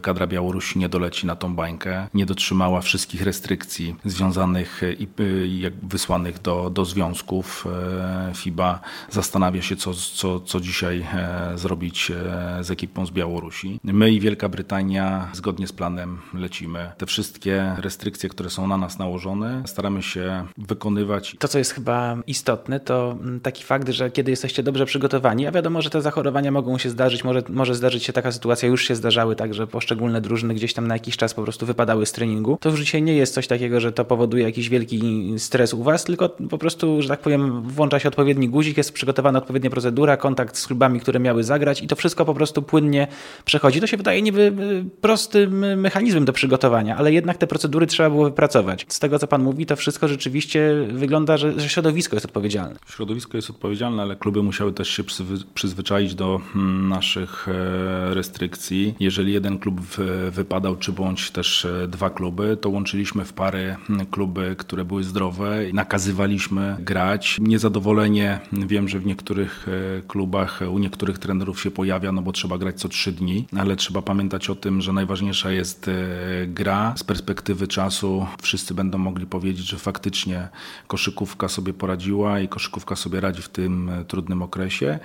kadra 0.02 0.28
Białorusi 0.28 0.80
nie 0.80 0.90
doleci 0.90 1.28
na 1.28 1.36
tą 1.36 1.56
bańkę, 1.56 2.08
nie 2.14 2.26
dotrzymała 2.26 2.82
wszystkich 2.82 3.22
restrykcji 3.22 3.96
związanych 4.06 4.82
i 5.00 5.08
wysłanych 5.84 6.42
do, 6.42 6.70
do 6.70 6.86
związków. 6.86 7.68
FIBA 8.34 8.80
zastanawia 9.10 9.62
się, 9.62 9.76
co, 9.76 9.94
co, 9.94 10.40
co 10.40 10.60
dzisiaj 10.60 11.06
zrobić 11.56 12.12
z 12.62 12.72
ekipą 12.72 13.06
z 13.06 13.12
Białorusi. 13.12 13.80
My 13.84 14.12
i 14.12 14.20
Wielka 14.20 14.50
Brytania 14.50 15.30
zgodnie 15.44 15.68
z 15.68 15.74
planem 15.74 16.18
lecimy. 16.34 16.92
Te 16.98 17.06
wszystkie 17.06 17.76
restrykcje, 17.78 18.30
które 18.30 18.50
są 18.50 18.68
na 18.68 18.78
nas 18.78 19.00
nałożone, 19.00 19.64
staramy 19.66 20.04
się 20.04 20.46
wykonywać. 20.58 21.36
To, 21.40 21.48
co 21.48 21.58
jest 21.58 21.72
chyba 21.72 22.18
istotne, 22.28 22.80
to 22.80 23.18
taki 23.42 23.64
fakt, 23.64 23.90
że 23.90 24.12
kiedy 24.12 24.32
jesteście 24.32 24.64
dobrze 24.64 24.86
przygotowani, 24.86 25.48
a 25.48 25.52
wiadomo, 25.52 25.82
że 25.82 25.90
te 25.90 26.02
zachorowania 26.02 26.52
mogą 26.52 26.78
się 26.78 26.90
zdarzyć, 26.90 27.24
może, 27.24 27.44
może 27.50 27.76
zdarzyć 27.76 28.04
się 28.04 28.14
taka 28.14 28.32
sytuacja, 28.32 28.70
już 28.70 28.88
się 28.88 28.96
zdarzały 28.96 29.36
tak, 29.36 29.54
że 29.54 29.68
poszczególne 29.68 30.22
drużyny 30.22 30.54
gdzieś 30.54 30.74
tam 30.74 30.88
na 30.88 30.96
jakiś 30.96 31.18
czas 31.18 31.34
po 31.34 31.44
prostu 31.44 31.66
wypadały 31.66 32.06
z 32.06 32.12
treningu, 32.12 32.58
to 32.62 32.70
już 32.70 32.80
dzisiaj 32.80 33.02
nie 33.02 33.16
jest 33.16 33.34
coś 33.34 33.48
takiego, 33.48 33.80
że 33.80 33.92
to 33.92 34.06
powoduje 34.06 34.44
jakiś 34.44 34.70
wielki 34.70 35.34
stres 35.38 35.74
u 35.74 35.84
was, 35.84 36.04
tylko 36.04 36.30
po 36.30 36.58
prostu, 36.58 37.02
że 37.02 37.10
tak 37.10 37.20
powiem, 37.20 37.62
włącza 37.62 38.00
się 38.00 38.08
odpowiedni 38.08 38.50
guzik, 38.50 38.78
jest 38.78 38.94
przygotowana 38.94 39.40
odpowiednia 39.40 39.70
procedura, 39.70 40.18
kontakt 40.18 40.58
z 40.58 40.68
klubami, 40.68 41.00
które 41.00 41.20
miały 41.20 41.44
zagrać 41.44 41.82
i 41.84 41.88
to 41.88 41.96
wszystko 41.96 42.26
po 42.26 42.34
prostu 42.34 42.62
płynnie 42.62 43.08
przechodzi. 43.46 43.82
To 43.82 43.88
się 43.88 43.98
wydaje 43.98 44.22
niby 44.22 44.54
prostym 45.34 45.80
mechanizmem 45.82 46.26
do 46.26 46.34
przygotowania, 46.34 46.98
ale 46.98 47.14
jednak 47.14 47.38
te 47.38 47.48
procedury 47.48 47.88
trzeba 47.88 48.10
było 48.10 48.24
wypracować. 48.24 48.86
Z 48.90 49.00
tego, 49.00 49.20
co 49.20 49.28
pan 49.28 49.44
mówi, 49.44 49.66
to 49.66 49.76
wszystko 49.76 50.08
rzeczywiście 50.08 50.88
wygląda, 50.92 51.38
że, 51.38 51.60
że 51.60 51.70
środowisko 51.70 52.16
jest 52.16 52.26
odpowiedzialne. 52.26 52.76
Środowisko 52.88 53.38
jest 53.38 53.50
odpowiedzialne, 53.50 54.02
ale 54.02 54.16
kluby 54.16 54.44
musiały 54.44 54.74
też 54.74 54.90
się 54.90 55.04
przyzwyczaić 55.54 56.16
do 56.16 56.42
mm, 56.56 56.90
naszych 56.90 57.48
e, 57.48 58.14
restrykcji. 58.14 58.96
Jeżeli 59.00 59.34
jeden 59.34 59.60
klub 59.60 59.82
wypadał, 60.32 60.76
czy 60.76 60.92
bądź 60.92 61.32
też 61.32 61.66
e, 61.66 61.88
dwa 61.88 62.10
kluby, 62.10 62.58
to 62.62 62.70
łączyliśmy 62.70 63.26
w 63.26 63.34
pary 63.34 63.76
kluby, 64.12 64.56
które 64.58 64.86
były 64.86 65.04
zdrowe 65.04 65.70
i 65.70 65.74
nakazywaliśmy 65.74 66.76
grać. 66.80 67.38
Niezadowolenie 67.42 68.40
wiem, 68.52 68.90
że 68.90 69.00
w 69.00 69.06
niektórych 69.06 69.68
e, 69.68 70.02
klubach 70.02 70.62
u 70.72 70.80
niektórych 70.80 71.20
trenerów 71.20 71.62
się 71.62 71.72
pojawia, 71.72 72.12
no 72.12 72.22
bo 72.22 72.32
trzeba 72.32 72.58
grać 72.58 72.80
co 72.80 72.90
trzy 72.90 73.12
dni, 73.12 73.46
ale 73.58 73.76
trzeba 73.76 74.02
pamiętać 74.02 74.50
o 74.50 74.56
tym, 74.56 74.82
że 74.82 74.94
najważniejsza 75.24 75.52
jest 75.52 75.90
gra. 76.48 76.94
Z 76.98 77.04
perspektywy 77.04 77.68
czasu 77.68 78.28
wszyscy 78.42 78.74
będą 78.74 78.98
mogli 78.98 79.26
powiedzieć, 79.26 79.66
że 79.66 79.78
faktycznie 79.78 80.50
koszykówka 80.88 81.48
sobie 81.48 81.74
poradziła 81.74 82.40
i 82.40 82.48
koszykówka 82.48 82.96
sobie 82.96 83.20
radzi 83.20 83.42
w 83.42 83.50
tym 83.50 83.92
trudnym 84.08 84.42
okresie. 84.42 85.00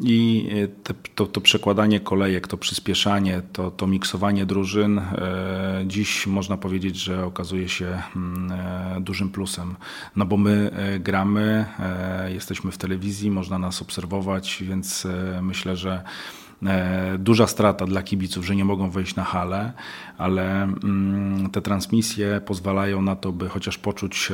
I 0.00 0.48
e, 0.50 0.68
te, 0.68 0.94
to, 1.14 1.26
to, 1.26 1.40
przekładanie 1.40 2.00
kolejek, 2.00 2.48
to 2.48 2.56
przyspieszanie, 2.56 3.42
to, 3.52 3.70
to 3.70 3.86
miksowanie 3.86 4.46
drużyn 4.46 4.98
e, 4.98 5.84
dziś 5.86 6.26
można 6.26 6.56
powiedzieć, 6.56 6.96
że 6.96 7.24
okazuje 7.24 7.68
się 7.68 8.02
mm, 8.16 8.52
e, 8.52 9.00
dużym 9.00 9.30
plusem. 9.30 9.76
No 10.16 10.26
bo 10.26 10.36
my 10.36 10.70
gramy, 11.00 11.66
jesteśmy 12.28 12.70
w 12.70 12.78
telewizji, 12.78 13.30
można 13.30 13.58
nas 13.58 13.82
obserwować, 13.82 14.62
więc 14.66 15.06
myślę, 15.42 15.76
że 15.76 16.02
duża 17.18 17.46
strata 17.46 17.86
dla 17.86 18.02
kibiców, 18.02 18.46
że 18.46 18.56
nie 18.56 18.64
mogą 18.64 18.90
wejść 18.90 19.16
na 19.16 19.24
halę, 19.24 19.72
ale 20.18 20.62
mm, 20.62 21.50
te 21.50 21.62
transmisje 21.62 22.40
pozwalają 22.40 23.02
na 23.02 23.16
to, 23.16 23.32
by 23.32 23.48
chociaż 23.48 23.78
poczuć 23.78 24.32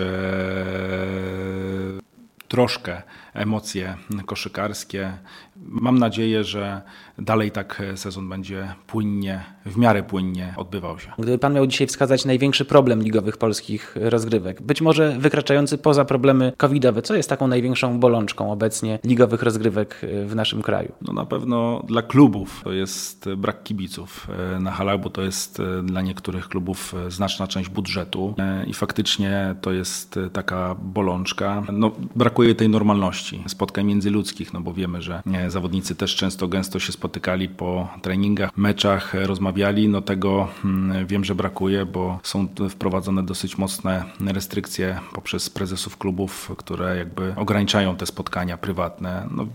troszkę 2.48 3.02
emocje 3.34 3.96
koszykarskie. 4.26 5.12
Mam 5.56 5.98
nadzieję, 5.98 6.44
że 6.44 6.82
dalej 7.18 7.50
tak 7.50 7.82
sezon 7.94 8.28
będzie 8.28 8.74
płynnie, 8.86 9.44
w 9.66 9.76
miarę 9.76 10.02
płynnie 10.02 10.54
odbywał 10.56 10.98
się. 10.98 11.12
Gdyby 11.18 11.38
pan 11.38 11.54
miał 11.54 11.66
dzisiaj 11.66 11.86
wskazać 11.86 12.24
największy 12.24 12.64
problem 12.64 13.02
ligowych 13.02 13.36
polskich 13.36 13.96
rozgrywek, 14.00 14.62
być 14.62 14.80
może 14.80 15.16
wykraczający 15.18 15.78
poza 15.78 16.04
problemy 16.04 16.52
covidowe, 16.56 17.02
co 17.02 17.14
jest 17.14 17.28
taką 17.28 17.46
największą 17.48 18.00
bolączką 18.00 18.52
obecnie 18.52 18.98
ligowych 19.04 19.42
rozgrywek 19.42 20.00
w 20.26 20.34
naszym 20.34 20.62
kraju? 20.62 20.92
No 21.02 21.12
na 21.12 21.26
pewno 21.26 21.82
dla 21.86 22.02
klubów 22.02 22.60
to 22.64 22.72
jest 22.72 23.28
brak 23.36 23.62
kibiców 23.62 24.26
na 24.60 24.70
halach, 24.70 25.00
bo 25.00 25.10
to 25.10 25.22
jest 25.22 25.62
dla 25.82 26.02
niektórych 26.02 26.48
klubów 26.48 26.94
znaczna 27.08 27.46
część 27.46 27.68
budżetu 27.68 28.34
i 28.66 28.74
faktycznie 28.74 29.54
to 29.60 29.72
jest 29.72 30.18
taka 30.32 30.74
bolączka. 30.82 31.62
No, 31.72 31.90
brakuje 32.16 32.54
tej 32.54 32.68
normalności 32.68 33.21
spotkań 33.46 33.86
międzyludzkich, 33.86 34.52
no 34.52 34.60
bo 34.60 34.72
wiemy, 34.72 35.02
że 35.02 35.22
zawodnicy 35.48 35.94
też 35.94 36.16
często 36.16 36.48
gęsto 36.48 36.80
się 36.80 36.92
spotykali 36.92 37.48
po 37.48 37.88
treningach, 38.02 38.56
meczach, 38.56 39.14
rozmawiali. 39.14 39.88
No 39.88 40.00
tego 40.00 40.48
mm, 40.64 41.06
wiem, 41.06 41.24
że 41.24 41.34
brakuje, 41.34 41.86
bo 41.86 42.20
są 42.22 42.48
wprowadzone 42.70 43.22
dosyć 43.22 43.58
mocne 43.58 44.04
restrykcje 44.20 44.98
poprzez 45.12 45.50
prezesów 45.50 45.98
klubów, 45.98 46.52
które 46.58 46.96
jakby 46.96 47.34
ograniczają 47.36 47.96
te 47.96 48.06
spotkania 48.06 48.56
prywatne. 48.56 49.28
No 49.30 49.46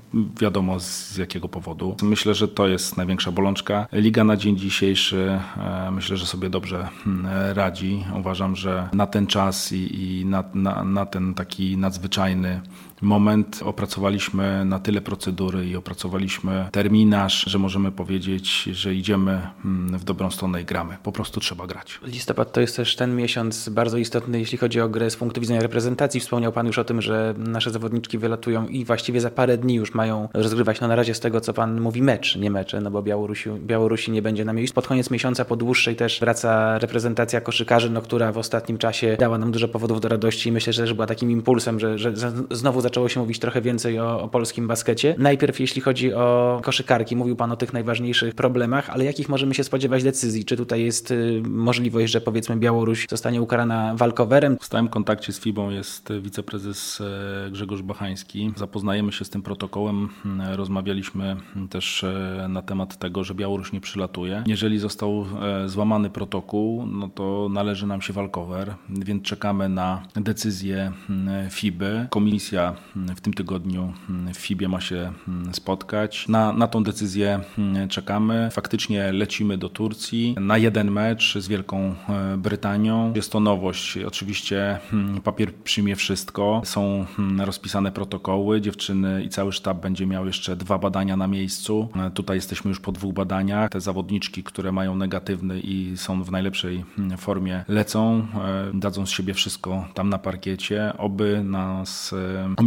wiadomo 0.42 0.80
z 0.80 1.18
jakiego 1.18 1.50
powodu. 1.50 1.96
Myślę, 2.02 2.34
że 2.34 2.48
to 2.48 2.68
jest 2.68 2.98
największa 2.98 3.32
bolączka. 3.32 3.88
Liga 3.92 4.24
na 4.24 4.38
dzień 4.38 4.58
dzisiejszy 4.58 5.40
e, 5.58 5.92
myślę, 5.92 6.18
że 6.18 6.26
sobie 6.26 6.50
dobrze 6.50 6.88
mm, 7.08 7.28
radzi. 7.54 8.04
Uważam, 8.20 8.56
że 8.56 8.90
na 8.94 9.08
ten 9.08 9.28
czas 9.28 9.72
i, 9.72 9.96
i 10.02 10.26
na, 10.26 10.44
na, 10.54 10.84
na 10.84 11.06
ten 11.06 11.34
taki 11.34 11.78
nadzwyczajny 11.78 12.62
moment 13.02 13.60
opracowaliśmy 13.66 14.66
na 14.66 14.80
tyle 14.80 15.02
procedury 15.02 15.66
i 15.66 15.76
opracowaliśmy 15.76 16.70
terminarz, 16.72 17.46
że 17.48 17.60
możemy 17.60 17.92
powiedzieć, 17.92 18.64
że 18.64 18.96
idziemy 18.96 19.48
mm, 19.66 19.98
w 19.98 20.04
dobrą 20.04 20.32
stronę 20.32 20.62
i 20.62 20.66
gramy. 20.66 20.98
Po 21.04 21.12
prostu 21.12 21.40
trzeba 21.40 21.68
grać. 21.68 22.00
Listopad 22.04 22.52
to 22.52 22.62
jest 22.62 22.76
też 22.76 22.96
ten 22.96 23.16
miesiąc 23.16 23.70
bardzo 23.70 23.98
istotny, 23.98 24.40
jeśli 24.40 24.58
chodzi 24.58 24.82
o 24.82 24.90
grę 24.90 25.10
z 25.10 25.16
punktu 25.16 25.42
widzenia 25.42 25.62
reprezentacji. 25.62 26.20
Wspomniał 26.20 26.52
Pan 26.52 26.68
już 26.68 26.80
o 26.80 26.84
tym, 26.84 27.02
że 27.02 27.34
nasze 27.38 27.72
zawodniczki 27.72 28.18
wylatują 28.18 28.68
i 28.68 28.86
właściwie 28.86 29.22
za 29.22 29.30
parę 29.30 29.58
dni 29.58 29.76
już 29.76 29.94
mają 29.94 30.30
rozgrywać, 30.34 30.82
no 30.82 30.88
na 30.88 30.96
razie 30.96 31.14
z 31.14 31.20
tego, 31.20 31.42
co 31.42 31.54
Pan 31.54 31.82
mówi, 31.82 32.02
mecz, 32.02 32.36
nie 32.36 32.52
mecze, 32.52 32.82
no 32.82 32.92
bo 32.92 33.02
Białorusi, 33.02 33.50
Białorusi 33.50 34.12
nie 34.12 34.22
będzie 34.22 34.46
na 34.46 34.54
miejscu. 34.54 34.76
Pod 34.76 34.88
koniec 34.88 35.12
miesiąca, 35.12 35.46
po 35.46 35.56
dłuższej 35.56 35.96
też 35.96 36.20
wraca 36.20 36.78
reprezentacja 36.80 37.42
koszykarzy, 37.42 37.90
no, 37.90 38.02
która 38.02 38.32
w 38.32 38.38
ostatnim 38.38 38.78
czasie 38.78 39.18
dała 39.20 39.38
nam 39.38 39.52
dużo 39.52 39.68
powodów 39.68 40.02
do 40.02 40.10
radości 40.10 40.50
i 40.50 40.52
myślę, 40.52 40.74
że 40.74 40.82
też 40.82 40.94
była 40.94 41.08
takim 41.08 41.32
impulsem, 41.32 41.80
że, 41.80 41.98
że 41.98 42.14
znowu 42.52 42.82
zaczęło 42.88 43.10
się 43.10 43.20
mówić 43.20 43.40
trochę 43.40 43.62
więcej 43.62 44.00
o, 44.00 44.22
o, 44.22 44.28
polskim 44.28 44.68
baskecie. 44.68 45.16
Najpierw 45.18 45.60
jeśli 45.60 45.82
chodzi 45.82 46.14
o 46.14 46.60
koszykarki, 46.64 47.16
mówił 47.16 47.36
Pan 47.36 47.52
o 47.52 47.56
tych 47.56 47.74
najważniejszych 47.74 48.36
problemach, 48.36 48.90
ale 48.90 49.06
jakich 49.06 49.30
możemy 49.30 49.54
się 49.54 49.64
spodziewać 49.64 50.04
decyzji? 50.04 50.46
Czy 50.46 50.58
tutaj 50.58 50.84
jest 50.84 51.12
y, 51.12 51.42
możliwość, 51.50 52.12
że 52.14 52.22
powiedzmy 52.22 52.58
Białoruś 52.58 53.08
zostanie 53.10 53.42
ukarana 53.42 53.96
walkowerem? 53.96 54.58
W 54.62 54.66
stałym 54.66 54.88
kontakcie 54.88 55.34
z 55.34 55.40
FIBą 55.40 55.70
jest 55.70 56.14
wiceprezes 56.22 57.02
e, 57.02 57.52
Grzegorz 57.52 57.82
Bachański. 57.82 58.54
Zapoznajemy 58.56 59.12
się 59.12 59.26
z 59.26 59.30
tym 59.30 59.42
protokołem. 59.42 60.10
Mm, 60.26 60.56
rozmawialiśmy 60.56 61.36
też 61.70 62.06
na 62.50 62.62
temat 62.62 62.98
tego, 62.98 63.24
że 63.24 63.36
Białoruś 63.36 63.72
nie 63.72 63.82
przylatuje. 63.82 64.44
Jeżeli 64.48 64.80
został 64.80 65.26
e, 65.42 65.70
złamany 65.70 66.10
protokół, 66.10 66.86
no 66.86 67.10
to 67.10 67.48
należy 67.52 67.88
nam 67.88 68.02
się 68.02 68.14
walkower, 68.14 68.76
więc 68.90 69.24
czekamy 69.24 69.70
na 69.70 70.04
decyzję 70.16 70.92
mm, 71.10 71.50
FIBy. 71.50 72.08
Komisja 72.10 72.76
w 73.16 73.22
tym 73.22 73.34
tygodniu 73.34 73.94
mm, 74.10 74.34
w 74.34 74.38
FIBie 74.38 74.70
ma 74.70 74.82
się 74.82 75.14
mm, 75.28 75.54
spotkać. 75.54 76.28
Na, 76.28 76.54
na 76.54 76.68
tą 76.68 76.84
decyzję 76.84 77.40
mm, 77.58 77.90
czekamy. 77.90 78.50
Faktycznie 78.52 79.12
lecimy 79.12 79.58
do 79.58 79.70
Turcji 79.70 80.36
na 80.40 80.58
jeden 80.58 80.92
mecz 80.92 81.38
z 81.38 81.48
Wielką 81.48 81.96
e, 82.10 82.38
Brytanią. 82.38 83.14
Jest 83.16 83.32
to 83.32 83.40
nowość. 83.40 83.98
Oczywiście 83.98 84.80
papier 85.24 85.54
przyjmie 85.54 85.96
wszystko. 85.96 86.62
Są 86.66 87.06
rozpisane 87.40 87.92
protokoły. 87.92 88.62
Dziewczyny 88.62 89.24
i 89.24 89.30
cały 89.30 89.52
sztab 89.52 89.82
będzie 89.82 90.06
miał 90.06 90.26
jeszcze 90.26 90.56
dwa 90.56 90.78
badania 90.78 91.18
na 91.18 91.28
miejscu. 91.28 91.90
E, 91.96 92.12
tutaj 92.12 92.38
jesteśmy 92.38 92.70
już 92.70 92.80
po 92.80 92.92
dwóch 92.92 93.14
badaniach. 93.14 93.70
Te 93.70 93.82
zawodniczki, 93.82 94.44
które 94.44 94.72
mają 94.72 94.96
negatywny 94.96 95.60
i 95.60 95.98
są 95.98 96.24
w 96.24 96.32
najlepszej 96.32 96.86
formie, 97.18 97.66
lecą, 97.68 98.28
e, 98.74 98.80
dadzą 98.80 99.06
z 99.06 99.10
siebie 99.10 99.34
wszystko 99.34 99.88
tam 99.94 100.10
na 100.10 100.18
parkiecie. 100.18 100.94
Oby 100.98 101.42
nas 101.44 102.16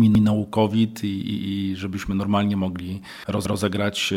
ominął 0.07 0.47
COVID 0.47 1.05
i, 1.05 1.09
i 1.09 1.77
żebyśmy 1.77 2.15
normalnie 2.15 2.57
mogli 2.57 3.01
roz, 3.29 3.47
rozegrać 3.47 4.13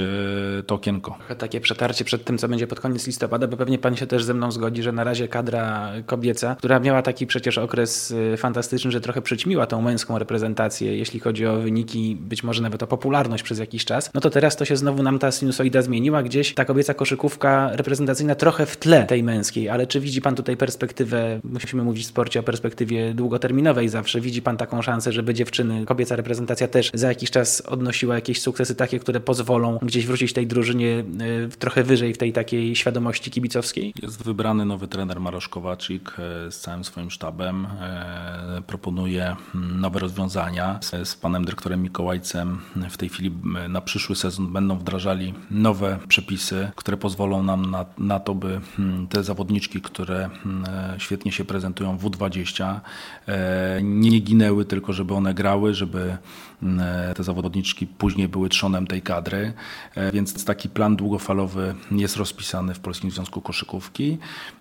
e, 0.60 0.64
to 0.64 0.76
okienko. 0.76 1.18
Takie 1.38 1.62
przetarcie 1.62 2.06
przed 2.06 2.26
tym, 2.26 2.38
co 2.38 2.48
będzie 2.48 2.68
pod 2.68 2.80
koniec 2.80 3.08
listopada, 3.08 3.48
bo 3.48 3.58
pewnie 3.58 3.78
pan 3.78 3.96
się 3.96 4.08
też 4.08 4.24
ze 4.24 4.34
mną 4.34 4.52
zgodzi, 4.52 4.84
że 4.84 4.92
na 4.92 5.04
razie 5.04 5.28
kadra 5.28 5.92
kobieca, 6.06 6.56
która 6.56 6.80
miała 6.80 7.02
taki 7.02 7.28
przecież 7.28 7.58
okres 7.58 8.14
e, 8.34 8.38
fantastyczny, 8.38 8.92
że 8.92 9.02
trochę 9.02 9.22
przyćmiła 9.22 9.66
tą 9.66 9.82
męską 9.82 10.20
reprezentację, 10.20 10.98
jeśli 10.98 11.20
chodzi 11.20 11.46
o 11.46 11.56
wyniki, 11.56 12.18
być 12.22 12.44
może 12.44 12.62
nawet 12.62 12.84
o 12.84 12.88
popularność 12.88 13.44
przez 13.44 13.60
jakiś 13.60 13.86
czas, 13.86 14.12
no 14.14 14.22
to 14.22 14.30
teraz 14.30 14.56
to 14.56 14.66
się 14.66 14.78
znowu 14.78 15.04
nam 15.04 15.20
ta 15.20 15.32
sinusoida 15.32 15.82
zmieniła, 15.82 16.24
gdzieś 16.24 16.54
ta 16.54 16.66
kobieca 16.66 16.94
koszykówka 16.94 17.70
reprezentacyjna 17.74 18.36
trochę 18.36 18.66
w 18.66 18.78
tle 18.78 19.06
tej 19.06 19.24
męskiej, 19.24 19.70
ale 19.70 19.88
czy 19.88 20.00
widzi 20.00 20.22
pan 20.22 20.36
tutaj 20.36 20.58
perspektywę, 20.58 21.40
musimy 21.44 21.84
mówić 21.84 22.04
w 22.06 22.08
sporcie 22.08 22.40
o 22.40 22.44
perspektywie 22.44 23.14
długoterminowej. 23.14 23.90
Zawsze, 23.90 24.22
widzi 24.22 24.42
pan 24.42 24.58
taką 24.58 24.82
szansę, 24.82 25.12
żeby 25.12 25.34
dziewczyny 25.34 25.73
kobieca 25.86 26.16
reprezentacja 26.16 26.68
też 26.68 26.92
za 26.94 27.08
jakiś 27.08 27.32
czas 27.32 27.62
odnosiła 27.62 28.16
jakieś 28.16 28.42
sukcesy 28.42 28.76
takie, 28.76 29.00
które 29.00 29.20
pozwolą 29.20 29.80
gdzieś 29.82 30.06
wrócić 30.06 30.34
tej 30.34 30.48
drużynie 30.48 31.04
trochę 31.60 31.84
wyżej 31.84 32.14
w 32.14 32.18
tej 32.18 32.34
takiej 32.34 32.76
świadomości 32.76 33.32
kibicowskiej? 33.32 33.94
Jest 34.02 34.24
wybrany 34.24 34.66
nowy 34.66 34.88
trener 34.88 35.20
Marosz 35.20 35.50
Kowaczyk 35.50 36.18
z 36.50 36.58
całym 36.58 36.84
swoim 36.84 37.12
sztabem. 37.12 37.68
Proponuje 38.68 39.36
mm, 39.56 39.82
nowe 39.82 40.00
rozwiązania 40.00 40.80
z, 41.04 41.16
panem 41.16 41.46
dyrektorem 41.46 41.84
Mikołajcem. 41.84 42.60
W 42.90 42.98
tej 42.98 43.10
chwili 43.10 43.32
na 43.70 43.82
przyszły 43.82 44.16
sezon 44.16 44.54
będą 44.54 44.78
wdrażali 44.78 45.34
nowe 45.52 46.00
przepisy, 46.08 46.72
które 46.76 46.98
pozwolą 46.98 47.44
nam 47.44 47.72
na, 47.72 47.86
na 47.98 48.20
to, 48.20 48.36
by 48.36 48.62
hmm, 48.78 49.08
te 49.08 49.24
zawodniczki, 49.24 49.82
które 49.82 50.30
hmm, 50.44 50.66
świetnie 51.00 51.32
się 51.32 51.46
prezentują 51.46 51.98
w 51.98 52.04
U20, 52.04 52.80
e, 53.28 53.80
nie 53.84 54.20
ginęły 54.20 54.66
tylko, 54.66 54.94
żeby 54.94 55.14
one 55.14 55.34
grały, 55.34 55.63
żeby 55.72 56.18
hmm, 56.62 57.14
te 57.16 57.24
zawodniczki 57.24 57.88
później 57.88 58.28
były 58.28 58.50
trzonem 58.50 58.88
tej 58.88 59.02
kadry. 59.02 59.54
E, 59.96 60.12
więc 60.12 60.46
taki 60.46 60.70
plan 60.70 60.96
długofalowy 60.96 61.76
jest 61.92 62.18
rozpisany 62.18 62.74
w 62.74 62.80
Polskim 62.80 63.12
Związku 63.12 63.42
Koszykówki. 63.42 64.18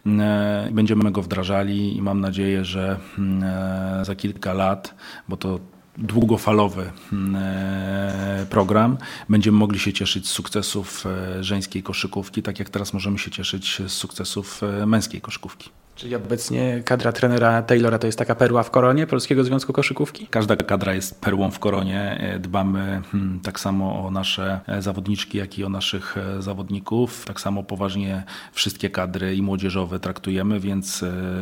E, 0.06 0.68
będziemy 0.72 1.10
go 1.10 1.22
wdrażali 1.22 1.96
i 1.96 2.02
mam 2.02 2.20
nadzieję, 2.20 2.64
że 2.64 2.98
za 4.02 4.14
kilka 4.14 4.52
lat, 4.52 4.94
bo 5.28 5.36
to 5.36 5.58
długofalowy 5.98 6.90
mm, 7.12 7.36
e, 7.36 8.46
program. 8.50 8.98
Będziemy 9.28 9.58
mogli 9.58 9.78
się 9.78 9.92
cieszyć 9.92 10.28
z 10.28 10.30
sukcesów 10.30 11.06
e, 11.06 11.44
żeńskiej 11.44 11.82
koszykówki, 11.82 12.42
tak 12.42 12.58
jak 12.58 12.70
teraz 12.70 12.92
możemy 12.92 13.18
się 13.18 13.30
cieszyć 13.30 13.82
z 13.86 13.92
sukcesów 13.92 14.62
e, 14.62 14.86
męskiej 14.86 15.20
koszykówki. 15.20 15.70
Czyli 15.94 16.14
obecnie 16.14 16.82
kadra 16.84 17.12
trenera 17.12 17.62
Taylora 17.62 17.98
to 17.98 18.06
jest 18.06 18.18
taka 18.18 18.34
perła 18.34 18.62
w 18.62 18.70
koronie 18.70 19.06
Polskiego 19.06 19.44
Związku 19.44 19.72
Koszykówki? 19.72 20.26
Każda 20.26 20.56
kadra 20.56 20.94
jest 20.94 21.20
perłą 21.20 21.50
w 21.50 21.58
koronie. 21.58 22.20
Dbamy 22.40 23.02
hmm, 23.12 23.40
tak 23.40 23.60
samo 23.60 24.06
o 24.06 24.10
nasze 24.10 24.60
zawodniczki, 24.78 25.38
jak 25.38 25.58
i 25.58 25.64
o 25.64 25.68
naszych 25.68 26.16
zawodników. 26.38 27.24
Tak 27.24 27.40
samo 27.40 27.62
poważnie 27.62 28.22
wszystkie 28.52 28.90
kadry 28.90 29.36
i 29.36 29.42
młodzieżowe 29.42 30.00
traktujemy, 30.00 30.60
więc 30.60 30.98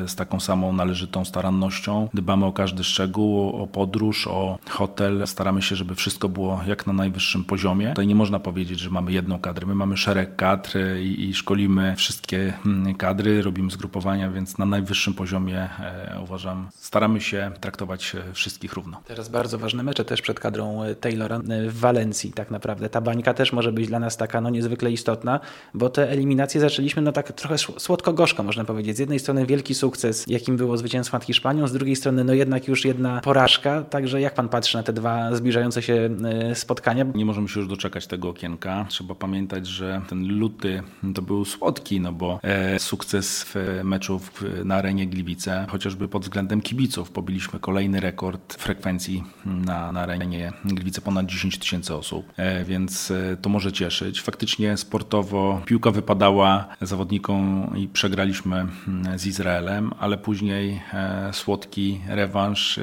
z 0.07 0.15
taką 0.15 0.41
samą 0.41 0.73
należytą 0.73 1.25
starannością 1.25 2.09
dbamy 2.15 2.47
o 2.47 2.53
każdy 2.53 2.85
szczegół, 2.85 3.49
o 3.63 3.67
podróż, 3.67 4.27
o 4.27 4.59
hotel. 4.69 5.27
Staramy 5.27 5.63
się, 5.63 5.77
żeby 5.77 5.95
wszystko 5.95 6.29
było 6.29 6.61
jak 6.67 6.87
na 6.87 6.93
najwyższym 6.93 7.45
poziomie. 7.45 7.89
Tutaj 7.89 8.07
nie 8.07 8.15
można 8.15 8.41
powiedzieć, 8.41 8.81
że 8.81 8.91
mamy 8.91 9.13
jedną 9.13 9.39
kadrę. 9.39 9.67
My 9.67 9.75
mamy 9.75 9.97
szereg 9.97 10.37
kadr 10.37 10.79
i, 11.01 11.29
i 11.29 11.35
szkolimy 11.35 11.95
wszystkie 11.97 12.53
hmm, 12.65 12.95
kadry, 12.95 13.43
robimy 13.43 13.71
zgrupowania, 13.71 14.31
więc 14.31 14.40
na 14.59 14.67
najwyższym 14.67 15.15
poziomie 15.15 15.59
e, 15.59 16.21
uważam, 16.23 16.69
staramy 16.75 17.21
się 17.21 17.53
traktować 17.61 18.15
e, 18.15 18.33
wszystkich 18.33 18.73
równo. 18.73 19.01
Teraz 19.05 19.29
bardzo 19.29 19.59
ważne 19.59 19.83
mecze 19.83 20.05
też 20.05 20.23
przed 20.23 20.41
kadrą 20.41 20.83
e, 20.83 20.95
Taylora 20.95 21.41
w 21.69 21.79
Walencji 21.79 22.33
tak 22.33 22.51
naprawdę. 22.51 22.89
Ta 22.89 23.01
bańka 23.01 23.35
też 23.35 23.53
może 23.53 23.73
być 23.73 23.87
dla 23.87 23.99
nas 23.99 24.17
taka 24.17 24.41
no 24.41 24.51
niezwykle 24.51 24.93
istotna, 24.93 25.41
bo 25.75 25.89
te 25.89 26.11
eliminacje 26.11 26.61
zaczęliśmy 26.61 27.03
no 27.03 27.13
tak 27.13 27.33
trochę 27.33 27.57
słodko-gorzko 27.59 28.43
można 28.43 28.65
powiedzieć. 28.65 28.97
Z 28.97 28.99
jednej 28.99 29.19
strony 29.19 29.47
wielki 29.47 29.75
sukces, 29.75 30.25
jakim 30.27 30.57
było 30.57 30.77
zwycięstwo 30.77 31.17
nad 31.17 31.25
Hiszpanią, 31.25 31.67
z 31.67 31.73
drugiej 31.73 31.97
strony 31.97 32.25
no 32.25 32.35
jednak 32.35 32.69
już 32.69 32.85
jedna 32.85 33.21
porażka, 33.21 33.83
także 33.83 34.21
jak 34.21 34.35
pan 34.35 34.49
patrzy 34.49 34.77
na 34.77 34.83
te 34.83 34.93
dwa 34.93 35.37
zbliżające 35.37 35.83
się 35.83 36.11
spotkania? 36.55 37.05
Nie 37.15 37.25
możemy 37.25 37.49
się 37.49 37.61
już 37.61 37.69
doczekać 37.69 38.07
tego 38.07 38.29
okienka. 38.29 38.87
Trzeba 38.89 39.15
pamiętać, 39.15 39.67
że 39.67 40.01
ten 40.09 40.39
luty 40.39 40.83
to 41.15 41.23
był 41.23 41.45
słodki, 41.45 42.01
no 42.01 42.13
bo 42.13 42.41
sukces 42.79 43.45
w 43.45 43.81
meczu 43.85 44.19
w 44.19 44.30
na 44.65 44.75
arenie 44.75 45.07
Gliwice, 45.07 45.67
chociażby 45.71 46.09
pod 46.09 46.23
względem 46.23 46.61
kibiców. 46.61 47.11
Pobiliśmy 47.11 47.61
kolejny 47.61 48.01
rekord 48.01 48.55
frekwencji 48.55 49.25
na, 49.45 49.93
na 49.93 50.01
arenie 50.01 50.53
Gliwice, 50.65 51.01
ponad 51.01 51.27
10 51.27 51.59
tysięcy 51.59 51.95
osób, 51.95 52.33
e, 52.37 52.65
więc 52.65 53.11
e, 53.11 53.37
to 53.37 53.49
może 53.49 53.73
cieszyć. 53.73 54.23
Faktycznie 54.23 54.77
sportowo 54.77 55.61
piłka 55.65 55.91
wypadała 55.91 56.69
zawodnikom 56.81 57.71
i 57.77 57.89
przegraliśmy 57.89 58.57
mm, 58.89 59.19
z 59.19 59.27
Izraelem, 59.27 59.91
ale 59.99 60.19
później 60.19 60.81
e, 60.93 61.31
słodki 61.33 62.01
rewanż 62.09 62.81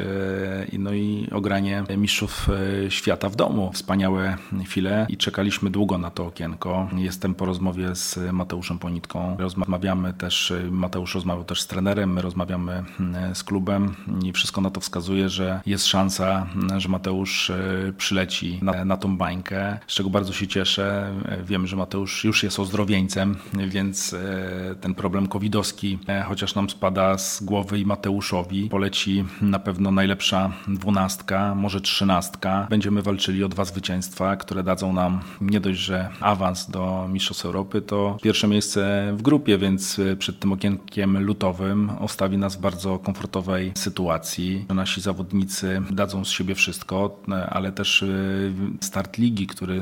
no 0.80 0.94
i 0.94 1.28
ogranie 1.32 1.84
mistrzów 1.98 2.50
świata 2.90 3.30
w 3.30 3.36
domu. 3.36 3.72
Wspaniałe 3.74 4.38
chwile 4.66 5.06
i 5.10 5.18
czekaliśmy 5.18 5.70
długo 5.70 5.98
na 5.98 6.12
to 6.12 6.26
okienko. 6.26 6.90
Jestem 6.98 7.36
po 7.36 7.46
rozmowie 7.46 7.96
z 7.96 8.20
Mateuszem 8.32 8.80
Ponitką. 8.80 9.38
Rozmawiamy 9.40 10.14
też, 10.14 10.54
Mateusz 10.72 11.16
rozmawiał 11.38 11.46
też 11.46 11.62
z 11.62 11.68
trenerem, 11.68 12.14
my 12.14 12.22
rozmawiamy 12.22 12.84
mm, 13.00 13.36
z 13.36 13.44
klubem 13.44 13.96
i 14.24 14.34
wszystko 14.34 14.62
na 14.62 14.70
to 14.70 14.82
wskazuje, 14.82 15.30
że 15.30 15.62
jest 15.66 15.86
szansa, 15.86 16.48
mm, 16.56 16.80
że 16.80 16.90
Mateusz 16.90 17.50
e, 17.50 17.94
przyleci 17.98 18.60
na, 18.62 18.86
na 18.86 18.98
tą 18.98 19.18
bańkę, 19.18 19.80
z 19.88 19.94
czego 19.94 20.10
bardzo 20.10 20.34
się 20.34 20.48
cieszę. 20.48 21.14
Wiem, 21.44 21.68
że 21.68 21.76
Mateusz 21.76 22.24
już 22.24 22.44
jest 22.44 22.60
ozdrowieńcem, 22.60 23.36
więc 23.68 24.14
e, 24.14 24.76
ten 24.82 24.94
problem 24.94 25.28
covidowski, 25.28 26.00
e, 26.08 26.24
chociaż 26.24 26.56
nam 26.56 26.70
spada 26.70 27.18
z 27.18 27.44
głowy 27.44 27.80
i 27.80 27.86
Mateuszowi, 27.86 28.70
poleci 28.70 29.26
na 29.42 29.60
pewno 29.60 29.92
najlepsza 29.92 30.52
dwunastka, 30.68 31.56
może 31.56 31.82
trzynastka. 31.82 32.68
Będziemy 32.70 33.02
walczyli 33.02 33.44
o 33.44 33.50
dwa 33.50 33.66
zwycięstwa, 33.66 34.36
które 34.36 34.64
dadzą 34.64 34.94
nam 34.94 35.20
nie 35.42 35.60
dość, 35.60 35.80
że 35.80 36.10
awans 36.20 36.70
do 36.70 37.08
Mistrzostw 37.10 37.46
Europy, 37.46 37.82
to 37.82 38.18
pierwsze 38.22 38.48
miejsce 38.48 39.14
w 39.18 39.22
grupie, 39.22 39.58
więc 39.58 40.02
przed 40.20 40.40
tym 40.40 40.52
okienkiem 40.52 41.18
lutowym 41.28 41.90
ostawi 42.00 42.38
nas 42.38 42.56
w 42.56 42.60
bardzo 42.60 43.00
komfortowej 43.00 43.72
sytuacji. 43.76 44.66
Nasi 44.70 45.02
zawodnicy 45.02 45.82
dadzą 45.90 46.26
z 46.26 46.30
siebie 46.30 46.56
wszystko, 46.56 47.20
ale 47.50 47.72
też 47.72 48.02
y, 48.02 48.54
start 48.82 49.18
ligi, 49.18 49.48
który 49.48 49.74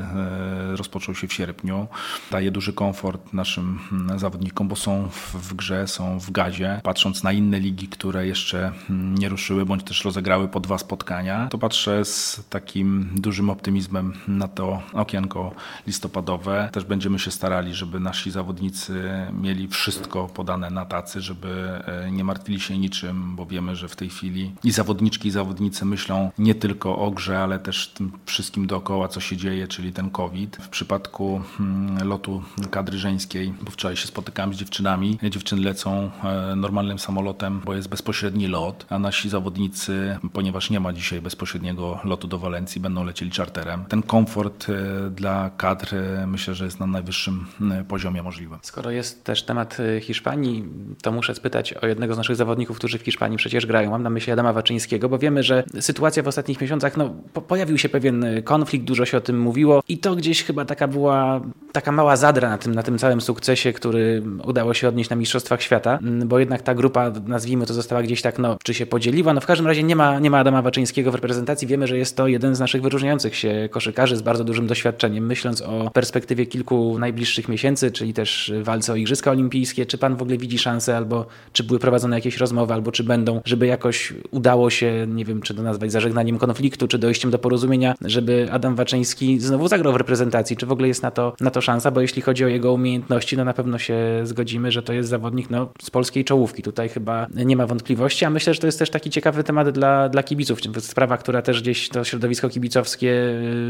y, 0.72 0.76
rozpoczął 0.76 1.14
się 1.14 1.28
w 1.28 1.32
sierpniu, 1.32 1.86
daje 2.30 2.50
duży 2.50 2.72
komfort 2.72 3.32
naszym 3.32 3.78
mm, 3.92 4.18
zawodnikom, 4.18 4.68
bo 4.68 4.76
są 4.76 5.08
w 5.34 5.54
grze, 5.54 5.88
są 5.88 6.18
w 6.20 6.30
gazie. 6.30 6.80
Patrząc 6.82 7.22
na 7.22 7.32
inne 7.32 7.60
ligi, 7.60 7.88
które 7.88 8.26
jeszcze 8.26 8.72
mm, 8.90 9.14
nie 9.14 9.28
ruszyły, 9.28 9.66
bądź 9.66 9.84
też 9.84 10.04
rozegrały 10.04 10.48
po 10.48 10.60
dwa 10.60 10.78
spotkania, 10.78 11.48
to 11.50 11.58
patrzę 11.58 12.04
z 12.04 12.44
takim 12.50 13.10
dużym 13.14 13.50
optymizmem 13.50 14.12
na 14.28 14.48
to 14.48 14.82
okienko 14.92 15.52
listopadowe. 15.86 16.68
Też 16.72 16.84
będziemy 16.84 17.18
się 17.18 17.30
starali, 17.30 17.74
żeby 17.74 18.00
nasi 18.00 18.30
zawodnicy 18.30 19.10
mieli 19.42 19.68
wszystko 19.68 20.26
podane 20.28 20.70
na 20.70 20.84
tacy, 20.84 21.20
żeby 21.20 21.35
E, 21.44 22.10
nie 22.10 22.24
martwili 22.24 22.60
się 22.60 22.78
niczym, 22.78 23.36
bo 23.36 23.46
wiemy, 23.46 23.76
że 23.76 23.88
w 23.88 23.96
tej 23.96 24.08
chwili 24.08 24.52
i 24.64 24.70
zawodniczki, 24.70 25.28
i 25.28 25.30
zawodnicy 25.30 25.84
myślą 25.84 26.30
nie 26.38 26.54
tylko 26.54 26.98
o 26.98 27.10
grze, 27.10 27.38
ale 27.38 27.58
też 27.58 27.88
tym 27.88 28.12
wszystkim 28.26 28.66
dookoła, 28.66 29.08
co 29.08 29.20
się 29.20 29.36
dzieje, 29.36 29.68
czyli 29.68 29.92
ten 29.92 30.10
COVID. 30.10 30.56
W 30.56 30.68
przypadku 30.68 31.40
hmm, 31.58 32.08
lotu 32.08 32.42
kadry 32.70 32.98
żeńskiej, 32.98 33.54
bo 33.62 33.70
wczoraj 33.70 33.96
się 33.96 34.06
spotykałem 34.06 34.54
z 34.54 34.56
dziewczynami, 34.56 35.18
dziewczyny 35.30 35.62
lecą 35.62 36.10
e, 36.24 36.56
normalnym 36.56 36.98
samolotem, 36.98 37.60
bo 37.64 37.74
jest 37.74 37.88
bezpośredni 37.88 38.46
lot, 38.46 38.86
a 38.90 38.98
nasi 38.98 39.28
zawodnicy, 39.28 40.18
ponieważ 40.32 40.70
nie 40.70 40.80
ma 40.80 40.92
dzisiaj 40.92 41.20
bezpośredniego 41.20 42.00
lotu 42.04 42.28
do 42.28 42.38
Walencji, 42.38 42.80
będą 42.80 43.04
lecieli 43.04 43.30
czarterem. 43.30 43.84
Ten 43.84 44.02
komfort 44.02 44.66
e, 44.68 45.10
dla 45.10 45.50
kadr 45.56 45.94
myślę, 46.26 46.54
że 46.54 46.64
jest 46.64 46.80
na 46.80 46.86
najwyższym 46.86 47.46
poziomie 47.88 48.22
możliwym. 48.22 48.58
Skoro 48.62 48.90
jest 48.90 49.24
też 49.24 49.42
temat 49.42 49.78
Hiszpanii, 50.00 50.64
to 51.02 51.12
muszę 51.12 51.25
spytać, 51.34 51.56
spytać 51.56 51.84
o 51.84 51.86
jednego 51.86 52.14
z 52.14 52.16
naszych 52.16 52.36
zawodników, 52.36 52.76
którzy 52.76 52.98
w 52.98 53.02
Hiszpanii 53.02 53.38
przecież 53.38 53.66
grają. 53.66 53.90
Mam 53.90 54.02
na 54.02 54.10
myśli 54.10 54.32
Adama 54.32 54.52
Waczyńskiego, 54.52 55.08
bo 55.08 55.18
wiemy, 55.18 55.42
że 55.42 55.64
sytuacja 55.80 56.22
w 56.22 56.28
ostatnich 56.28 56.60
miesiącach, 56.60 56.96
no, 56.96 57.14
po 57.32 57.42
pojawił 57.42 57.78
się 57.78 57.88
pewien 57.88 58.24
konflikt, 58.44 58.86
dużo 58.86 59.04
się 59.04 59.16
o 59.16 59.20
tym 59.20 59.40
mówiło 59.40 59.82
i 59.88 59.98
to 59.98 60.16
gdzieś 60.16 60.44
chyba 60.44 60.64
taka 60.64 60.88
była 60.88 61.40
taka 61.72 61.92
mała 61.92 62.16
zadra 62.16 62.50
na 62.50 62.58
tym, 62.58 62.74
na 62.74 62.82
tym 62.82 62.98
całym 62.98 63.20
sukcesie, 63.20 63.72
który 63.72 64.22
udało 64.44 64.74
się 64.74 64.88
odnieść 64.88 65.10
na 65.10 65.16
Mistrzostwach 65.16 65.62
Świata, 65.62 65.98
bo 66.02 66.38
jednak 66.38 66.62
ta 66.62 66.74
grupa, 66.74 67.12
nazwijmy 67.26 67.66
to, 67.66 67.74
została 67.74 68.02
gdzieś 68.02 68.22
tak, 68.22 68.38
no, 68.38 68.56
czy 68.64 68.74
się 68.74 68.86
podzieliła. 68.86 69.34
No 69.34 69.40
w 69.40 69.46
każdym 69.46 69.66
razie 69.66 69.82
nie 69.82 69.96
ma, 69.96 70.18
nie 70.18 70.30
ma 70.30 70.38
Adama 70.38 70.62
Waczyńskiego 70.62 71.10
w 71.10 71.14
reprezentacji. 71.14 71.68
Wiemy, 71.68 71.86
że 71.86 71.98
jest 71.98 72.16
to 72.16 72.28
jeden 72.28 72.54
z 72.54 72.60
naszych 72.60 72.82
wyróżniających 72.82 73.36
się 73.36 73.68
koszykarzy 73.70 74.16
z 74.16 74.22
bardzo 74.22 74.44
dużym 74.44 74.66
doświadczeniem. 74.66 75.26
Myśląc 75.26 75.62
o 75.62 75.90
perspektywie 75.90 76.46
kilku 76.46 76.98
najbliższych 76.98 77.48
miesięcy, 77.48 77.90
czyli 77.90 78.14
też 78.14 78.52
walce 78.62 78.92
o 78.92 78.96
Igrzyska 78.96 79.30
Olimpijskie, 79.30 79.86
czy 79.86 79.98
pan 79.98 80.16
w 80.16 80.22
ogóle 80.22 80.38
widzi 80.38 80.58
szansę 80.58 80.96
albo 80.96 81.15
czy 81.52 81.64
były 81.64 81.78
prowadzone 81.78 82.16
jakieś 82.16 82.36
rozmowy, 82.36 82.74
albo 82.74 82.92
czy 82.92 83.04
będą, 83.04 83.40
żeby 83.44 83.66
jakoś 83.66 84.14
udało 84.30 84.70
się, 84.70 85.06
nie 85.08 85.24
wiem, 85.24 85.42
czy 85.42 85.54
to 85.54 85.62
nazwać 85.62 85.92
zażegnaniem 85.92 86.38
konfliktu, 86.38 86.88
czy 86.88 86.98
dojściem 86.98 87.30
do 87.30 87.38
porozumienia, 87.38 87.94
żeby 88.04 88.48
Adam 88.50 88.74
Waczyński 88.74 89.40
znowu 89.40 89.68
zagrał 89.68 89.92
w 89.92 89.96
reprezentacji, 89.96 90.56
czy 90.56 90.66
w 90.66 90.72
ogóle 90.72 90.88
jest 90.88 91.02
na 91.02 91.10
to, 91.10 91.34
na 91.40 91.50
to 91.50 91.60
szansa, 91.60 91.90
bo 91.90 92.00
jeśli 92.00 92.22
chodzi 92.22 92.44
o 92.44 92.48
jego 92.48 92.72
umiejętności, 92.72 93.36
no 93.36 93.44
na 93.44 93.54
pewno 93.54 93.78
się 93.78 93.96
zgodzimy, 94.24 94.72
że 94.72 94.82
to 94.82 94.92
jest 94.92 95.08
zawodnik 95.08 95.50
no, 95.50 95.68
z 95.82 95.90
polskiej 95.90 96.24
czołówki. 96.24 96.62
Tutaj 96.62 96.88
chyba 96.88 97.26
nie 97.34 97.56
ma 97.56 97.66
wątpliwości, 97.66 98.24
a 98.24 98.30
myślę, 98.30 98.54
że 98.54 98.60
to 98.60 98.66
jest 98.66 98.78
też 98.78 98.90
taki 98.90 99.10
ciekawy 99.10 99.44
temat 99.44 99.70
dla, 99.70 100.08
dla 100.08 100.22
kibiców. 100.22 100.58
Sprawa, 100.80 101.16
która 101.16 101.42
też 101.42 101.62
gdzieś 101.62 101.88
to 101.88 102.04
środowisko 102.04 102.48
kibicowskie 102.48 103.14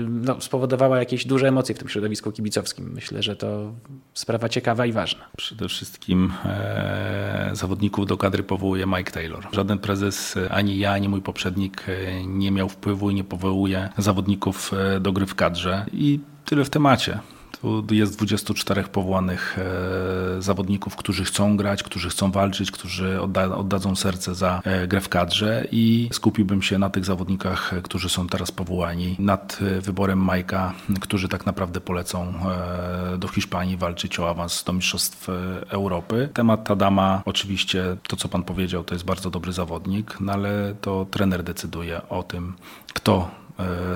no, 0.08 0.40
spowodowała 0.40 0.98
jakieś 0.98 1.26
duże 1.26 1.48
emocje 1.48 1.74
w 1.74 1.78
tym 1.78 1.88
środowisku 1.88 2.32
kibicowskim. 2.32 2.92
Myślę, 2.94 3.22
że 3.22 3.36
to 3.36 3.72
sprawa 4.14 4.48
ciekawa 4.48 4.86
i 4.86 4.92
ważna. 4.92 5.24
Przede 5.36 5.68
wszystkim 5.68 6.32
e 6.44 7.25
zawodników 7.52 8.06
do 8.06 8.16
kadry 8.16 8.42
powołuje 8.42 8.86
Mike 8.86 9.12
Taylor. 9.12 9.46
Żaden 9.52 9.78
prezes, 9.78 10.34
ani 10.50 10.78
ja, 10.78 10.92
ani 10.92 11.08
mój 11.08 11.22
poprzednik 11.22 11.84
nie 12.26 12.50
miał 12.50 12.68
wpływu 12.68 13.10
i 13.10 13.14
nie 13.14 13.24
powołuje 13.24 13.88
zawodników 13.98 14.72
do 15.00 15.12
gry 15.12 15.26
w 15.26 15.34
kadrze. 15.34 15.86
I 15.92 16.20
tyle 16.44 16.64
w 16.64 16.70
temacie. 16.70 17.18
Jest 17.90 18.16
24 18.16 18.82
powołanych 18.82 19.58
e, 19.58 20.42
zawodników, 20.42 20.96
którzy 20.96 21.24
chcą 21.24 21.56
grać, 21.56 21.82
którzy 21.82 22.10
chcą 22.10 22.30
walczyć, 22.30 22.70
którzy 22.70 23.20
odda, 23.20 23.56
oddadzą 23.56 23.96
serce 23.96 24.34
za 24.34 24.62
e, 24.64 24.88
grę 24.88 25.00
w 25.00 25.08
kadrze 25.08 25.66
i 25.72 26.08
skupiłbym 26.12 26.62
się 26.62 26.78
na 26.78 26.90
tych 26.90 27.04
zawodnikach, 27.04 27.74
którzy 27.82 28.08
są 28.08 28.26
teraz 28.26 28.50
powołani, 28.50 29.16
nad 29.18 29.58
e, 29.62 29.80
wyborem 29.80 30.18
Majka, 30.18 30.74
którzy 31.00 31.28
tak 31.28 31.46
naprawdę 31.46 31.80
polecą 31.80 32.34
do 33.18 33.28
Hiszpanii 33.28 33.76
walczyć 33.76 34.18
o 34.18 34.30
awans 34.30 34.64
do 34.64 34.72
Mistrzostw 34.72 35.28
Europy. 35.68 36.28
Temat 36.34 36.64
Tadama, 36.64 37.22
oczywiście 37.24 37.96
to 38.08 38.16
co 38.16 38.28
pan 38.28 38.42
powiedział, 38.42 38.84
to 38.84 38.94
jest 38.94 39.04
bardzo 39.04 39.30
dobry 39.30 39.52
zawodnik, 39.52 40.16
no 40.20 40.32
ale 40.32 40.74
to 40.80 41.06
trener 41.10 41.42
decyduje 41.42 42.08
o 42.08 42.22
tym, 42.22 42.54
kto 42.94 43.30
E, 43.45 43.45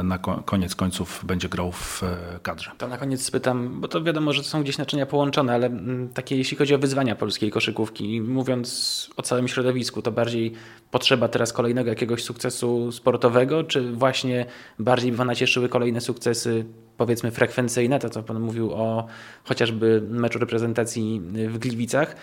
na 0.02 0.18
koniec 0.18 0.74
końców 0.74 1.24
będzie 1.24 1.48
grał 1.48 1.72
w 1.72 2.02
e, 2.02 2.38
kadrze. 2.42 2.70
To 2.78 2.88
na 2.88 2.98
koniec 2.98 3.22
spytam, 3.22 3.80
bo 3.80 3.88
to 3.88 4.02
wiadomo, 4.02 4.32
że 4.32 4.44
są 4.44 4.62
gdzieś 4.62 4.78
naczynia 4.78 5.06
połączone, 5.06 5.54
ale 5.54 5.66
mm, 5.66 6.08
takie 6.08 6.36
jeśli 6.36 6.56
chodzi 6.56 6.74
o 6.74 6.78
wyzwania 6.78 7.14
polskiej 7.14 7.50
koszykówki, 7.50 8.20
mówiąc 8.20 9.10
o 9.16 9.22
całym 9.22 9.48
środowisku, 9.48 10.02
to 10.02 10.12
bardziej 10.12 10.52
potrzeba 10.90 11.28
teraz 11.28 11.52
kolejnego 11.52 11.90
jakiegoś 11.90 12.24
sukcesu 12.24 12.92
sportowego, 12.92 13.64
czy 13.64 13.92
właśnie 13.92 14.46
bardziej 14.78 15.12
by 15.12 15.18
Pana 15.18 15.34
cieszyły 15.34 15.68
kolejne 15.68 16.00
sukcesy 16.00 16.64
powiedzmy 16.96 17.30
frekwencyjne, 17.30 17.98
to 17.98 18.10
co 18.10 18.22
Pan 18.22 18.40
mówił 18.40 18.72
o 18.72 19.06
chociażby 19.44 20.02
meczu 20.10 20.38
reprezentacji 20.38 21.20
w 21.48 21.58
Gliwicach, 21.58 22.16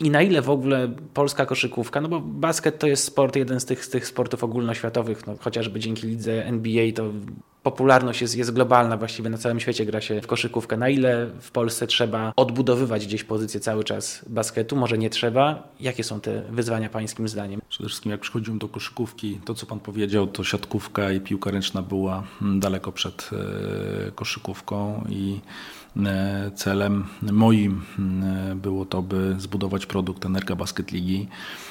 i 0.00 0.10
na 0.10 0.22
ile 0.22 0.42
w 0.42 0.50
ogóle 0.50 0.88
polska 1.14 1.46
koszykówka, 1.46 2.00
no 2.00 2.08
bo 2.08 2.20
basket 2.20 2.78
to 2.78 2.86
jest 2.86 3.04
sport, 3.04 3.36
jeden 3.36 3.60
z 3.60 3.64
tych, 3.64 3.84
z 3.84 3.90
tych 3.90 4.06
sportów 4.06 4.44
ogólnoświatowych, 4.44 5.26
no 5.26 5.34
chociażby 5.40 5.80
dzięki 5.80 6.06
lidze 6.06 6.46
NBA 6.46 6.92
to 6.94 7.04
popularność 7.62 8.22
jest, 8.22 8.36
jest 8.36 8.50
globalna, 8.50 8.96
właściwie 8.96 9.30
na 9.30 9.38
całym 9.38 9.60
świecie 9.60 9.86
gra 9.86 10.00
się 10.00 10.20
w 10.20 10.26
koszykówkę. 10.26 10.76
Na 10.76 10.88
ile 10.88 11.26
w 11.40 11.50
Polsce 11.50 11.86
trzeba 11.86 12.32
odbudowywać 12.36 13.06
gdzieś 13.06 13.24
pozycję 13.24 13.60
cały 13.60 13.84
czas 13.84 14.24
basketu? 14.28 14.76
Może 14.76 14.98
nie 14.98 15.10
trzeba? 15.10 15.68
Jakie 15.80 16.04
są 16.04 16.20
te 16.20 16.42
wyzwania 16.42 16.88
pańskim 16.88 17.28
zdaniem? 17.28 17.60
Przede 17.68 17.88
wszystkim 17.88 18.12
jak 18.12 18.20
przychodziłem 18.20 18.58
do 18.58 18.68
koszykówki, 18.68 19.40
to 19.44 19.54
co 19.54 19.66
pan 19.66 19.80
powiedział, 19.80 20.26
to 20.26 20.44
siatkówka 20.44 21.12
i 21.12 21.20
piłka 21.20 21.50
ręczna 21.50 21.82
była 21.82 22.22
mm, 22.42 22.60
daleko 22.60 22.92
przed 22.92 23.30
e, 23.32 24.12
koszykówką 24.12 25.04
i 25.08 25.40
celem 26.54 27.04
moim 27.32 27.82
mm, 27.98 28.60
było 28.60 28.84
to, 28.84 29.02
by 29.02 29.34
zbudować 29.38 29.86
produkt 29.86 30.26
Energa 30.26 30.56
Basket 30.56 30.92
Ligi. 30.92 31.28
E, 31.28 31.69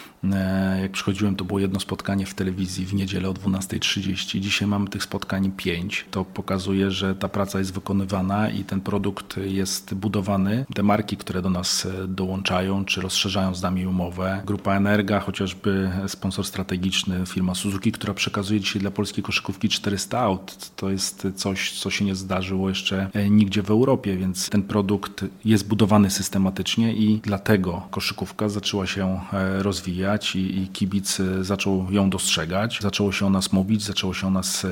jak 0.81 0.91
przychodziłem, 0.91 1.35
to 1.35 1.45
było 1.45 1.59
jedno 1.59 1.79
spotkanie 1.79 2.25
w 2.25 2.33
telewizji 2.33 2.85
w 2.85 2.93
niedzielę 2.93 3.29
o 3.29 3.33
12.30. 3.33 4.39
Dzisiaj 4.39 4.67
mamy 4.67 4.87
tych 4.87 5.03
spotkań 5.03 5.51
pięć. 5.57 6.05
To 6.11 6.25
pokazuje, 6.25 6.91
że 6.91 7.15
ta 7.15 7.29
praca 7.29 7.59
jest 7.59 7.73
wykonywana 7.73 8.49
i 8.49 8.63
ten 8.63 8.81
produkt 8.81 9.37
jest 9.37 9.93
budowany. 9.93 10.65
Te 10.75 10.83
marki, 10.83 11.17
które 11.17 11.41
do 11.41 11.49
nas 11.49 11.85
e, 11.85 12.07
dołączają, 12.07 12.85
czy 12.85 13.01
rozszerzają 13.01 13.55
z 13.55 13.61
nami 13.61 13.87
umowę. 13.87 14.41
Grupa 14.45 14.75
Energa, 14.75 15.19
chociażby 15.19 15.91
sponsor 16.07 16.45
strategiczny, 16.45 17.25
firma 17.25 17.55
Suzuki, 17.55 17.91
która 17.91 18.13
przekazuje 18.13 18.59
dzisiaj 18.59 18.81
dla 18.81 18.91
polskiej 18.91 19.23
koszykówki 19.23 19.69
400 19.69 20.19
aut. 20.19 20.71
To 20.75 20.89
jest 20.89 21.27
coś, 21.35 21.79
co 21.79 21.89
się 21.89 22.05
nie 22.05 22.15
zdarzyło 22.15 22.69
jeszcze 22.69 23.09
e, 23.13 23.29
nigdzie 23.29 23.61
w 23.63 23.71
Europie, 23.71 24.17
więc 24.17 24.49
ten 24.49 24.63
produkt 24.63 25.25
jest 25.45 25.67
budowany 25.67 26.09
systematycznie 26.09 26.93
i 26.93 27.19
dlatego 27.23 27.87
koszykówka 27.91 28.49
zaczęła 28.49 28.87
się 28.87 29.19
rozwijać 29.57 30.08
rozwijać 30.09 30.35
i, 30.35 30.61
i 30.61 30.67
kibic 30.67 31.19
e, 31.19 31.43
zaczął 31.43 31.87
ją 31.91 32.09
dostrzegać. 32.09 32.79
Zaczęło 32.81 33.11
się 33.11 33.25
o 33.25 33.29
nas 33.29 33.53
mówić, 33.53 33.83
zaczęło 33.83 34.13
się 34.13 34.27
o 34.27 34.29
nas 34.29 34.65
e, 34.65 34.69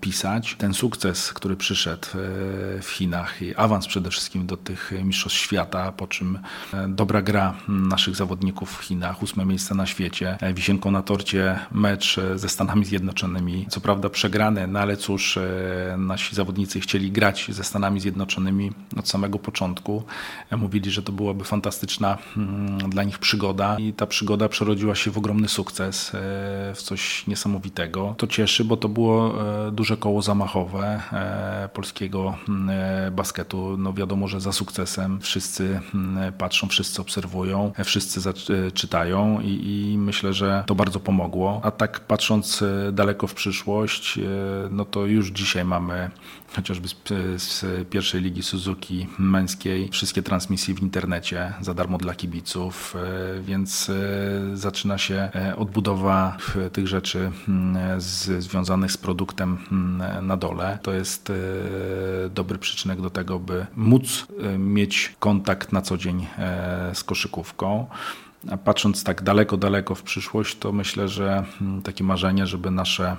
pisać. 0.00 0.56
Ten 0.58 0.74
sukces, 0.74 1.32
który 1.32 1.56
przyszedł 1.56 2.06
e, 2.06 2.82
w 2.82 2.88
Chinach 2.90 3.42
i 3.42 3.56
awans 3.56 3.86
przede 3.86 4.10
wszystkim 4.10 4.46
do 4.46 4.56
tych 4.56 4.92
mistrzostw 5.04 5.38
świata, 5.38 5.92
po 5.92 6.06
czym 6.06 6.38
dobra 6.88 7.22
gra 7.22 7.54
naszych 7.68 8.16
zawodników 8.16 8.78
w 8.78 8.82
Chinach, 8.84 9.22
ósme 9.22 9.44
miejsce 9.44 9.74
na 9.74 9.86
świecie, 9.86 10.38
wisienką 10.54 10.90
na 10.90 11.02
torcie 11.02 11.58
mecz 11.72 12.20
ze 12.34 12.48
Stanami 12.48 12.84
Zjednoczonymi. 12.84 13.66
Co 13.68 13.80
prawda 13.80 14.08
przegrany, 14.08 14.66
no 14.66 14.80
ale 14.80 14.96
cóż, 14.96 15.38
nasi 15.98 16.34
zawodnicy 16.36 16.80
chcieli 16.80 17.10
grać 17.10 17.46
ze 17.48 17.64
Stanami 17.64 18.00
Zjednoczonymi 18.00 18.72
od 18.98 19.08
samego 19.08 19.38
początku. 19.38 20.02
Mówili, 20.56 20.90
że 20.90 21.02
to 21.02 21.12
byłaby 21.12 21.44
fantastyczna 21.44 22.18
mm, 22.36 22.90
dla 22.90 23.02
nich 23.02 23.18
przygoda 23.18 23.76
i 23.78 23.92
ta 23.92 24.06
przygoda 24.06 24.48
przerodziła 24.48 24.79
przerodziła 24.80 24.94
się 24.94 25.10
w 25.10 25.18
ogromny 25.18 25.48
sukces, 25.48 26.14
e, 26.14 26.18
w 26.74 26.82
coś 26.82 27.26
niesamowitego. 27.26 28.14
To 28.18 28.26
cieszy, 28.26 28.64
bo 28.64 28.76
to 28.76 28.88
było 28.88 29.34
e, 29.68 29.72
duże 29.72 29.96
koło 29.96 30.22
zamachowe 30.22 31.02
e, 31.12 31.68
polskiego 31.72 32.38
basketu. 33.12 33.76
No 33.78 33.92
wiadomo, 33.92 34.28
że 34.28 34.40
za 34.40 34.52
sukcesem 34.52 35.20
wszyscy 35.20 35.80
patrzą, 36.38 36.68
wszyscy 36.68 37.02
obserwują, 37.02 37.72
wszyscy 37.84 38.20
czytają 38.74 39.40
i, 39.40 39.92
i 39.92 39.98
myślę, 39.98 40.32
że 40.32 40.64
to 40.66 40.74
bardzo 40.74 41.00
pomogło. 41.00 41.60
A 41.64 41.70
tak 41.70 42.00
patrząc 42.00 42.64
daleko 42.92 43.26
w 43.26 43.34
przyszłość, 43.34 44.18
no 44.70 44.84
to 44.84 45.06
już 45.06 45.30
dzisiaj 45.30 45.64
mamy 45.64 46.10
chociażby 46.56 46.88
z, 46.88 46.96
z, 47.42 47.88
pierwszej 47.88 48.22
ligi 48.22 48.42
Suzuki 48.42 49.06
męskiej, 49.18 49.88
wszystkie 49.88 50.22
transmisje 50.22 50.74
w 50.74 50.82
internecie 50.82 51.52
za 51.60 51.74
darmo 51.74 51.98
dla 51.98 52.14
kibiców, 52.14 52.96
więc 53.42 53.90
zaczyna 54.54 54.98
się 54.98 55.14
e, 55.34 55.56
odbudowa 55.56 56.36
tych 56.72 56.88
rzeczy 56.88 57.30
z, 57.98 58.44
związanych 58.44 58.92
z 58.92 58.96
produktem 58.96 59.58
na 60.22 60.36
dole. 60.36 60.78
To 60.82 60.92
jest 60.92 61.30
e, 61.30 61.34
dobry 62.28 62.58
przyczynek 62.58 63.00
do 63.00 63.10
tego, 63.10 63.38
by 63.38 63.66
móc 63.76 64.26
e, 64.42 64.58
mieć 64.58 65.14
kontakt 65.18 65.72
na 65.72 65.82
co 65.82 65.96
dzień 65.96 66.26
z 66.94 67.04
koszykówką. 67.04 67.86
A 68.50 68.56
patrząc 68.56 69.04
tak 69.04 69.22
daleko, 69.22 69.56
daleko 69.56 69.94
w 69.94 70.02
przyszłość, 70.02 70.58
to 70.58 70.72
myślę, 70.72 71.08
że 71.08 71.44
takie 71.84 72.04
marzenie, 72.04 72.46
żeby 72.46 72.70
nasze 72.70 73.16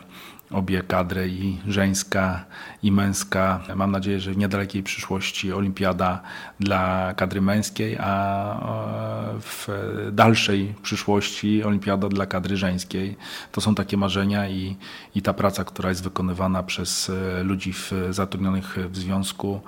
obie 0.52 0.84
kadry 0.84 1.30
i 1.30 1.58
żeńska 1.68 2.46
i 2.84 2.92
męska. 2.92 3.60
Mam 3.76 3.92
nadzieję, 3.92 4.20
że 4.20 4.32
w 4.32 4.38
niedalekiej 4.38 4.84
przyszłości 4.84 5.54
olimpiada 5.54 6.22
dla 6.60 7.14
kadry 7.14 7.42
męskiej, 7.42 7.98
a 8.00 9.38
w 9.40 9.68
dalszej 10.12 10.74
przyszłości 10.82 11.64
olimpiada 11.64 12.10
dla 12.10 12.26
kadry 12.26 12.58
żeńskiej. 12.58 13.18
To 13.52 13.62
są 13.62 13.76
takie 13.76 13.98
marzenia 13.98 14.50
i, 14.50 14.76
i 15.16 15.22
ta 15.22 15.34
praca, 15.34 15.64
która 15.64 15.90
jest 15.90 16.04
wykonywana 16.04 16.64
przez 16.64 17.10
e, 17.10 17.44
ludzi 17.44 17.74
w, 17.74 17.92
zatrudnionych 18.10 18.78
w 18.92 18.98
związku 18.98 19.62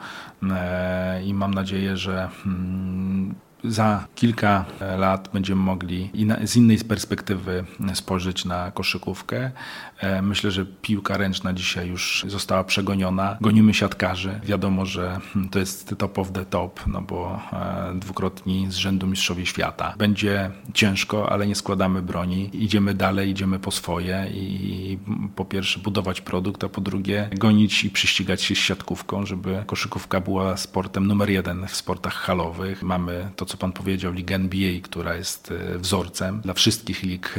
e, 0.51 1.23
i 1.23 1.33
mam 1.33 1.53
nadzieję, 1.53 1.97
że 1.97 2.29
mm, 2.45 3.35
za 3.63 4.07
kilka 4.15 4.65
lat 4.97 5.29
będziemy 5.33 5.61
mogli 5.61 6.09
z 6.43 6.55
innej 6.55 6.77
perspektywy 6.77 7.65
spojrzeć 7.93 8.45
na 8.45 8.71
koszykówkę. 8.71 9.51
E, 9.99 10.21
myślę, 10.21 10.51
że 10.51 10.65
piłka 10.65 11.17
ręczna 11.17 11.53
dzisiaj 11.53 11.87
już 11.87 12.25
została 12.27 12.63
przegoniona. 12.63 13.37
Gonimy 13.41 13.73
siatkarzy. 13.73 14.39
Wiadomo, 14.43 14.85
że 14.85 15.19
to 15.51 15.59
jest 15.59 15.95
top 15.97 16.19
of 16.19 16.31
the 16.31 16.45
top, 16.45 16.79
no 16.87 17.01
bo 17.01 17.39
e, 17.53 17.99
dwukrotni 17.99 18.71
z 18.71 18.75
rzędu 18.75 19.07
mistrzowie 19.07 19.45
świata. 19.45 19.93
Będzie 19.97 20.51
ciężko, 20.73 21.31
ale 21.31 21.47
nie 21.47 21.55
składamy 21.55 22.01
broni. 22.01 22.49
Idziemy 22.53 22.93
dalej, 22.93 23.29
idziemy 23.29 23.59
po 23.59 23.71
swoje 23.71 24.27
i 24.33 24.97
po 25.35 25.45
pierwsze 25.45 25.79
budować 25.79 26.21
produkt, 26.21 26.63
a 26.63 26.69
po 26.69 26.81
drugie 26.81 27.29
gonić 27.37 27.83
i 27.83 27.89
przyścigać 27.89 28.41
się 28.41 28.55
z 28.55 28.57
siatkówką, 28.57 29.25
żeby 29.25 29.63
koszykówka 29.67 30.21
była 30.21 30.57
sportem 30.57 31.07
numer 31.07 31.29
jeden 31.29 31.67
w 31.67 31.75
sportach 31.75 32.13
halowych. 32.13 32.83
Mamy 32.83 33.29
to, 33.35 33.45
co 33.45 33.52
pan 33.57 33.71
powiedział, 33.71 34.13
ligę 34.13 34.35
NBA, 34.35 34.81
która 34.81 35.15
jest 35.15 35.51
e, 35.51 35.77
wzorcem 35.77 36.41
dla 36.41 36.53
wszystkich 36.53 37.03
lig 37.03 37.33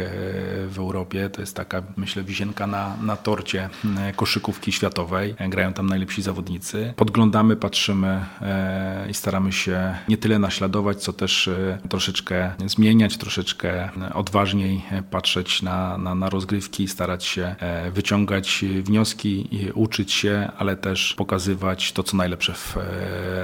w 0.69 0.75
Europie. 0.79 1.31
To 1.31 1.41
jest 1.41 1.57
taka, 1.57 1.83
myślę, 1.97 2.23
wisienka 2.23 2.67
na, 2.67 2.97
na 3.03 3.17
torcie 3.17 3.69
e, 3.99 4.13
koszykówki 4.13 4.73
światowej. 4.73 5.35
E, 5.39 5.49
grają 5.49 5.73
tam 5.73 5.87
najlepsi 5.87 6.23
zawodnicy. 6.23 6.95
Podglądamy, 6.97 7.57
patrzymy 7.57 8.25
e, 8.43 9.07
i 9.11 9.15
staramy 9.15 9.53
się 9.53 9.95
nie 10.09 10.17
tyle 10.17 10.39
naśladować, 10.39 11.03
co 11.03 11.13
też 11.13 11.51
troszeczkę 11.89 12.53
zmieniać, 12.67 13.17
troszeczkę 13.17 13.89
odważniej 14.15 14.83
patrzeć 15.11 15.63
na, 15.63 15.99
na, 15.99 16.15
na 16.15 16.31
rozgrywki, 16.31 16.89
starać 16.89 17.25
się 17.25 17.57
wyciągać 17.93 18.65
wnioski, 18.83 19.49
uczyć 19.75 20.13
się, 20.13 20.51
ale 20.59 20.77
też 20.77 21.15
pokazywać 21.15 21.93
to, 21.93 22.03
co 22.03 22.17
najlepsze 22.17 22.55
w 22.55 22.77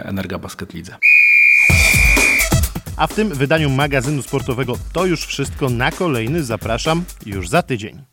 Energa 0.05 0.39
Basket 0.39 0.75
Lidze. 0.75 0.97
A 3.01 3.07
w 3.07 3.14
tym 3.14 3.28
wydaniu 3.28 3.70
magazynu 3.70 4.22
sportowego 4.22 4.74
to 4.92 5.07
już 5.07 5.26
wszystko. 5.26 5.70
Na 5.70 5.92
kolejny 5.92 6.44
zapraszam 6.44 7.05
już 7.26 7.48
za 7.48 7.62
tydzień. 7.62 8.10